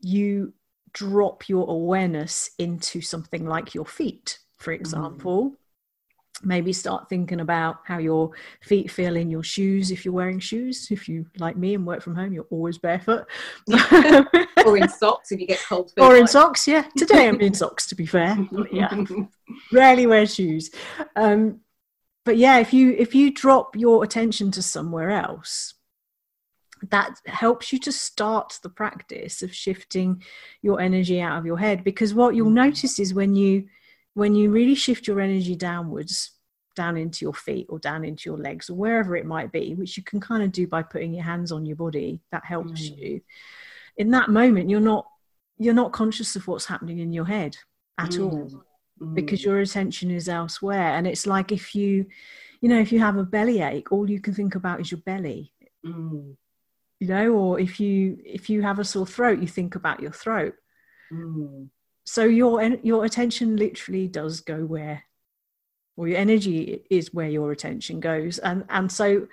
you 0.00 0.54
drop 0.92 1.48
your 1.48 1.68
awareness 1.68 2.50
into 2.58 3.00
something 3.00 3.46
like 3.46 3.74
your 3.74 3.86
feet, 3.86 4.38
for 4.56 4.72
mm. 4.72 4.80
example, 4.80 5.54
maybe 6.42 6.72
start 6.72 7.08
thinking 7.08 7.40
about 7.40 7.80
how 7.84 7.98
your 7.98 8.30
feet 8.60 8.90
feel 8.90 9.16
in 9.16 9.30
your 9.30 9.42
shoes 9.42 9.90
if 9.90 10.04
you're 10.04 10.14
wearing 10.14 10.38
shoes. 10.38 10.88
If 10.90 11.08
you 11.08 11.26
like 11.38 11.56
me 11.56 11.74
and 11.74 11.86
work 11.86 12.02
from 12.02 12.14
home 12.14 12.32
you're 12.32 12.46
always 12.50 12.78
barefoot. 12.78 13.26
Or 14.66 14.76
in 14.76 14.88
socks 15.00 15.32
if 15.32 15.40
you 15.40 15.46
get 15.46 15.60
cold 15.66 15.92
feet. 15.92 16.02
Or 16.02 16.16
in 16.16 16.26
socks 16.26 16.66
yeah. 16.68 16.84
Today 16.96 17.28
i'm 17.28 17.40
in 17.40 17.54
socks 17.54 17.86
to 17.88 17.94
be 17.94 18.06
fair. 18.06 18.36
Yeah 18.72 19.04
rarely 19.72 20.06
wear 20.06 20.26
shoes. 20.26 20.70
Um, 21.16 21.60
but 22.24 22.36
yeah 22.36 22.58
if 22.58 22.72
you 22.72 22.94
if 22.98 23.14
you 23.14 23.32
drop 23.32 23.76
your 23.76 24.04
attention 24.04 24.50
to 24.52 24.62
somewhere 24.62 25.10
else 25.10 25.74
that 26.90 27.20
helps 27.26 27.72
you 27.72 27.78
to 27.80 27.92
start 27.92 28.58
the 28.62 28.68
practice 28.68 29.42
of 29.42 29.54
shifting 29.54 30.22
your 30.62 30.80
energy 30.80 31.20
out 31.20 31.38
of 31.38 31.46
your 31.46 31.58
head. 31.58 31.82
Because 31.82 32.14
what 32.14 32.34
you'll 32.34 32.50
mm. 32.50 32.54
notice 32.54 32.98
is 32.98 33.14
when 33.14 33.34
you 33.34 33.64
when 34.14 34.34
you 34.34 34.50
really 34.50 34.74
shift 34.74 35.06
your 35.06 35.20
energy 35.20 35.54
downwards 35.54 36.32
down 36.78 36.96
into 36.96 37.24
your 37.24 37.34
feet 37.34 37.66
or 37.68 37.80
down 37.80 38.04
into 38.04 38.30
your 38.30 38.38
legs 38.38 38.70
or 38.70 38.74
wherever 38.74 39.16
it 39.16 39.26
might 39.26 39.50
be 39.50 39.74
which 39.74 39.96
you 39.96 40.02
can 40.04 40.20
kind 40.20 40.44
of 40.44 40.52
do 40.52 40.64
by 40.64 40.80
putting 40.80 41.12
your 41.12 41.24
hands 41.24 41.50
on 41.50 41.66
your 41.66 41.74
body 41.74 42.20
that 42.30 42.44
helps 42.44 42.82
mm. 42.82 42.96
you 42.96 43.20
in 43.96 44.12
that 44.12 44.28
moment 44.28 44.70
you're 44.70 44.80
not 44.80 45.04
you're 45.58 45.74
not 45.74 45.92
conscious 45.92 46.36
of 46.36 46.46
what's 46.46 46.66
happening 46.66 47.00
in 47.00 47.12
your 47.12 47.24
head 47.24 47.56
at 47.98 48.10
mm. 48.10 48.24
all 48.24 48.64
mm. 49.02 49.14
because 49.14 49.44
your 49.44 49.58
attention 49.58 50.08
is 50.08 50.28
elsewhere 50.28 50.94
and 50.96 51.08
it's 51.08 51.26
like 51.26 51.50
if 51.50 51.74
you 51.74 52.06
you 52.60 52.68
know 52.68 52.78
if 52.78 52.92
you 52.92 53.00
have 53.00 53.16
a 53.16 53.24
belly 53.24 53.60
ache 53.60 53.90
all 53.90 54.08
you 54.08 54.20
can 54.20 54.32
think 54.32 54.54
about 54.54 54.80
is 54.80 54.92
your 54.92 55.00
belly 55.00 55.52
mm. 55.84 56.36
you 57.00 57.08
know 57.08 57.32
or 57.32 57.58
if 57.58 57.80
you 57.80 58.18
if 58.24 58.48
you 58.48 58.62
have 58.62 58.78
a 58.78 58.84
sore 58.84 59.06
throat 59.06 59.40
you 59.40 59.48
think 59.48 59.74
about 59.74 60.00
your 60.00 60.12
throat 60.12 60.54
mm 61.12 61.68
so 62.08 62.24
your 62.24 62.62
your 62.82 63.04
attention 63.04 63.56
literally 63.56 64.08
does 64.08 64.40
go 64.40 64.64
where 64.64 65.04
or 65.96 66.08
your 66.08 66.18
energy 66.18 66.84
is 66.90 67.12
where 67.12 67.28
your 67.28 67.52
attention 67.52 68.00
goes. 68.00 68.38
And 68.38 68.64
and 68.68 68.90
so 68.90 69.28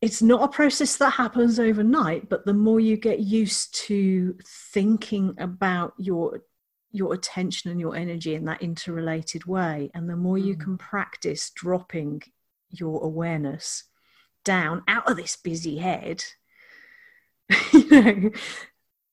it's 0.00 0.22
not 0.22 0.42
a 0.42 0.48
process 0.48 0.96
that 0.96 1.10
happens 1.10 1.60
overnight 1.60 2.28
but 2.28 2.44
the 2.44 2.54
more 2.54 2.80
you 2.80 2.96
get 2.96 3.20
used 3.20 3.74
to 3.86 4.36
thinking 4.72 5.34
about 5.38 5.94
your 5.96 6.40
your 6.90 7.14
attention 7.14 7.70
and 7.70 7.80
your 7.80 7.96
energy 7.96 8.34
in 8.34 8.44
that 8.44 8.60
interrelated 8.60 9.44
way 9.46 9.90
and 9.94 10.10
the 10.10 10.16
more 10.16 10.38
you 10.38 10.54
hmm. 10.54 10.60
can 10.60 10.78
practice 10.78 11.50
dropping 11.50 12.22
your 12.70 13.02
awareness 13.04 13.84
down 14.44 14.82
out 14.88 15.08
of 15.10 15.16
this 15.16 15.36
busy 15.36 15.78
head, 15.78 16.24
you 17.72 17.88
know, 17.90 18.30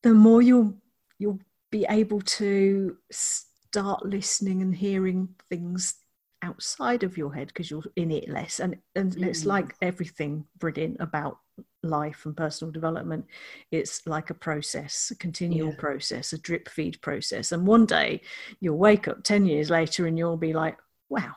the 0.04 0.14
more 0.14 0.42
you'll 0.42 0.76
you'll 1.18 1.40
be 1.72 1.86
able 1.90 2.22
to 2.22 2.98
start 3.12 4.06
listening 4.06 4.62
and 4.62 4.76
hearing 4.76 5.30
things 5.50 5.96
outside 6.42 7.04
of 7.04 7.18
your 7.18 7.34
head 7.34 7.48
because 7.48 7.70
you're 7.70 7.84
in 7.96 8.12
it 8.12 8.30
less 8.30 8.60
and 8.60 8.78
and 8.96 9.16
mm. 9.16 9.26
it's 9.26 9.46
like 9.46 9.76
everything 9.82 10.46
brilliant 10.58 10.96
about 11.00 11.38
life 11.84 12.26
and 12.26 12.38
personal 12.38 12.72
development 12.72 13.26
it's 13.72 14.08
like 14.08 14.30
a 14.30 14.34
process 14.34 15.12
a 15.12 15.16
continual 15.16 15.70
yeah. 15.70 15.76
process 15.78 16.32
a 16.32 16.38
drip 16.38 16.70
feed 16.70 17.00
process 17.02 17.52
and 17.52 17.68
one 17.68 17.86
day 17.86 18.22
you'll 18.62 18.78
wake 18.78 19.08
up 19.08 19.24
10 19.24 19.46
years 19.46 19.70
later 19.70 20.08
and 20.08 20.18
you'll 20.18 20.38
be 20.38 20.54
like 20.54 20.78
wow 21.10 21.36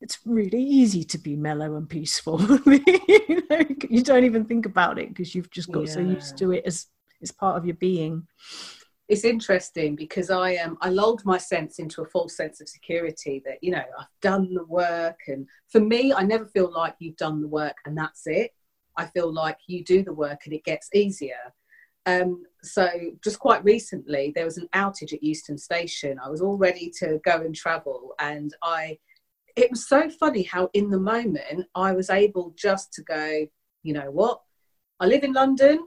it's 0.00 0.18
really 0.24 0.62
easy 0.62 1.02
to 1.02 1.18
be 1.18 1.34
mellow 1.34 1.76
and 1.76 1.88
peaceful 1.88 2.40
you, 2.66 3.42
know, 3.50 3.60
you 3.88 4.02
don't 4.02 4.24
even 4.24 4.44
think 4.44 4.66
about 4.66 4.98
it 4.98 5.08
because 5.08 5.34
you've 5.34 5.50
just 5.50 5.70
got 5.72 5.86
yeah. 5.86 5.92
so 5.92 6.00
used 6.00 6.36
to 6.38 6.52
it 6.52 6.64
as 6.66 6.86
it's 7.20 7.32
part 7.32 7.56
of 7.56 7.64
your 7.64 7.76
being 7.76 8.26
it's 9.12 9.24
interesting 9.24 9.94
because 9.94 10.30
I 10.30 10.56
um 10.56 10.78
I 10.80 10.88
lulled 10.88 11.22
my 11.26 11.36
sense 11.36 11.78
into 11.78 12.00
a 12.00 12.06
false 12.06 12.34
sense 12.34 12.62
of 12.62 12.68
security 12.68 13.42
that 13.44 13.58
you 13.60 13.70
know 13.70 13.84
I've 13.98 14.06
done 14.22 14.54
the 14.54 14.64
work 14.64 15.18
and 15.28 15.46
for 15.68 15.80
me 15.80 16.14
I 16.14 16.22
never 16.22 16.46
feel 16.46 16.72
like 16.72 16.94
you've 16.98 17.18
done 17.18 17.42
the 17.42 17.48
work 17.48 17.76
and 17.84 17.96
that's 17.96 18.22
it. 18.24 18.52
I 18.96 19.04
feel 19.04 19.30
like 19.30 19.58
you 19.66 19.84
do 19.84 20.02
the 20.02 20.14
work 20.14 20.40
and 20.46 20.54
it 20.54 20.64
gets 20.64 20.88
easier. 20.94 21.52
Um, 22.06 22.42
so 22.62 22.88
just 23.22 23.38
quite 23.38 23.62
recently 23.64 24.32
there 24.34 24.46
was 24.46 24.56
an 24.56 24.68
outage 24.74 25.12
at 25.12 25.22
Euston 25.22 25.58
Station. 25.58 26.18
I 26.18 26.30
was 26.30 26.40
all 26.40 26.56
ready 26.56 26.90
to 27.00 27.20
go 27.22 27.36
and 27.42 27.54
travel 27.54 28.14
and 28.18 28.54
I 28.62 28.98
it 29.56 29.70
was 29.70 29.86
so 29.86 30.08
funny 30.08 30.44
how 30.44 30.70
in 30.72 30.88
the 30.88 30.98
moment 30.98 31.66
I 31.74 31.92
was 31.92 32.08
able 32.08 32.54
just 32.56 32.94
to 32.94 33.02
go, 33.02 33.46
you 33.82 33.92
know 33.92 34.10
what? 34.10 34.40
I 35.00 35.04
live 35.04 35.22
in 35.22 35.34
London. 35.34 35.86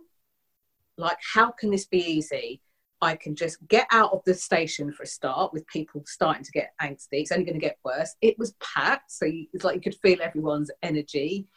Like, 0.95 1.17
how 1.34 1.49
can 1.49 1.71
this 1.71 1.88
be 1.88 1.97
easy? 1.97 2.61
I 3.02 3.16
can 3.16 3.36
just 3.36 3.66
get 3.68 3.88
out 3.91 4.12
of 4.14 4.22
the 4.26 4.34
station 4.34 4.91
for 4.91 5.04
a 5.04 5.08
start 5.08 5.54
with 5.54 5.68
people 5.68 6.04
starting 6.06 6.43
to 6.43 6.52
get 6.52 6.74
angsty. 6.82 7.08
It's 7.14 7.32
only 7.32 7.46
going 7.46 7.60
to 7.60 7.66
get 7.66 7.78
worse. 7.84 8.16
It 8.22 8.38
was 8.39 8.56
packed, 8.60 9.12
so 9.12 9.26
you, 9.26 9.48
it's 9.54 9.64
like 9.64 9.76
you 9.76 9.82
could 9.82 10.00
feel 10.02 10.22
everyone's 10.22 10.72
energy. 10.82 11.48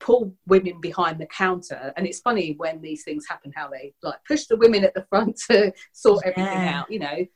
Pull 0.00 0.34
women 0.46 0.80
behind 0.80 1.18
the 1.18 1.26
counter, 1.26 1.92
and 1.96 2.06
it's 2.06 2.20
funny 2.20 2.54
when 2.58 2.82
these 2.82 3.04
things 3.04 3.26
happen 3.28 3.52
how 3.54 3.68
they 3.68 3.94
like 4.02 4.18
push 4.28 4.46
the 4.46 4.56
women 4.56 4.84
at 4.84 4.94
the 4.94 5.06
front 5.08 5.40
to 5.50 5.72
sort 5.92 6.24
everything 6.24 6.44
yeah. 6.44 6.80
out, 6.80 6.90
you 6.90 6.98
know. 6.98 7.26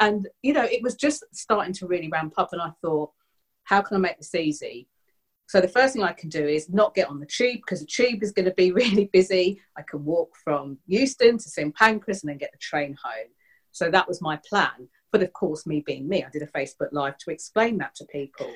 And 0.00 0.28
you 0.42 0.52
know, 0.52 0.64
it 0.64 0.82
was 0.82 0.96
just 0.96 1.24
starting 1.32 1.74
to 1.74 1.86
really 1.86 2.08
ramp 2.08 2.34
up, 2.36 2.52
and 2.52 2.60
I 2.60 2.72
thought, 2.82 3.12
how 3.64 3.82
can 3.82 3.96
I 3.96 4.00
make 4.00 4.18
this 4.18 4.34
easy? 4.34 4.88
So 5.48 5.62
the 5.62 5.68
first 5.68 5.94
thing 5.94 6.02
I 6.02 6.12
can 6.12 6.28
do 6.28 6.46
is 6.46 6.68
not 6.68 6.94
get 6.94 7.08
on 7.08 7.20
the 7.20 7.26
tube 7.26 7.56
because 7.56 7.80
the 7.80 7.86
tube 7.86 8.22
is 8.22 8.32
going 8.32 8.44
to 8.44 8.54
be 8.54 8.70
really 8.82 9.06
busy. 9.06 9.60
I 9.76 9.82
can 9.82 10.04
walk 10.04 10.36
from 10.44 10.78
Euston 10.86 11.38
to 11.38 11.48
St 11.48 11.74
Pancras 11.74 12.22
and 12.22 12.30
then 12.30 12.38
get 12.38 12.52
the 12.52 12.58
train 12.58 12.96
home. 13.02 13.30
So 13.72 13.90
that 13.90 14.06
was 14.06 14.20
my 14.20 14.38
plan. 14.48 14.88
But 15.10 15.22
of 15.22 15.32
course, 15.32 15.66
me 15.66 15.82
being 15.84 16.06
me, 16.06 16.22
I 16.22 16.28
did 16.30 16.42
a 16.42 16.46
Facebook 16.46 16.92
Live 16.92 17.16
to 17.18 17.30
explain 17.30 17.78
that 17.78 17.94
to 17.96 18.04
people. 18.04 18.52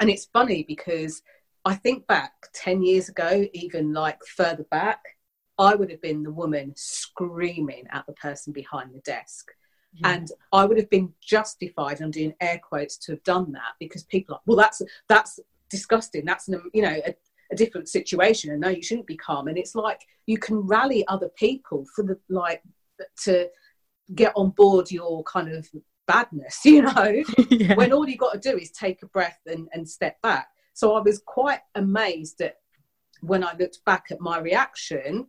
And 0.00 0.08
it's 0.08 0.26
funny 0.26 0.64
because 0.66 1.22
I 1.64 1.74
think 1.74 2.06
back 2.06 2.32
10 2.54 2.84
years 2.84 3.08
ago, 3.08 3.44
even 3.52 3.92
like 3.92 4.20
further 4.24 4.64
back, 4.70 5.00
I 5.58 5.74
would 5.74 5.90
have 5.90 6.00
been 6.00 6.22
the 6.22 6.30
woman 6.30 6.72
screaming 6.76 7.86
at 7.90 8.06
the 8.06 8.12
person 8.12 8.52
behind 8.52 8.94
the 8.94 9.00
desk. 9.00 9.48
Yeah. 9.92 10.10
And 10.12 10.28
I 10.52 10.66
would 10.66 10.76
have 10.76 10.90
been 10.90 11.12
justified, 11.20 12.00
I'm 12.00 12.12
doing 12.12 12.34
air 12.40 12.60
quotes, 12.62 12.96
to 12.98 13.12
have 13.12 13.24
done 13.24 13.50
that 13.52 13.74
because 13.80 14.04
people 14.04 14.36
are, 14.36 14.40
well, 14.46 14.56
that's 14.56 14.82
that's 15.08 15.40
disgusting. 15.70 16.24
That's 16.24 16.48
an, 16.48 16.62
you 16.72 16.82
know 16.82 17.00
a, 17.06 17.14
a 17.52 17.56
different 17.56 17.88
situation, 17.88 18.50
and 18.50 18.60
no, 18.60 18.68
you 18.68 18.82
shouldn't 18.82 19.06
be 19.06 19.16
calm. 19.16 19.48
And 19.48 19.58
it's 19.58 19.74
like 19.74 20.00
you 20.26 20.38
can 20.38 20.60
rally 20.60 21.06
other 21.08 21.30
people 21.36 21.84
for 21.94 22.04
the 22.04 22.18
like 22.28 22.62
to 23.24 23.48
get 24.14 24.32
on 24.36 24.50
board 24.50 24.90
your 24.90 25.22
kind 25.24 25.52
of 25.52 25.68
badness, 26.06 26.60
you 26.64 26.82
know, 26.82 27.22
yeah. 27.50 27.74
when 27.74 27.92
all 27.92 28.08
you 28.08 28.16
got 28.16 28.32
to 28.32 28.50
do 28.50 28.56
is 28.58 28.70
take 28.72 29.02
a 29.02 29.06
breath 29.06 29.38
and, 29.46 29.68
and 29.72 29.88
step 29.88 30.20
back. 30.22 30.48
So 30.74 30.94
I 30.94 31.00
was 31.00 31.22
quite 31.24 31.60
amazed 31.74 32.40
at 32.40 32.56
when 33.20 33.44
I 33.44 33.54
looked 33.58 33.84
back 33.84 34.06
at 34.10 34.20
my 34.20 34.38
reaction 34.38 35.26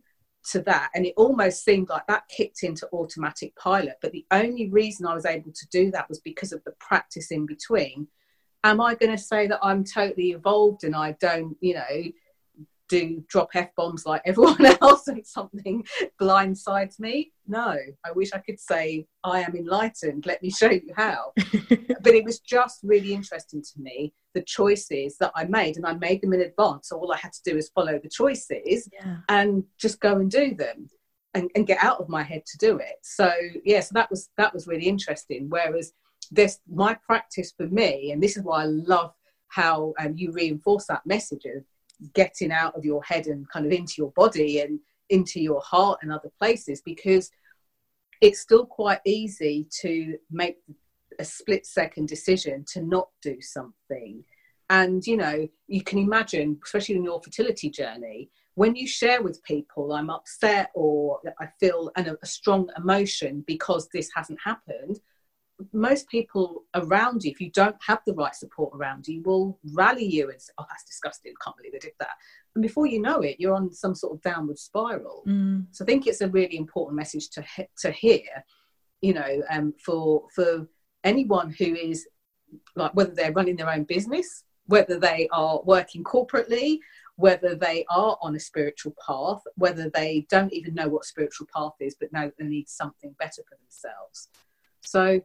to 0.52 0.62
that, 0.62 0.90
and 0.94 1.04
it 1.04 1.14
almost 1.16 1.64
seemed 1.64 1.88
like 1.88 2.06
that 2.06 2.22
kicked 2.34 2.62
into 2.62 2.88
automatic 2.92 3.54
pilot. 3.56 3.96
But 4.00 4.12
the 4.12 4.24
only 4.30 4.70
reason 4.70 5.06
I 5.06 5.14
was 5.14 5.26
able 5.26 5.52
to 5.52 5.68
do 5.70 5.90
that 5.90 6.08
was 6.08 6.20
because 6.20 6.52
of 6.52 6.62
the 6.64 6.72
practice 6.80 7.30
in 7.30 7.46
between 7.46 8.06
am 8.64 8.80
I 8.80 8.94
going 8.94 9.12
to 9.12 9.22
say 9.22 9.46
that 9.46 9.60
I'm 9.62 9.84
totally 9.84 10.30
evolved 10.30 10.84
and 10.84 10.94
I 10.94 11.12
don't, 11.20 11.56
you 11.60 11.74
know, 11.74 12.12
do 12.90 13.22
drop 13.28 13.50
f 13.54 13.68
bombs 13.76 14.04
like 14.04 14.20
everyone 14.26 14.66
else 14.82 15.06
and 15.06 15.24
something 15.24 15.84
blindsides 16.20 16.98
me? 16.98 17.32
No, 17.46 17.76
I 18.04 18.12
wish 18.12 18.32
I 18.34 18.38
could 18.38 18.60
say 18.60 19.06
I 19.24 19.40
am 19.40 19.54
enlightened. 19.56 20.26
Let 20.26 20.42
me 20.42 20.50
show 20.50 20.70
you 20.70 20.92
how. 20.96 21.32
but 21.36 22.14
it 22.14 22.24
was 22.24 22.40
just 22.40 22.80
really 22.82 23.14
interesting 23.14 23.62
to 23.62 23.80
me 23.80 24.12
the 24.34 24.42
choices 24.42 25.16
that 25.18 25.32
I 25.34 25.44
made, 25.44 25.76
and 25.76 25.86
I 25.86 25.94
made 25.94 26.20
them 26.20 26.32
in 26.32 26.40
advance. 26.40 26.88
So 26.88 26.98
all 26.98 27.12
I 27.12 27.16
had 27.16 27.32
to 27.32 27.50
do 27.50 27.56
is 27.56 27.70
follow 27.70 27.98
the 27.98 28.08
choices 28.08 28.88
yeah. 28.92 29.18
and 29.28 29.64
just 29.78 30.00
go 30.00 30.16
and 30.16 30.30
do 30.30 30.54
them. 30.54 30.88
And, 31.32 31.48
and 31.54 31.64
get 31.64 31.78
out 31.80 32.00
of 32.00 32.08
my 32.08 32.24
head 32.24 32.42
to 32.44 32.58
do 32.58 32.78
it. 32.78 32.96
So 33.02 33.32
yes, 33.32 33.62
yeah, 33.64 33.80
so 33.82 33.90
that 33.94 34.10
was 34.10 34.30
that 34.36 34.52
was 34.52 34.66
really 34.66 34.86
interesting. 34.86 35.46
Whereas 35.48 35.92
this 36.30 36.60
my 36.70 36.94
practice 36.94 37.52
for 37.56 37.66
me, 37.66 38.12
and 38.12 38.22
this 38.22 38.36
is 38.36 38.42
why 38.42 38.62
I 38.62 38.66
love 38.66 39.12
how 39.48 39.94
um, 39.98 40.14
you 40.16 40.32
reinforce 40.32 40.86
that 40.86 41.04
message 41.04 41.44
of 41.44 41.64
getting 42.14 42.52
out 42.52 42.74
of 42.76 42.84
your 42.84 43.02
head 43.02 43.26
and 43.26 43.48
kind 43.50 43.66
of 43.66 43.72
into 43.72 43.94
your 43.98 44.12
body 44.12 44.60
and 44.60 44.78
into 45.10 45.40
your 45.40 45.60
heart 45.60 45.98
and 46.02 46.12
other 46.12 46.30
places 46.38 46.80
because 46.82 47.30
it's 48.20 48.40
still 48.40 48.64
quite 48.64 49.00
easy 49.04 49.66
to 49.80 50.16
make 50.30 50.58
a 51.18 51.24
split 51.24 51.66
second 51.66 52.08
decision 52.08 52.64
to 52.72 52.82
not 52.82 53.08
do 53.22 53.40
something. 53.40 54.24
And 54.70 55.04
you 55.04 55.16
know, 55.16 55.48
you 55.66 55.82
can 55.82 55.98
imagine, 55.98 56.58
especially 56.64 56.94
in 56.94 57.04
your 57.04 57.20
fertility 57.20 57.70
journey, 57.70 58.30
when 58.54 58.76
you 58.76 58.86
share 58.86 59.22
with 59.22 59.42
people, 59.42 59.92
I'm 59.92 60.10
upset 60.10 60.70
or 60.74 61.20
I 61.40 61.48
feel 61.58 61.90
an, 61.96 62.16
a 62.22 62.26
strong 62.26 62.68
emotion 62.76 63.44
because 63.46 63.88
this 63.88 64.10
hasn't 64.14 64.38
happened, 64.44 65.00
most 65.72 66.08
people 66.08 66.64
around 66.74 67.24
you, 67.24 67.30
if 67.30 67.40
you 67.40 67.50
don't 67.50 67.76
have 67.86 68.00
the 68.06 68.14
right 68.14 68.34
support 68.34 68.72
around 68.74 69.06
you, 69.06 69.22
will 69.22 69.58
rally 69.72 70.04
you 70.04 70.30
and 70.30 70.40
say, 70.40 70.52
"Oh, 70.58 70.64
that's 70.68 70.84
disgusting! 70.84 71.34
Can't 71.42 71.56
believe 71.56 71.72
they 71.72 71.78
did 71.78 71.92
that." 72.00 72.16
And 72.54 72.62
before 72.62 72.86
you 72.86 73.00
know 73.00 73.20
it, 73.20 73.36
you're 73.38 73.54
on 73.54 73.72
some 73.72 73.94
sort 73.94 74.14
of 74.14 74.22
downward 74.22 74.58
spiral. 74.58 75.22
Mm. 75.26 75.66
So 75.70 75.84
I 75.84 75.86
think 75.86 76.06
it's 76.06 76.20
a 76.20 76.28
really 76.28 76.56
important 76.56 76.96
message 76.96 77.28
to 77.30 77.44
to 77.80 77.90
hear. 77.90 78.44
You 79.00 79.14
know, 79.14 79.42
um, 79.50 79.74
for 79.84 80.26
for 80.34 80.68
anyone 81.04 81.54
who 81.58 81.74
is 81.74 82.06
like 82.76 82.94
whether 82.94 83.14
they're 83.14 83.32
running 83.32 83.56
their 83.56 83.70
own 83.70 83.84
business, 83.84 84.44
whether 84.66 84.98
they 84.98 85.28
are 85.32 85.60
working 85.64 86.04
corporately, 86.04 86.78
whether 87.16 87.54
they 87.54 87.84
are 87.90 88.16
on 88.22 88.34
a 88.34 88.40
spiritual 88.40 88.94
path, 89.06 89.42
whether 89.56 89.90
they 89.90 90.26
don't 90.30 90.52
even 90.52 90.74
know 90.74 90.88
what 90.88 91.04
spiritual 91.04 91.46
path 91.54 91.74
is, 91.80 91.94
but 91.98 92.12
know 92.12 92.26
that 92.26 92.38
they 92.38 92.46
need 92.46 92.68
something 92.68 93.14
better 93.18 93.42
for 93.48 93.56
themselves. 93.56 94.28
So 94.82 95.20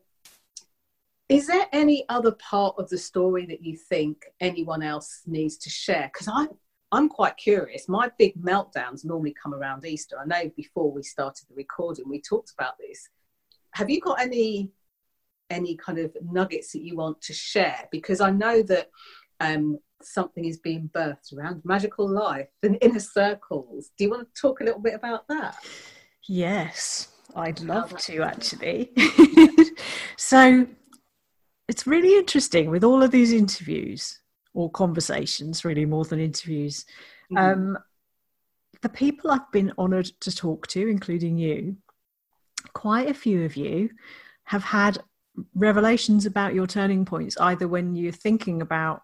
is 1.27 1.47
there 1.47 1.65
any 1.71 2.05
other 2.09 2.31
part 2.33 2.75
of 2.77 2.89
the 2.89 2.97
story 2.97 3.45
that 3.47 3.63
you 3.63 3.77
think 3.77 4.25
anyone 4.39 4.83
else 4.83 5.21
needs 5.25 5.57
to 5.57 5.69
share? 5.69 6.09
Because 6.13 6.27
I'm 6.31 6.49
I'm 6.91 7.09
quite 7.09 7.35
curious. 7.35 7.89
My 7.89 8.09
big 8.17 8.39
meltdowns 8.41 9.03
normally 9.03 9.33
come 9.41 9.53
around 9.53 9.85
Easter. 9.85 10.17
I 10.19 10.25
know 10.25 10.51
before 10.55 10.91
we 10.91 11.03
started 11.03 11.45
the 11.49 11.55
recording, 11.55 12.07
we 12.07 12.21
talked 12.21 12.53
about 12.57 12.77
this. 12.79 13.09
Have 13.71 13.89
you 13.89 13.99
got 13.99 14.21
any 14.21 14.71
any 15.49 15.75
kind 15.75 15.99
of 15.99 16.15
nuggets 16.21 16.71
that 16.73 16.83
you 16.83 16.95
want 16.95 17.21
to 17.23 17.33
share? 17.33 17.87
Because 17.91 18.21
I 18.21 18.29
know 18.29 18.61
that 18.63 18.89
um, 19.39 19.79
something 20.01 20.45
is 20.45 20.57
being 20.57 20.89
birthed 20.93 21.33
around 21.35 21.61
magical 21.65 22.07
life 22.07 22.47
and 22.63 22.77
inner 22.81 22.99
circles. 22.99 23.89
Do 23.97 24.03
you 24.03 24.09
want 24.11 24.27
to 24.33 24.41
talk 24.41 24.61
a 24.61 24.63
little 24.63 24.79
bit 24.79 24.93
about 24.93 25.27
that? 25.27 25.57
Yes, 26.27 27.09
I'd 27.35 27.61
love 27.61 27.97
to 27.97 28.21
actually. 28.21 28.91
so 30.17 30.67
it's 31.67 31.87
really 31.87 32.17
interesting 32.17 32.69
with 32.69 32.83
all 32.83 33.01
of 33.01 33.11
these 33.11 33.33
interviews 33.33 34.19
or 34.53 34.69
conversations, 34.71 35.65
really 35.65 35.85
more 35.85 36.05
than 36.05 36.19
interviews. 36.19 36.85
Mm-hmm. 37.31 37.37
Um, 37.37 37.77
the 38.81 38.89
people 38.89 39.31
I've 39.31 39.51
been 39.51 39.73
honoured 39.77 40.11
to 40.21 40.35
talk 40.35 40.67
to, 40.67 40.87
including 40.87 41.37
you, 41.37 41.77
quite 42.73 43.09
a 43.09 43.13
few 43.13 43.43
of 43.43 43.55
you 43.55 43.89
have 44.43 44.63
had 44.63 44.99
revelations 45.55 46.25
about 46.25 46.53
your 46.53 46.67
turning 46.67 47.05
points, 47.05 47.37
either 47.39 47.67
when 47.67 47.95
you're 47.95 48.11
thinking 48.11 48.61
about 48.61 49.01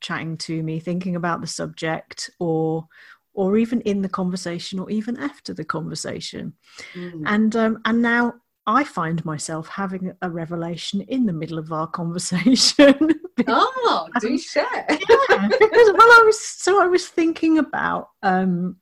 chatting 0.00 0.36
to 0.36 0.62
me, 0.62 0.78
thinking 0.78 1.16
about 1.16 1.40
the 1.40 1.46
subject, 1.46 2.30
or 2.38 2.86
or 3.34 3.58
even 3.58 3.82
in 3.82 4.00
the 4.00 4.08
conversation, 4.08 4.78
or 4.78 4.88
even 4.90 5.16
after 5.18 5.52
the 5.52 5.64
conversation. 5.64 6.54
Mm. 6.94 7.22
And 7.26 7.56
um, 7.56 7.80
and 7.84 8.00
now 8.00 8.34
I 8.66 8.82
find 8.84 9.24
myself 9.24 9.68
having 9.68 10.12
a 10.22 10.30
revelation 10.30 11.02
in 11.02 11.26
the 11.26 11.32
middle 11.32 11.58
of 11.58 11.72
our 11.72 11.86
conversation. 12.00 12.94
oh, 13.48 14.08
do 14.20 14.36
share. 14.38 14.64
yeah, 14.88 15.48
because 15.48 15.92
well, 15.92 16.10
I 16.10 16.22
was 16.24 16.40
so 16.40 16.82
I 16.82 16.86
was 16.86 17.06
thinking 17.06 17.58
about 17.58 18.10
um, 18.22 18.76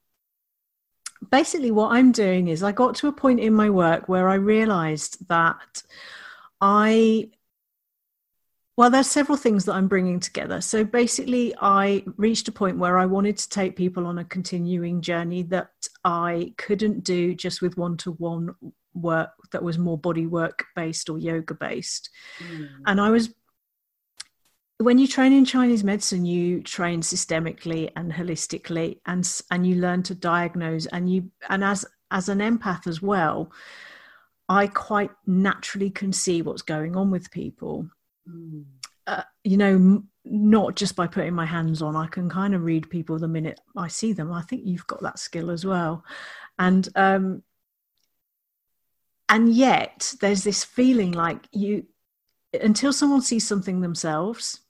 basically 1.30 1.70
what 1.70 1.92
I'm 1.92 2.12
doing 2.12 2.48
is 2.48 2.62
I 2.62 2.72
got 2.72 2.94
to 2.96 3.08
a 3.08 3.12
point 3.12 3.40
in 3.40 3.54
my 3.54 3.70
work 3.70 4.08
where 4.08 4.28
I 4.28 4.34
realised 4.34 5.28
that 5.28 5.82
I 6.60 7.30
well, 8.76 8.90
there's 8.90 9.06
several 9.06 9.38
things 9.38 9.66
that 9.66 9.74
I'm 9.74 9.86
bringing 9.86 10.18
together. 10.18 10.60
So 10.60 10.84
basically, 10.84 11.54
I 11.60 12.04
reached 12.16 12.48
a 12.48 12.52
point 12.52 12.76
where 12.76 12.98
I 12.98 13.06
wanted 13.06 13.36
to 13.38 13.48
take 13.48 13.76
people 13.76 14.04
on 14.04 14.18
a 14.18 14.24
continuing 14.24 15.00
journey 15.00 15.44
that 15.44 15.70
I 16.04 16.54
couldn't 16.56 17.04
do 17.04 17.36
just 17.36 17.62
with 17.62 17.76
one 17.76 17.96
to 17.98 18.12
one 18.12 18.56
work 18.94 19.30
that 19.52 19.62
was 19.62 19.78
more 19.78 19.98
body 19.98 20.26
work 20.26 20.64
based 20.74 21.10
or 21.10 21.18
yoga 21.18 21.54
based. 21.54 22.10
Mm. 22.38 22.68
And 22.86 23.00
I 23.00 23.10
was, 23.10 23.34
when 24.78 24.98
you 24.98 25.06
train 25.06 25.32
in 25.32 25.44
Chinese 25.44 25.84
medicine, 25.84 26.24
you 26.24 26.62
train 26.62 27.00
systemically 27.00 27.90
and 27.96 28.12
holistically, 28.12 29.00
and 29.06 29.28
and 29.50 29.66
you 29.66 29.76
learn 29.76 30.02
to 30.04 30.14
diagnose. 30.14 30.86
And 30.86 31.12
you 31.12 31.30
and 31.48 31.62
as 31.62 31.84
as 32.10 32.28
an 32.28 32.38
empath 32.38 32.86
as 32.86 33.02
well, 33.02 33.52
I 34.48 34.66
quite 34.66 35.10
naturally 35.26 35.90
can 35.90 36.12
see 36.12 36.42
what's 36.42 36.62
going 36.62 36.96
on 36.96 37.10
with 37.10 37.30
people. 37.30 37.88
Mm. 38.28 38.64
Uh, 39.06 39.22
you 39.42 39.56
know, 39.56 39.74
m- 39.74 40.08
not 40.24 40.76
just 40.76 40.96
by 40.96 41.06
putting 41.06 41.34
my 41.34 41.44
hands 41.44 41.82
on, 41.82 41.94
I 41.94 42.06
can 42.06 42.28
kind 42.28 42.54
of 42.54 42.62
read 42.62 42.88
people 42.88 43.18
the 43.18 43.28
minute 43.28 43.60
I 43.76 43.88
see 43.88 44.12
them. 44.12 44.32
I 44.32 44.42
think 44.42 44.62
you've 44.64 44.86
got 44.86 45.02
that 45.02 45.18
skill 45.18 45.50
as 45.50 45.66
well. 45.66 46.04
And 46.58 46.88
um, 46.96 47.42
and 49.28 49.52
yet 49.54 50.14
there's 50.20 50.44
this 50.44 50.64
feeling 50.64 51.12
like 51.12 51.46
you 51.52 51.86
until 52.60 52.92
someone 52.92 53.22
sees 53.22 53.46
something 53.46 53.80
themselves 53.80 54.60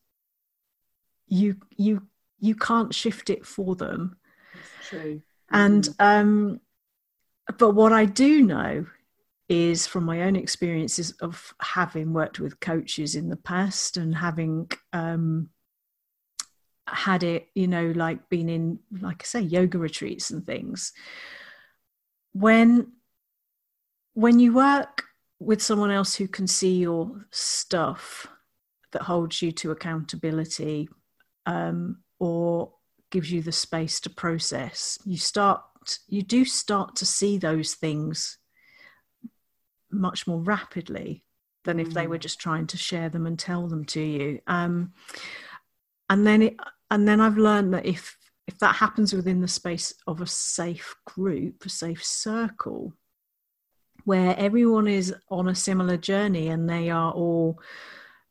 you 1.26 1.56
you 1.76 2.02
you 2.38 2.54
can't 2.54 2.94
shift 2.94 3.30
it 3.30 3.44
for 3.46 3.74
them 3.74 4.16
That's 4.54 4.88
true 4.88 5.22
and 5.50 5.84
mm. 5.84 5.94
um 5.98 6.60
but 7.58 7.70
what 7.70 7.92
i 7.92 8.04
do 8.04 8.42
know 8.42 8.86
is 9.48 9.86
from 9.86 10.04
my 10.04 10.22
own 10.22 10.36
experiences 10.36 11.12
of 11.20 11.54
having 11.60 12.12
worked 12.12 12.40
with 12.40 12.60
coaches 12.60 13.14
in 13.14 13.28
the 13.28 13.36
past 13.36 13.96
and 13.96 14.14
having 14.14 14.70
um 14.92 15.50
had 16.86 17.22
it 17.22 17.48
you 17.54 17.66
know 17.66 17.92
like 17.94 18.28
been 18.28 18.48
in 18.48 18.78
like 19.00 19.22
i 19.22 19.24
say 19.24 19.40
yoga 19.40 19.78
retreats 19.78 20.30
and 20.30 20.46
things 20.46 20.92
when 22.32 22.92
when 24.14 24.38
you 24.38 24.54
work 24.54 25.04
with 25.38 25.60
someone 25.60 25.90
else 25.90 26.14
who 26.14 26.26
can 26.26 26.46
see 26.46 26.78
your 26.78 27.26
stuff 27.30 28.26
that 28.92 29.02
holds 29.02 29.42
you 29.42 29.52
to 29.52 29.72
accountability 29.72 30.88
um, 31.46 31.98
or 32.18 32.72
gives 33.10 33.30
you 33.30 33.42
the 33.42 33.52
space 33.52 34.00
to 34.00 34.10
process 34.10 34.98
you 35.04 35.16
start 35.16 35.60
you 36.08 36.22
do 36.22 36.44
start 36.44 36.96
to 36.96 37.04
see 37.04 37.36
those 37.36 37.74
things 37.74 38.38
much 39.90 40.26
more 40.26 40.40
rapidly 40.40 41.22
than 41.64 41.78
if 41.78 41.90
they 41.90 42.06
were 42.06 42.18
mm. 42.18 42.22
just 42.22 42.40
trying 42.40 42.66
to 42.66 42.76
share 42.76 43.08
them 43.08 43.26
and 43.26 43.38
tell 43.38 43.68
them 43.68 43.84
to 43.84 44.00
you 44.00 44.40
um, 44.46 44.92
and 46.08 46.26
then 46.26 46.42
it 46.42 46.56
and 46.90 47.06
then 47.06 47.20
i've 47.20 47.38
learned 47.38 47.74
that 47.74 47.86
if 47.86 48.16
if 48.46 48.58
that 48.58 48.74
happens 48.74 49.12
within 49.12 49.40
the 49.40 49.48
space 49.48 49.94
of 50.06 50.20
a 50.20 50.26
safe 50.26 50.94
group 51.04 51.64
a 51.64 51.68
safe 51.68 52.04
circle 52.04 52.92
where 54.04 54.36
everyone 54.38 54.86
is 54.86 55.14
on 55.30 55.48
a 55.48 55.54
similar 55.54 55.96
journey 55.96 56.48
and 56.48 56.68
they 56.68 56.90
are 56.90 57.12
all 57.12 57.58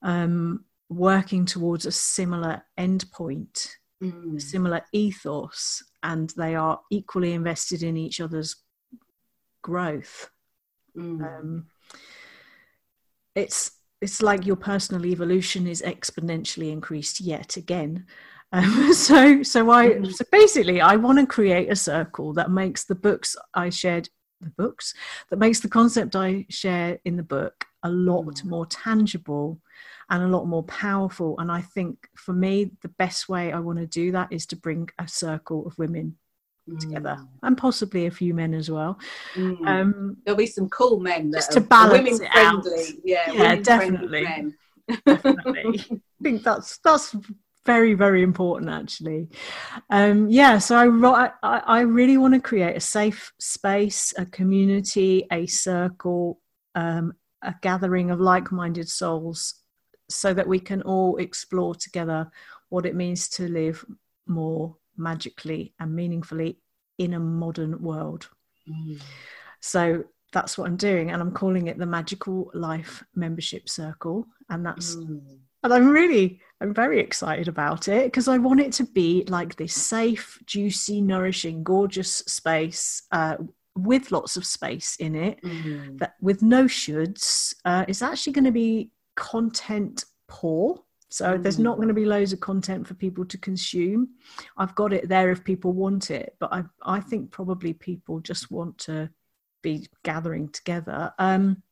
um, 0.01 0.65
working 0.89 1.45
towards 1.45 1.86
a 1.86 1.91
similar 1.91 2.63
endpoint, 2.80 3.69
mm. 4.01 4.41
similar 4.41 4.82
ethos, 4.93 5.84
and 6.03 6.32
they 6.38 6.55
are 6.55 6.80
equally 6.91 7.34
invested 7.34 7.84
in 7.84 7.97
each 7.97 8.21
other's 8.21 8.55
growth. 9.61 10.30
Mm. 10.95 11.21
Um, 11.21 11.65
it's 13.36 13.71
it's 14.01 14.21
like 14.21 14.45
your 14.45 14.57
personal 14.57 15.05
evolution 15.05 15.65
is 15.65 15.82
exponentially 15.82 16.71
increased 16.71 17.19
yet 17.19 17.57
again. 17.57 18.05
Um, 18.55 18.93
so 18.93 19.41
so 19.41 19.71
I 19.71 19.88
mm. 19.88 20.13
so 20.13 20.24
basically 20.32 20.80
I 20.80 20.95
want 20.95 21.17
to 21.17 21.26
create 21.26 21.71
a 21.71 21.76
circle 21.76 22.34
that 22.34 22.51
makes 22.51 22.86
the 22.86 22.93
books 22.93 23.36
I 23.55 23.71
shared 23.71 24.09
the 24.44 24.52
books 24.52 24.94
that 25.30 25.39
makes 25.39 25.60
the 25.60 25.70
concept 25.70 26.16
I 26.16 26.46
share 26.50 27.00
in 27.06 27.18
the 27.18 27.24
book 27.24 27.66
a 27.84 27.89
lot 27.89 28.26
mm. 28.26 28.46
more 28.46 28.66
tangible 28.66 29.60
and 30.10 30.24
a 30.24 30.28
lot 30.28 30.48
more 30.48 30.64
powerful. 30.64 31.36
And 31.39 31.52
I 31.52 31.62
think 31.62 32.08
for 32.16 32.34
me, 32.34 32.72
the 32.82 32.89
best 32.89 33.30
way 33.30 33.52
I 33.52 33.60
want 33.60 33.80
to 33.80 33.88
do 33.88 34.12
that 34.12 34.32
is 34.32 34.46
to 34.48 34.56
bring 34.56 34.89
a 35.00 35.08
circle 35.08 35.66
of 35.66 35.78
women 35.78 36.18
mm. 36.70 36.80
together 36.80 37.18
and 37.41 37.58
possibly 37.58 38.06
a 38.06 38.12
few 38.12 38.34
men 38.34 38.54
as 38.54 38.70
well. 38.70 39.00
Mm. 39.36 39.68
Um, 39.68 40.18
There'll 40.26 40.38
be 40.38 40.48
some 40.48 40.70
cool 40.70 41.00
men 41.00 41.32
just 41.32 41.52
to 41.54 41.62
balance 41.62 42.20
women 42.20 42.32
friendly. 42.32 42.84
Out. 42.84 42.89
Yeah, 43.04 43.32
yeah, 43.32 43.56
definitely. 43.56 44.54
definitely. 45.06 45.86
I 45.91 46.24
think 46.24 46.44
that's 46.44 46.78
that's 46.80 47.16
very 47.66 47.93
very 47.93 48.24
important 48.24 48.70
actually. 48.70 49.28
Um, 49.89 50.28
yeah 50.30 50.57
so 50.57 50.76
I, 50.78 51.32
I, 51.41 51.57
I 51.59 51.80
really 51.82 52.18
want 52.18 52.34
to 52.34 52.39
create 52.39 52.76
a 52.76 52.82
safe 52.82 53.32
space 53.39 54.14
a 54.18 54.26
community 54.26 55.26
a 55.32 55.45
circle 55.47 56.39
um, 56.76 57.14
a 57.41 57.53
gathering 57.61 58.11
of 58.11 58.20
like-minded 58.20 58.89
souls 58.89 59.55
so 60.09 60.34
that 60.34 60.47
we 60.47 60.59
can 60.59 60.82
all 60.82 61.18
explore 61.18 61.76
together 61.76 62.30
what 62.70 62.86
it 62.86 62.95
means 62.95 63.30
to 63.30 63.47
live 63.47 63.86
more 64.28 64.76
magically 64.97 65.74
and 65.80 65.95
meaningfully 65.95 66.57
in 66.97 67.14
a 67.14 67.20
modern 67.20 67.82
world. 67.82 68.30
Mm. 68.70 69.01
so 69.59 70.05
that's 70.32 70.57
what 70.57 70.68
i'm 70.68 70.78
doing 70.78 71.11
and 71.11 71.22
i'm 71.22 71.34
calling 71.34 71.68
it 71.68 71.78
the 71.78 71.86
magical 71.86 72.49
life 72.53 73.03
membership 73.14 73.68
circle 73.68 74.26
and 74.49 74.66
that's 74.66 74.95
mm 74.95 75.20
and 75.64 75.74
I'm 75.74 75.89
really, 75.89 76.41
I'm 76.61 76.74
very 76.74 76.99
excited 76.99 77.47
about 77.47 77.88
it 77.88 78.05
because 78.05 78.28
I 78.28 78.38
want 78.38 78.59
it 78.59 78.74
to 78.74 78.86
be 78.86 79.24
like 79.28 79.55
this 79.55 79.74
safe, 79.74 80.39
juicy, 80.45 81.01
nourishing, 81.01 81.64
gorgeous 81.64 82.18
space 82.28 83.03
uh, 83.11 83.38
with 83.76 84.11
lots 84.11 84.38
of 84.38 84.45
space 84.45 84.95
in 84.97 85.16
it, 85.16 85.41
mm. 85.41 85.97
that 85.99 86.16
with 86.22 86.41
no 86.41 86.66
shoulds. 86.66 87.55
Uh, 87.66 87.86
it's 87.88 88.01
actually 88.01 88.34
going 88.34 88.45
to 88.45 88.51
be 88.51 88.91
content 89.16 90.05
poor. 90.28 90.84
So 91.09 91.38
mm. 91.38 91.43
there's 91.43 91.59
not 91.59 91.78
going 91.78 91.88
to 91.88 91.93
be 91.93 92.05
loads 92.05 92.34
of 92.34 92.39
content 92.39 92.88
for 92.88 92.93
people 92.93 93.26
to 93.26 93.38
consume. 93.38 94.09
I've 94.57 94.76
got 94.76 94.93
it 94.93 95.09
there 95.09 95.32
if 95.32 95.43
people 95.43 95.74
want 95.74 96.11
it, 96.11 96.36
but 96.39 96.51
I 96.51 96.64
I 96.84 96.99
think 96.99 97.32
probably 97.32 97.74
people 97.74 98.20
just 98.20 98.51
want 98.51 98.78
to 98.80 99.09
be 99.61 99.88
gathering 100.03 100.49
together. 100.49 101.14
Um, 101.18 101.64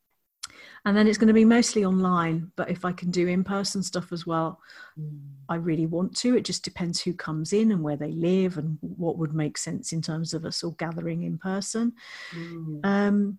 and 0.86 0.98
then 0.98 1.08
it's 1.08 1.18
going 1.18 1.28
to 1.28 1.34
be 1.34 1.46
mostly 1.46 1.86
online 1.86 2.52
but 2.56 2.70
if 2.70 2.86
i 2.86 2.92
can 2.92 3.12
do 3.12 3.28
in-person 3.28 3.84
stuff 3.84 4.12
as 4.12 4.26
well 4.26 4.60
mm. 5.00 5.20
i 5.50 5.56
really 5.56 5.86
want 5.86 6.16
to 6.16 6.36
it 6.36 6.46
just 6.46 6.64
depends 6.64 7.02
who 7.02 7.14
comes 7.14 7.54
in 7.54 7.72
and 7.72 7.84
where 7.84 7.98
they 7.98 8.12
live 8.12 8.58
and 8.58 8.78
what 8.82 9.18
would 9.18 9.34
make 9.34 9.58
sense 9.58 9.92
in 9.92 10.02
terms 10.02 10.34
of 10.34 10.46
us 10.46 10.64
all 10.64 10.72
gathering 10.72 11.24
in 11.24 11.38
person 11.38 11.94
mm. 12.34 12.80
um, 12.84 13.38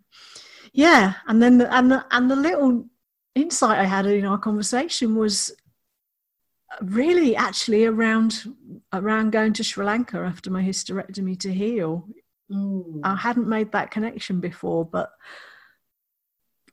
yeah 0.73 1.15
and 1.27 1.43
then 1.43 1.59
the, 1.59 1.75
and 1.75 1.91
the, 1.91 2.05
and 2.11 2.31
the 2.31 2.37
little 2.37 2.85
insight 3.35 3.79
i 3.79 3.85
had 3.85 4.07
in 4.07 4.25
our 4.25 4.39
conversation 4.39 5.17
was 5.17 5.55
really 6.81 7.37
actually 7.37 7.85
around 7.85 8.45
around 8.93 9.31
going 9.31 9.53
to 9.53 9.65
sri 9.65 9.85
lanka 9.85 10.19
after 10.19 10.51
my 10.51 10.63
hysterectomy 10.63 11.39
to 11.39 11.53
heal 11.53 12.07
mm. 12.51 13.01
i 13.05 13.15
hadn't 13.15 13.49
made 13.49 13.71
that 13.73 13.91
connection 13.91 14.41
before 14.41 14.85
but 14.85 15.13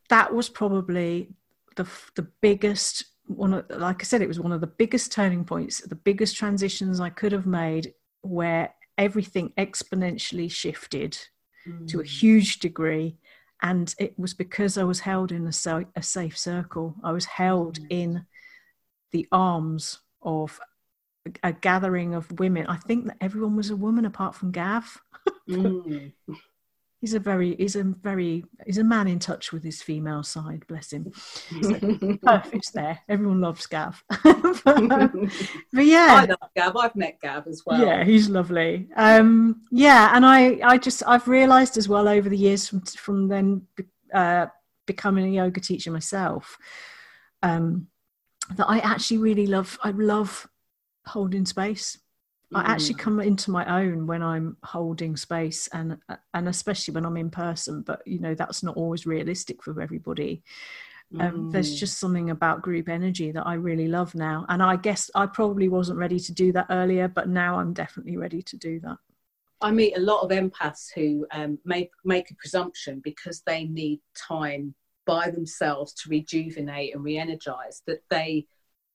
that 0.09 0.33
was 0.33 0.49
probably 0.49 1.29
the 1.75 1.87
the 2.15 2.27
biggest 2.41 3.05
one 3.29 3.53
of, 3.53 3.69
like 3.69 4.01
I 4.01 4.05
said, 4.05 4.21
it 4.21 4.27
was 4.27 4.39
one 4.39 4.51
of 4.51 4.61
the 4.61 4.67
biggest 4.67 5.11
turning 5.11 5.45
points, 5.45 5.81
the 5.81 5.95
biggest 5.95 6.35
transitions 6.35 6.99
I 6.99 7.09
could 7.09 7.31
have 7.31 7.45
made, 7.45 7.93
where 8.21 8.73
everything 8.97 9.53
exponentially 9.57 10.51
shifted 10.51 11.17
mm. 11.67 11.87
to 11.87 11.99
a 11.99 12.03
mm. 12.03 12.07
huge 12.07 12.59
degree, 12.59 13.17
and 13.61 13.93
it 13.99 14.17
was 14.17 14.33
because 14.33 14.77
I 14.77 14.83
was 14.83 15.01
held 15.01 15.31
in 15.31 15.45
a, 15.45 15.51
so, 15.51 15.85
a 15.95 16.01
safe 16.01 16.37
circle. 16.37 16.95
I 17.03 17.11
was 17.11 17.25
held 17.25 17.79
mm. 17.79 17.87
in 17.89 18.25
the 19.11 19.27
arms 19.31 19.99
of 20.21 20.59
a, 21.27 21.49
a, 21.49 21.53
gathering 21.53 22.15
of 22.15 22.39
women. 22.39 22.65
I 22.67 22.77
think 22.77 23.05
that 23.05 23.17
everyone 23.21 23.55
was 23.55 23.69
a 23.69 23.75
woman 23.75 24.05
apart 24.05 24.35
from 24.35 24.51
Gav. 24.51 24.99
mm. 25.49 26.11
He's 27.01 27.13
a 27.13 27.19
very 27.19 27.55
he's 27.55 27.75
a 27.75 27.83
very 27.83 28.43
he's 28.65 28.77
a 28.77 28.83
man 28.83 29.07
in 29.07 29.19
touch 29.19 29.51
with 29.51 29.63
his 29.63 29.81
female 29.81 30.23
side 30.23 30.65
bless 30.67 30.91
him. 30.91 31.11
Perfect 32.23 32.71
there 32.73 32.99
everyone 33.07 33.41
loves 33.41 33.65
gav. 33.65 34.03
But, 34.65 34.87
but, 34.87 35.11
yeah. 35.85 36.21
I 36.21 36.25
love 36.25 36.49
gav. 36.55 36.75
I've 36.75 36.95
met 36.95 37.19
gav 37.21 37.47
as 37.47 37.63
well. 37.65 37.79
Yeah 37.79 38.03
he's 38.03 38.29
lovely. 38.29 38.87
Um 38.95 39.61
yeah 39.71 40.11
and 40.15 40.25
i 40.25 40.59
i 40.63 40.77
just 40.77 41.03
i've 41.07 41.27
realized 41.27 41.77
as 41.77 41.87
well 41.87 42.07
over 42.07 42.29
the 42.29 42.37
years 42.37 42.67
from 42.67 42.81
from 42.81 43.27
then 43.27 43.61
uh 44.13 44.47
becoming 44.85 45.25
a 45.25 45.43
yoga 45.43 45.59
teacher 45.59 45.91
myself 45.91 46.57
um, 47.43 47.87
that 48.55 48.65
I 48.67 48.79
actually 48.79 49.19
really 49.19 49.47
love. 49.47 49.77
I 49.83 49.91
love 49.91 50.47
holding 51.05 51.45
space. 51.45 51.97
I 52.53 52.61
actually 52.61 52.95
Mm. 52.95 52.99
come 52.99 53.19
into 53.19 53.51
my 53.51 53.81
own 53.81 54.07
when 54.07 54.23
I'm 54.23 54.57
holding 54.63 55.15
space, 55.17 55.67
and 55.67 55.97
and 56.33 56.47
especially 56.49 56.93
when 56.95 57.05
I'm 57.05 57.17
in 57.17 57.29
person. 57.29 57.81
But 57.83 58.05
you 58.07 58.19
know 58.19 58.33
that's 58.33 58.63
not 58.63 58.75
always 58.75 59.05
realistic 59.05 59.61
for 59.63 59.79
everybody. 59.81 60.43
Um, 61.19 61.49
There's 61.51 61.75
Mm. 61.75 61.79
just 61.79 61.99
something 61.99 62.29
about 62.29 62.61
group 62.61 62.87
energy 62.89 63.31
that 63.31 63.45
I 63.45 63.55
really 63.55 63.87
love 63.87 64.15
now, 64.15 64.45
and 64.49 64.63
I 64.63 64.75
guess 64.77 65.11
I 65.13 65.25
probably 65.27 65.69
wasn't 65.69 65.99
ready 65.99 66.19
to 66.19 66.33
do 66.33 66.51
that 66.53 66.67
earlier, 66.69 67.07
but 67.07 67.29
now 67.29 67.59
I'm 67.59 67.73
definitely 67.73 68.17
ready 68.17 68.41
to 68.43 68.57
do 68.57 68.79
that. 68.81 68.97
I 69.61 69.71
meet 69.71 69.97
a 69.97 70.01
lot 70.01 70.21
of 70.21 70.31
empaths 70.31 70.87
who 70.95 71.27
um, 71.31 71.59
make 71.65 71.91
make 72.03 72.31
a 72.31 72.35
presumption 72.35 73.01
because 73.03 73.41
they 73.45 73.65
need 73.65 74.01
time 74.15 74.73
by 75.05 75.29
themselves 75.31 75.93
to 75.95 76.09
rejuvenate 76.09 76.93
and 76.95 77.03
re-energize 77.03 77.81
that 77.85 78.01
they 78.09 78.45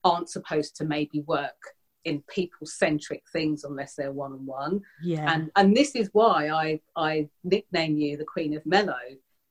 aren't 0.05 0.29
supposed 0.31 0.77
to 0.77 0.85
maybe 0.85 1.21
work 1.21 1.61
in 2.05 2.23
people-centric 2.29 3.23
things 3.33 3.65
unless 3.65 3.95
they're 3.95 4.13
one-on-one. 4.13 4.83
Yeah, 5.03 5.33
And 5.33 5.51
and 5.57 5.77
this 5.77 5.95
is 5.95 6.11
why 6.13 6.51
I 6.51 6.81
I 6.97 7.29
nickname 7.43 7.99
you 7.99 8.17
the 8.17 8.25
Queen 8.25 8.55
of 8.57 8.65
Mellow, 8.67 8.95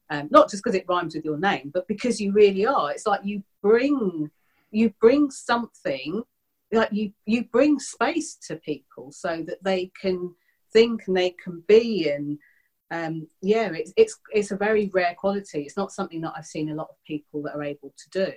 um, 0.10 0.28
not 0.32 0.50
just 0.50 0.64
because 0.64 0.76
it 0.76 0.86
rhymes 0.88 1.16
with 1.16 1.26
your 1.26 1.38
name, 1.38 1.72
but 1.74 1.88
because 1.88 2.22
you 2.22 2.32
really 2.32 2.66
are. 2.66 2.92
It's 2.92 3.08
like 3.08 3.22
you 3.24 3.44
bring 3.62 4.30
you 4.72 4.94
bring 5.00 5.30
something 5.30 6.24
like 6.72 6.92
you 6.92 7.14
you 7.26 7.46
bring 7.46 7.80
space 7.80 8.36
to 8.48 8.56
people 8.58 9.12
so 9.12 9.44
that 9.48 9.64
they 9.64 9.92
can 10.00 10.34
think 10.74 11.04
and 11.08 11.16
they 11.16 11.30
can 11.32 11.64
be 11.68 12.10
and 12.10 12.38
um, 12.92 13.28
yeah 13.42 13.72
it's 13.72 13.94
it's 13.96 14.20
it's 14.32 14.52
a 14.52 14.58
very 14.58 14.90
rare 14.94 15.16
quality 15.16 15.62
it's 15.62 15.78
not 15.78 15.92
something 15.92 16.22
that 16.22 16.34
i've 16.36 16.46
seen 16.46 16.70
a 16.70 16.76
lot 16.76 16.90
of 16.90 16.96
people 17.06 17.42
that 17.44 17.56
are 17.56 17.64
able 17.64 17.94
to 17.98 18.26
do 18.26 18.34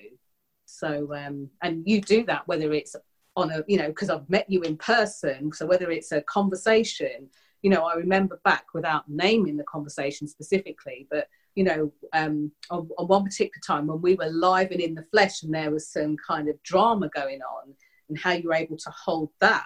so 0.67 1.15
um, 1.15 1.49
and 1.63 1.83
you 1.87 2.01
do 2.01 2.25
that 2.25 2.47
whether 2.47 2.73
it's 2.73 2.95
on 3.37 3.51
a 3.51 3.63
you 3.67 3.77
know 3.77 3.89
because 3.89 4.11
i've 4.11 4.29
met 4.29 4.49
you 4.49 4.63
in 4.63 4.77
person 4.77 5.53
so 5.53 5.67
whether 5.67 5.91
it's 5.91 6.13
a 6.13 6.23
conversation 6.23 7.29
you 7.63 7.71
know 7.71 7.85
i 7.85 7.95
remember 7.95 8.41
back 8.45 8.67
without 8.75 9.09
naming 9.09 9.57
the 9.57 9.65
conversation 9.65 10.27
specifically 10.27 11.07
but 11.11 11.29
you 11.55 11.65
know 11.65 11.91
um, 12.13 12.51
on, 12.71 12.89
on 12.99 13.07
one 13.09 13.25
particular 13.25 13.61
time 13.67 13.87
when 13.87 14.01
we 14.01 14.15
were 14.15 14.29
live 14.29 14.71
and 14.71 14.81
in 14.81 14.95
the 14.95 15.07
flesh 15.11 15.43
and 15.43 15.55
there 15.55 15.71
was 15.71 15.89
some 15.89 16.17
kind 16.17 16.49
of 16.49 16.63
drama 16.63 17.09
going 17.15 17.41
on 17.43 17.75
and 18.09 18.19
how 18.19 18.33
you 18.33 18.49
were 18.49 18.55
able 18.55 18.77
to 18.77 18.91
hold 18.91 19.31
that 19.41 19.65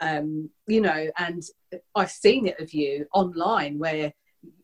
um, 0.00 0.48
you 0.66 0.80
know 0.80 1.08
and 1.18 1.42
i've 1.94 2.10
seen 2.10 2.46
it 2.46 2.60
of 2.60 2.72
you 2.72 3.06
online 3.14 3.78
where 3.78 4.12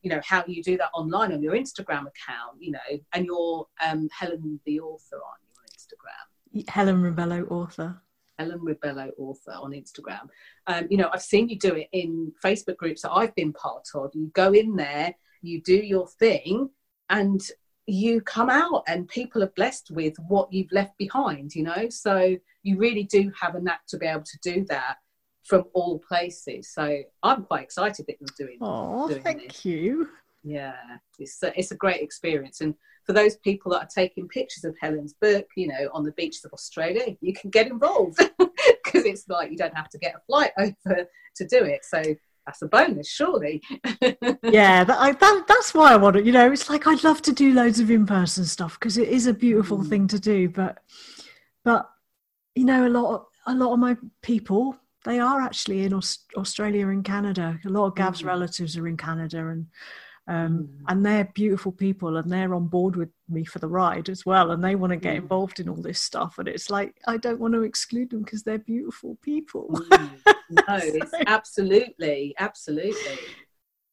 you 0.02 0.10
know 0.10 0.20
how 0.24 0.44
you 0.46 0.62
do 0.62 0.76
that 0.76 0.90
online 0.94 1.32
on 1.32 1.42
your 1.42 1.54
instagram 1.54 2.06
account 2.06 2.56
you 2.60 2.70
know 2.70 2.98
and 3.12 3.26
you're 3.26 3.66
um, 3.84 4.08
helen 4.16 4.60
the 4.64 4.78
author 4.80 5.16
on 5.16 5.38
your 5.56 5.64
instagram 5.76 6.24
Helen 6.68 7.02
Rebello, 7.02 7.50
author. 7.50 8.00
Helen 8.38 8.60
Rebello 8.60 9.10
author 9.18 9.52
on 9.52 9.72
Instagram. 9.72 10.28
Um, 10.66 10.86
you 10.90 10.96
know, 10.96 11.10
I've 11.12 11.22
seen 11.22 11.48
you 11.48 11.58
do 11.58 11.74
it 11.74 11.88
in 11.92 12.32
Facebook 12.44 12.76
groups 12.76 13.02
that 13.02 13.12
I've 13.12 13.34
been 13.34 13.52
part 13.52 13.86
of. 13.94 14.10
You 14.14 14.30
go 14.34 14.52
in 14.52 14.76
there, 14.76 15.14
you 15.42 15.62
do 15.62 15.76
your 15.76 16.08
thing, 16.08 16.70
and 17.10 17.40
you 17.86 18.20
come 18.22 18.50
out, 18.50 18.82
and 18.88 19.06
people 19.08 19.42
are 19.42 19.52
blessed 19.56 19.90
with 19.90 20.14
what 20.28 20.52
you've 20.52 20.72
left 20.72 20.96
behind, 20.98 21.54
you 21.54 21.62
know. 21.64 21.88
So 21.90 22.36
you 22.62 22.78
really 22.78 23.04
do 23.04 23.30
have 23.40 23.54
a 23.54 23.60
knack 23.60 23.86
to 23.88 23.98
be 23.98 24.06
able 24.06 24.22
to 24.22 24.38
do 24.42 24.64
that 24.68 24.96
from 25.44 25.64
all 25.74 25.98
places. 25.98 26.72
So 26.72 27.02
I'm 27.22 27.44
quite 27.44 27.64
excited 27.64 28.06
that 28.06 28.16
you're 28.18 28.46
doing 28.46 28.58
Oh, 28.62 29.08
thank 29.22 29.48
this. 29.52 29.64
you. 29.66 30.08
Yeah, 30.44 30.74
it's 31.18 31.42
a, 31.42 31.58
it's 31.58 31.70
a 31.72 31.76
great 31.76 32.02
experience. 32.02 32.60
And 32.60 32.74
for 33.04 33.12
those 33.12 33.36
people 33.36 33.72
that 33.72 33.82
are 33.82 33.88
taking 33.92 34.28
pictures 34.28 34.64
of 34.64 34.76
Helen's 34.80 35.14
book, 35.14 35.46
you 35.56 35.68
know, 35.68 35.88
on 35.92 36.04
the 36.04 36.12
beaches 36.12 36.44
of 36.44 36.52
Australia, 36.52 37.16
you 37.20 37.32
can 37.32 37.50
get 37.50 37.66
involved 37.66 38.18
because 38.38 39.04
it's 39.04 39.28
like 39.28 39.50
you 39.50 39.56
don't 39.56 39.76
have 39.76 39.88
to 39.90 39.98
get 39.98 40.14
a 40.14 40.20
flight 40.26 40.52
over 40.58 41.08
to 41.36 41.46
do 41.46 41.64
it. 41.64 41.84
So 41.84 42.02
that's 42.46 42.60
a 42.62 42.66
bonus, 42.66 43.08
surely. 43.10 43.62
yeah, 44.42 44.84
that, 44.84 44.98
I, 44.98 45.12
that, 45.12 45.44
that's 45.48 45.72
why 45.72 45.92
I 45.92 45.96
want 45.96 46.16
it. 46.16 46.26
You 46.26 46.32
know, 46.32 46.52
it's 46.52 46.68
like 46.68 46.86
I'd 46.86 47.04
love 47.04 47.22
to 47.22 47.32
do 47.32 47.54
loads 47.54 47.80
of 47.80 47.90
in-person 47.90 48.44
stuff 48.44 48.78
because 48.78 48.98
it 48.98 49.08
is 49.08 49.26
a 49.26 49.34
beautiful 49.34 49.78
Mm. 49.78 49.88
thing 49.88 50.08
to 50.08 50.20
do. 50.20 50.48
But, 50.50 50.78
but 51.64 51.88
you 52.54 52.64
know, 52.66 52.86
a 52.86 52.90
lot, 52.90 53.14
of, 53.14 53.26
a 53.46 53.54
lot 53.54 53.72
of 53.72 53.78
my 53.78 53.96
people 54.22 54.76
they 55.04 55.20
are 55.20 55.42
actually 55.42 55.84
in 55.84 55.92
Aus- 55.92 56.24
Australia 56.36 56.88
and 56.88 57.04
Canada. 57.04 57.60
A 57.66 57.68
lot 57.68 57.86
of 57.86 57.94
Gav's 57.94 58.22
Mm. 58.22 58.26
relatives 58.26 58.76
are 58.76 58.88
in 58.88 58.96
Canada, 58.96 59.48
and 59.48 59.66
um, 60.26 60.64
Mm. 60.64 60.84
and 60.88 61.06
they're 61.06 61.30
beautiful 61.34 61.72
people, 61.72 62.16
and 62.16 62.30
they're 62.30 62.54
on 62.54 62.66
board 62.68 62.96
with 62.96 63.10
me 63.28 63.44
for 63.44 63.58
the 63.58 63.68
ride 63.68 64.08
as 64.08 64.24
well, 64.24 64.50
and 64.52 64.62
they 64.64 64.74
want 64.74 64.90
to 64.90 64.96
get 64.96 65.14
Mm. 65.14 65.22
involved 65.22 65.60
in 65.60 65.68
all 65.68 65.82
this 65.82 66.00
stuff. 66.00 66.38
And 66.38 66.48
it's 66.48 66.70
like 66.70 67.00
I 67.06 67.16
don't 67.18 67.40
want 67.40 67.54
to 67.54 67.62
exclude 67.62 68.10
them 68.10 68.22
because 68.22 68.42
they're 68.42 68.58
beautiful 68.58 69.16
people. 69.22 69.68
Mm. 69.70 70.20
no, 70.50 70.76
it's 70.76 71.14
absolutely, 71.26 72.34
absolutely. 72.38 73.18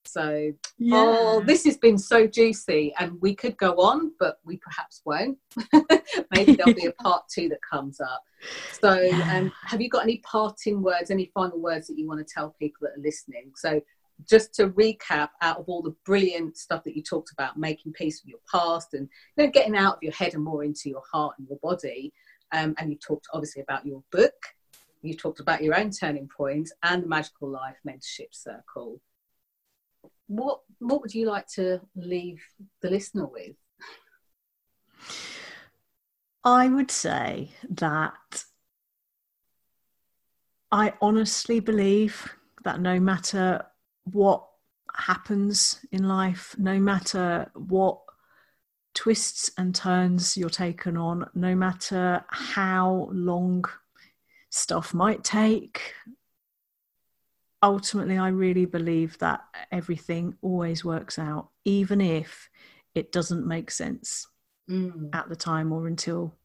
So 0.06 0.52
yeah. 0.78 0.96
Oh, 0.98 1.42
this 1.46 1.64
has 1.66 1.78
been 1.78 1.98
so 1.98 2.26
juicy, 2.28 2.94
and 3.00 3.20
we 3.22 3.36
could 3.36 3.56
go 3.58 3.74
on, 3.76 4.14
but 4.20 4.40
we 4.44 4.58
perhaps 4.58 5.02
won't. 5.06 5.38
Maybe 6.32 6.56
there'll 6.56 6.74
be 6.74 6.88
a 6.88 6.92
part 7.04 7.24
two 7.34 7.50
that 7.50 7.60
comes 7.62 8.00
up. 8.02 8.24
So, 8.72 9.00
Yeah. 9.00 9.38
um, 9.38 9.52
have 9.66 9.80
you 9.82 9.90
got 9.90 10.04
any 10.04 10.18
parting 10.20 10.82
words, 10.82 11.12
any 11.12 11.30
final 11.34 11.60
words 11.60 11.88
that 11.88 11.98
you 12.00 12.08
want 12.08 12.26
to 12.26 12.34
tell 12.34 12.56
people 12.58 12.80
that 12.88 12.98
are 12.98 13.04
listening? 13.04 13.52
So, 13.56 13.82
just 14.30 14.54
to 14.56 14.70
recap, 14.70 15.30
out 15.42 15.58
of 15.58 15.66
all 15.68 15.82
the 15.82 15.96
brilliant 16.06 16.58
stuff 16.58 16.84
that 16.84 16.96
you 16.96 17.04
talked 17.04 17.32
about, 17.32 17.58
making 17.58 17.94
peace 17.94 18.22
with 18.24 18.30
your 18.30 18.40
past 18.52 18.94
and 18.94 19.08
you 19.36 19.46
know, 19.46 19.52
getting 19.52 19.76
out 19.76 19.98
of 19.98 20.04
your 20.04 20.14
head 20.14 20.34
and 20.34 20.44
more 20.44 20.64
into 20.64 20.90
your 20.90 21.04
heart 21.12 21.36
and 21.38 21.48
your 21.48 21.60
body, 21.62 22.14
um, 22.52 22.76
and 22.78 22.90
you 22.90 22.98
talked 22.98 23.28
obviously 23.34 23.62
about 23.62 23.86
your 23.86 24.04
book, 24.12 24.34
you 25.02 25.16
talked 25.16 25.40
about 25.40 25.64
your 25.64 25.78
own 25.78 25.92
turning 25.92 26.28
point 26.36 26.70
and 26.84 27.04
the 27.04 27.08
Magical 27.08 27.50
Life 27.50 27.78
Mentorship 27.88 28.34
Circle 28.34 29.00
what 30.32 30.62
what 30.80 31.02
would 31.02 31.14
you 31.14 31.28
like 31.28 31.46
to 31.56 31.82
leave 31.96 32.42
the 32.82 32.90
listener 32.90 33.28
with? 33.28 33.56
I 36.44 36.70
would 36.70 36.90
say 36.90 37.52
that 37.70 38.46
I 40.72 40.94
honestly 41.02 41.60
believe 41.60 42.34
that 42.64 42.80
no 42.80 43.00
matter 43.00 43.66
what 44.06 44.46
happens 44.96 45.80
in 45.92 46.08
life, 46.08 46.56
no 46.58 46.80
matter 46.80 47.50
what 47.56 48.00
twists 48.94 49.52
and 49.58 49.74
turns 49.74 50.36
you're 50.36 50.50
taken 50.50 50.98
on, 50.98 51.26
no 51.34 51.56
matter 51.56 52.24
how 52.30 53.10
long 53.12 53.64
stuff 54.50 54.94
might 54.94 55.24
take, 55.24 55.94
ultimately, 57.64 58.18
I 58.18 58.30
really 58.30 58.66
believe 58.66 59.18
that 59.20 59.42
everything 59.72 60.36
always 60.42 60.84
works 60.84 61.18
out, 61.20 61.50
even 61.64 62.02
if 62.02 62.50
it 62.96 63.12
doesn't 63.12 63.48
make 63.48 63.72
sense 63.72 64.28
Mm. 64.70 65.10
at 65.14 65.28
the 65.28 65.36
time 65.36 65.72
or 65.74 65.88
until 65.88 66.38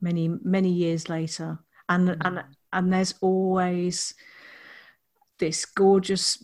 many 0.00 0.28
many 0.28 0.70
years 0.70 1.08
later 1.08 1.58
and 1.88 2.10
and 2.10 2.38
Mm. 2.38 2.44
and 2.72 2.92
there's 2.92 3.14
always 3.20 4.14
this 5.38 5.64
gorgeous 5.64 6.42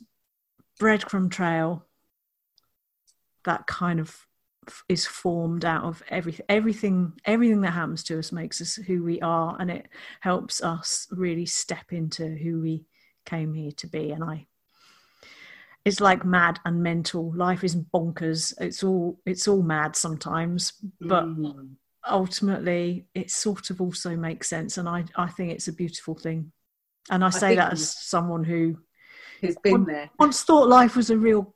breadcrumb 0.85 1.31
trail 1.31 1.87
that 3.45 3.67
kind 3.67 4.01
of 4.01 4.27
is 4.89 5.07
formed 5.07 5.65
out 5.65 5.85
of 5.85 6.03
everything 6.09 6.45
everything 6.49 7.13
everything 7.27 7.61
that 7.61 7.73
happens 7.73 8.03
to 8.03 8.19
us 8.19 8.33
makes 8.33 8.61
us 8.61 8.77
who 8.77 9.03
we 9.03 9.21
are 9.21 9.57
and 9.61 9.71
it 9.71 9.89
helps 10.21 10.63
us 10.63 11.07
really 11.11 11.47
step 11.47 11.93
into 11.93 12.27
who 12.37 12.61
we 12.61 12.85
came 13.27 13.53
here 13.55 13.73
to 13.73 13.87
be. 13.87 14.11
And 14.11 14.25
i 14.25 14.47
it's 15.85 16.01
like 16.01 16.25
mad 16.25 16.61
and 16.65 16.83
mental. 16.83 17.31
Life 17.35 17.63
isn't 17.63 17.93
bonkers. 17.93 18.55
It's 18.59 18.83
all 18.83 19.21
it's 19.27 19.47
all 19.49 19.63
mad 19.63 19.97
sometimes 19.97 20.73
but 21.01 21.25
Mm. 21.25 21.77
ultimately 22.07 23.07
it 23.15 23.31
sort 23.31 23.71
of 23.71 23.81
also 23.81 24.15
makes 24.17 24.49
sense 24.49 24.77
and 24.77 24.87
i 24.87 25.05
i 25.17 25.27
think 25.27 25.51
it's 25.53 25.69
a 25.69 25.73
beautiful 25.73 26.15
thing. 26.15 26.53
And 27.11 27.25
i 27.25 27.31
say 27.31 27.49
think 27.49 27.59
that 27.61 27.73
as 27.73 27.91
someone 27.91 28.45
who 28.45 28.79
who's 29.47 29.57
been 29.63 29.85
there? 29.85 30.11
once 30.19 30.43
thought 30.43 30.69
life 30.69 30.97
was 30.97 31.11
a 31.11 31.17
real 31.17 31.55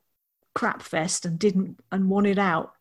crap 0.54 0.82
fest 0.82 1.24
and 1.24 1.38
didn't 1.38 1.78
and 1.92 2.08
wanted 2.10 2.38
out 2.38 2.72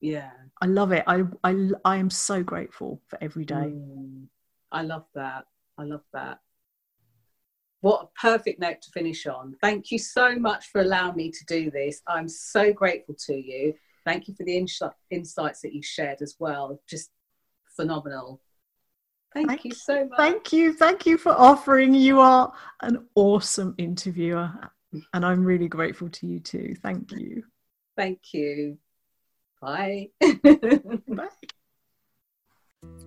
Yeah, 0.00 0.30
i 0.60 0.66
love 0.66 0.92
it 0.92 1.04
i 1.06 1.22
i, 1.44 1.70
I 1.84 1.96
am 1.96 2.10
so 2.10 2.42
grateful 2.42 3.00
for 3.08 3.18
every 3.20 3.44
day 3.44 3.72
Mm. 3.74 4.26
I 4.74 4.80
love 4.80 5.04
that. 5.14 5.44
I 5.76 5.82
love 5.84 6.00
that. 6.14 6.38
What 7.82 8.04
a 8.04 8.20
perfect 8.20 8.58
note 8.58 8.80
to 8.80 8.90
finish 8.90 9.26
on. 9.26 9.54
Thank 9.60 9.90
you 9.90 9.98
so 9.98 10.34
much 10.36 10.68
for 10.68 10.80
allowing 10.80 11.16
me 11.16 11.30
to 11.30 11.44
do 11.44 11.70
this. 11.70 12.00
I'm 12.06 12.26
so 12.26 12.72
grateful 12.72 13.14
to 13.26 13.34
you. 13.34 13.74
Thank 14.06 14.28
you 14.28 14.34
for 14.34 14.44
the 14.44 14.56
ins- 14.56 14.80
insights 15.10 15.60
that 15.60 15.74
you 15.74 15.82
shared 15.82 16.22
as 16.22 16.36
well. 16.38 16.80
Just 16.88 17.10
phenomenal. 17.76 18.40
Thank, 19.34 19.48
Thank 19.48 19.64
you 19.64 19.72
so 19.72 20.04
much. 20.06 20.16
thank 20.18 20.52
you 20.52 20.72
thank 20.74 21.06
you 21.06 21.16
for 21.16 21.32
offering 21.32 21.94
you 21.94 22.20
are 22.20 22.52
an 22.80 23.06
awesome 23.14 23.74
interviewer 23.78 24.52
and 25.14 25.24
i'm 25.24 25.42
really 25.42 25.68
grateful 25.68 26.08
to 26.10 26.26
you 26.26 26.38
too 26.40 26.74
thank 26.82 27.10
you 27.12 27.42
Thank 27.96 28.32
you. 28.32 28.78
Bye. 29.60 30.08
Bye. 30.20 31.28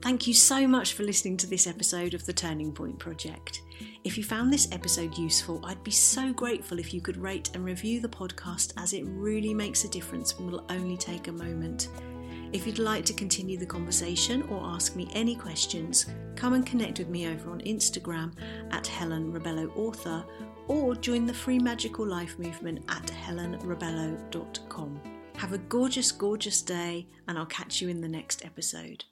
Thank 0.02 0.28
you 0.28 0.34
so 0.34 0.68
much 0.68 0.94
for 0.94 1.04
listening 1.04 1.38
to 1.38 1.48
this 1.48 1.68
episode 1.68 2.14
of 2.14 2.26
the 2.26 2.32
Turning 2.34 2.72
Point 2.72 3.00
Project. 3.00 3.62
If 4.04 4.18
you 4.18 4.24
found 4.24 4.54
this 4.54 4.72
episode 4.72 5.18
useful, 5.18 5.66
I'd 5.66 5.84
be 5.84 5.92
so 5.92 6.32
grateful 6.34 6.80
if 6.80 6.94
you 6.94 7.02
could 7.02 7.18
rate 7.18 7.50
and 7.56 7.66
review 7.66 8.00
the 8.00 8.08
podcast 8.08 8.74
as 8.78 8.94
it 8.94 9.04
really 9.08 9.54
makes 9.54 9.84
a 9.84 9.90
difference 9.90 10.34
and 10.34 10.50
will 10.50 10.66
only 10.70 10.98
take 10.98 11.28
a 11.28 11.32
moment. 11.32 11.90
If 12.56 12.66
you'd 12.66 12.80
like 12.80 13.04
to 13.08 13.14
continue 13.14 13.58
the 13.58 13.66
conversation 13.66 14.44
or 14.44 14.64
ask 14.64 14.96
me 14.96 15.10
any 15.14 15.36
questions, 15.36 16.06
come 16.38 16.54
and 16.54 16.66
connect 16.66 17.00
with 17.00 17.10
me 17.10 17.28
over 17.28 17.52
on 17.52 17.60
Instagram 17.60 18.32
at 18.72 18.88
Helen 18.88 19.34
Rebello 19.34 19.76
Author 19.76 20.24
or 20.70 20.96
join 20.96 21.26
the 21.26 21.34
free 21.34 21.60
magical 21.60 22.08
life 22.08 22.40
movement 22.40 22.86
at 22.88 23.08
helenrebello.com. 23.08 25.02
Have 25.36 25.52
a 25.52 25.58
gorgeous, 25.58 26.14
gorgeous 26.14 26.62
day, 26.62 27.08
and 27.28 27.38
I'll 27.38 27.46
catch 27.46 27.82
you 27.82 27.90
in 27.90 28.00
the 28.00 28.08
next 28.08 28.46
episode. 28.46 29.04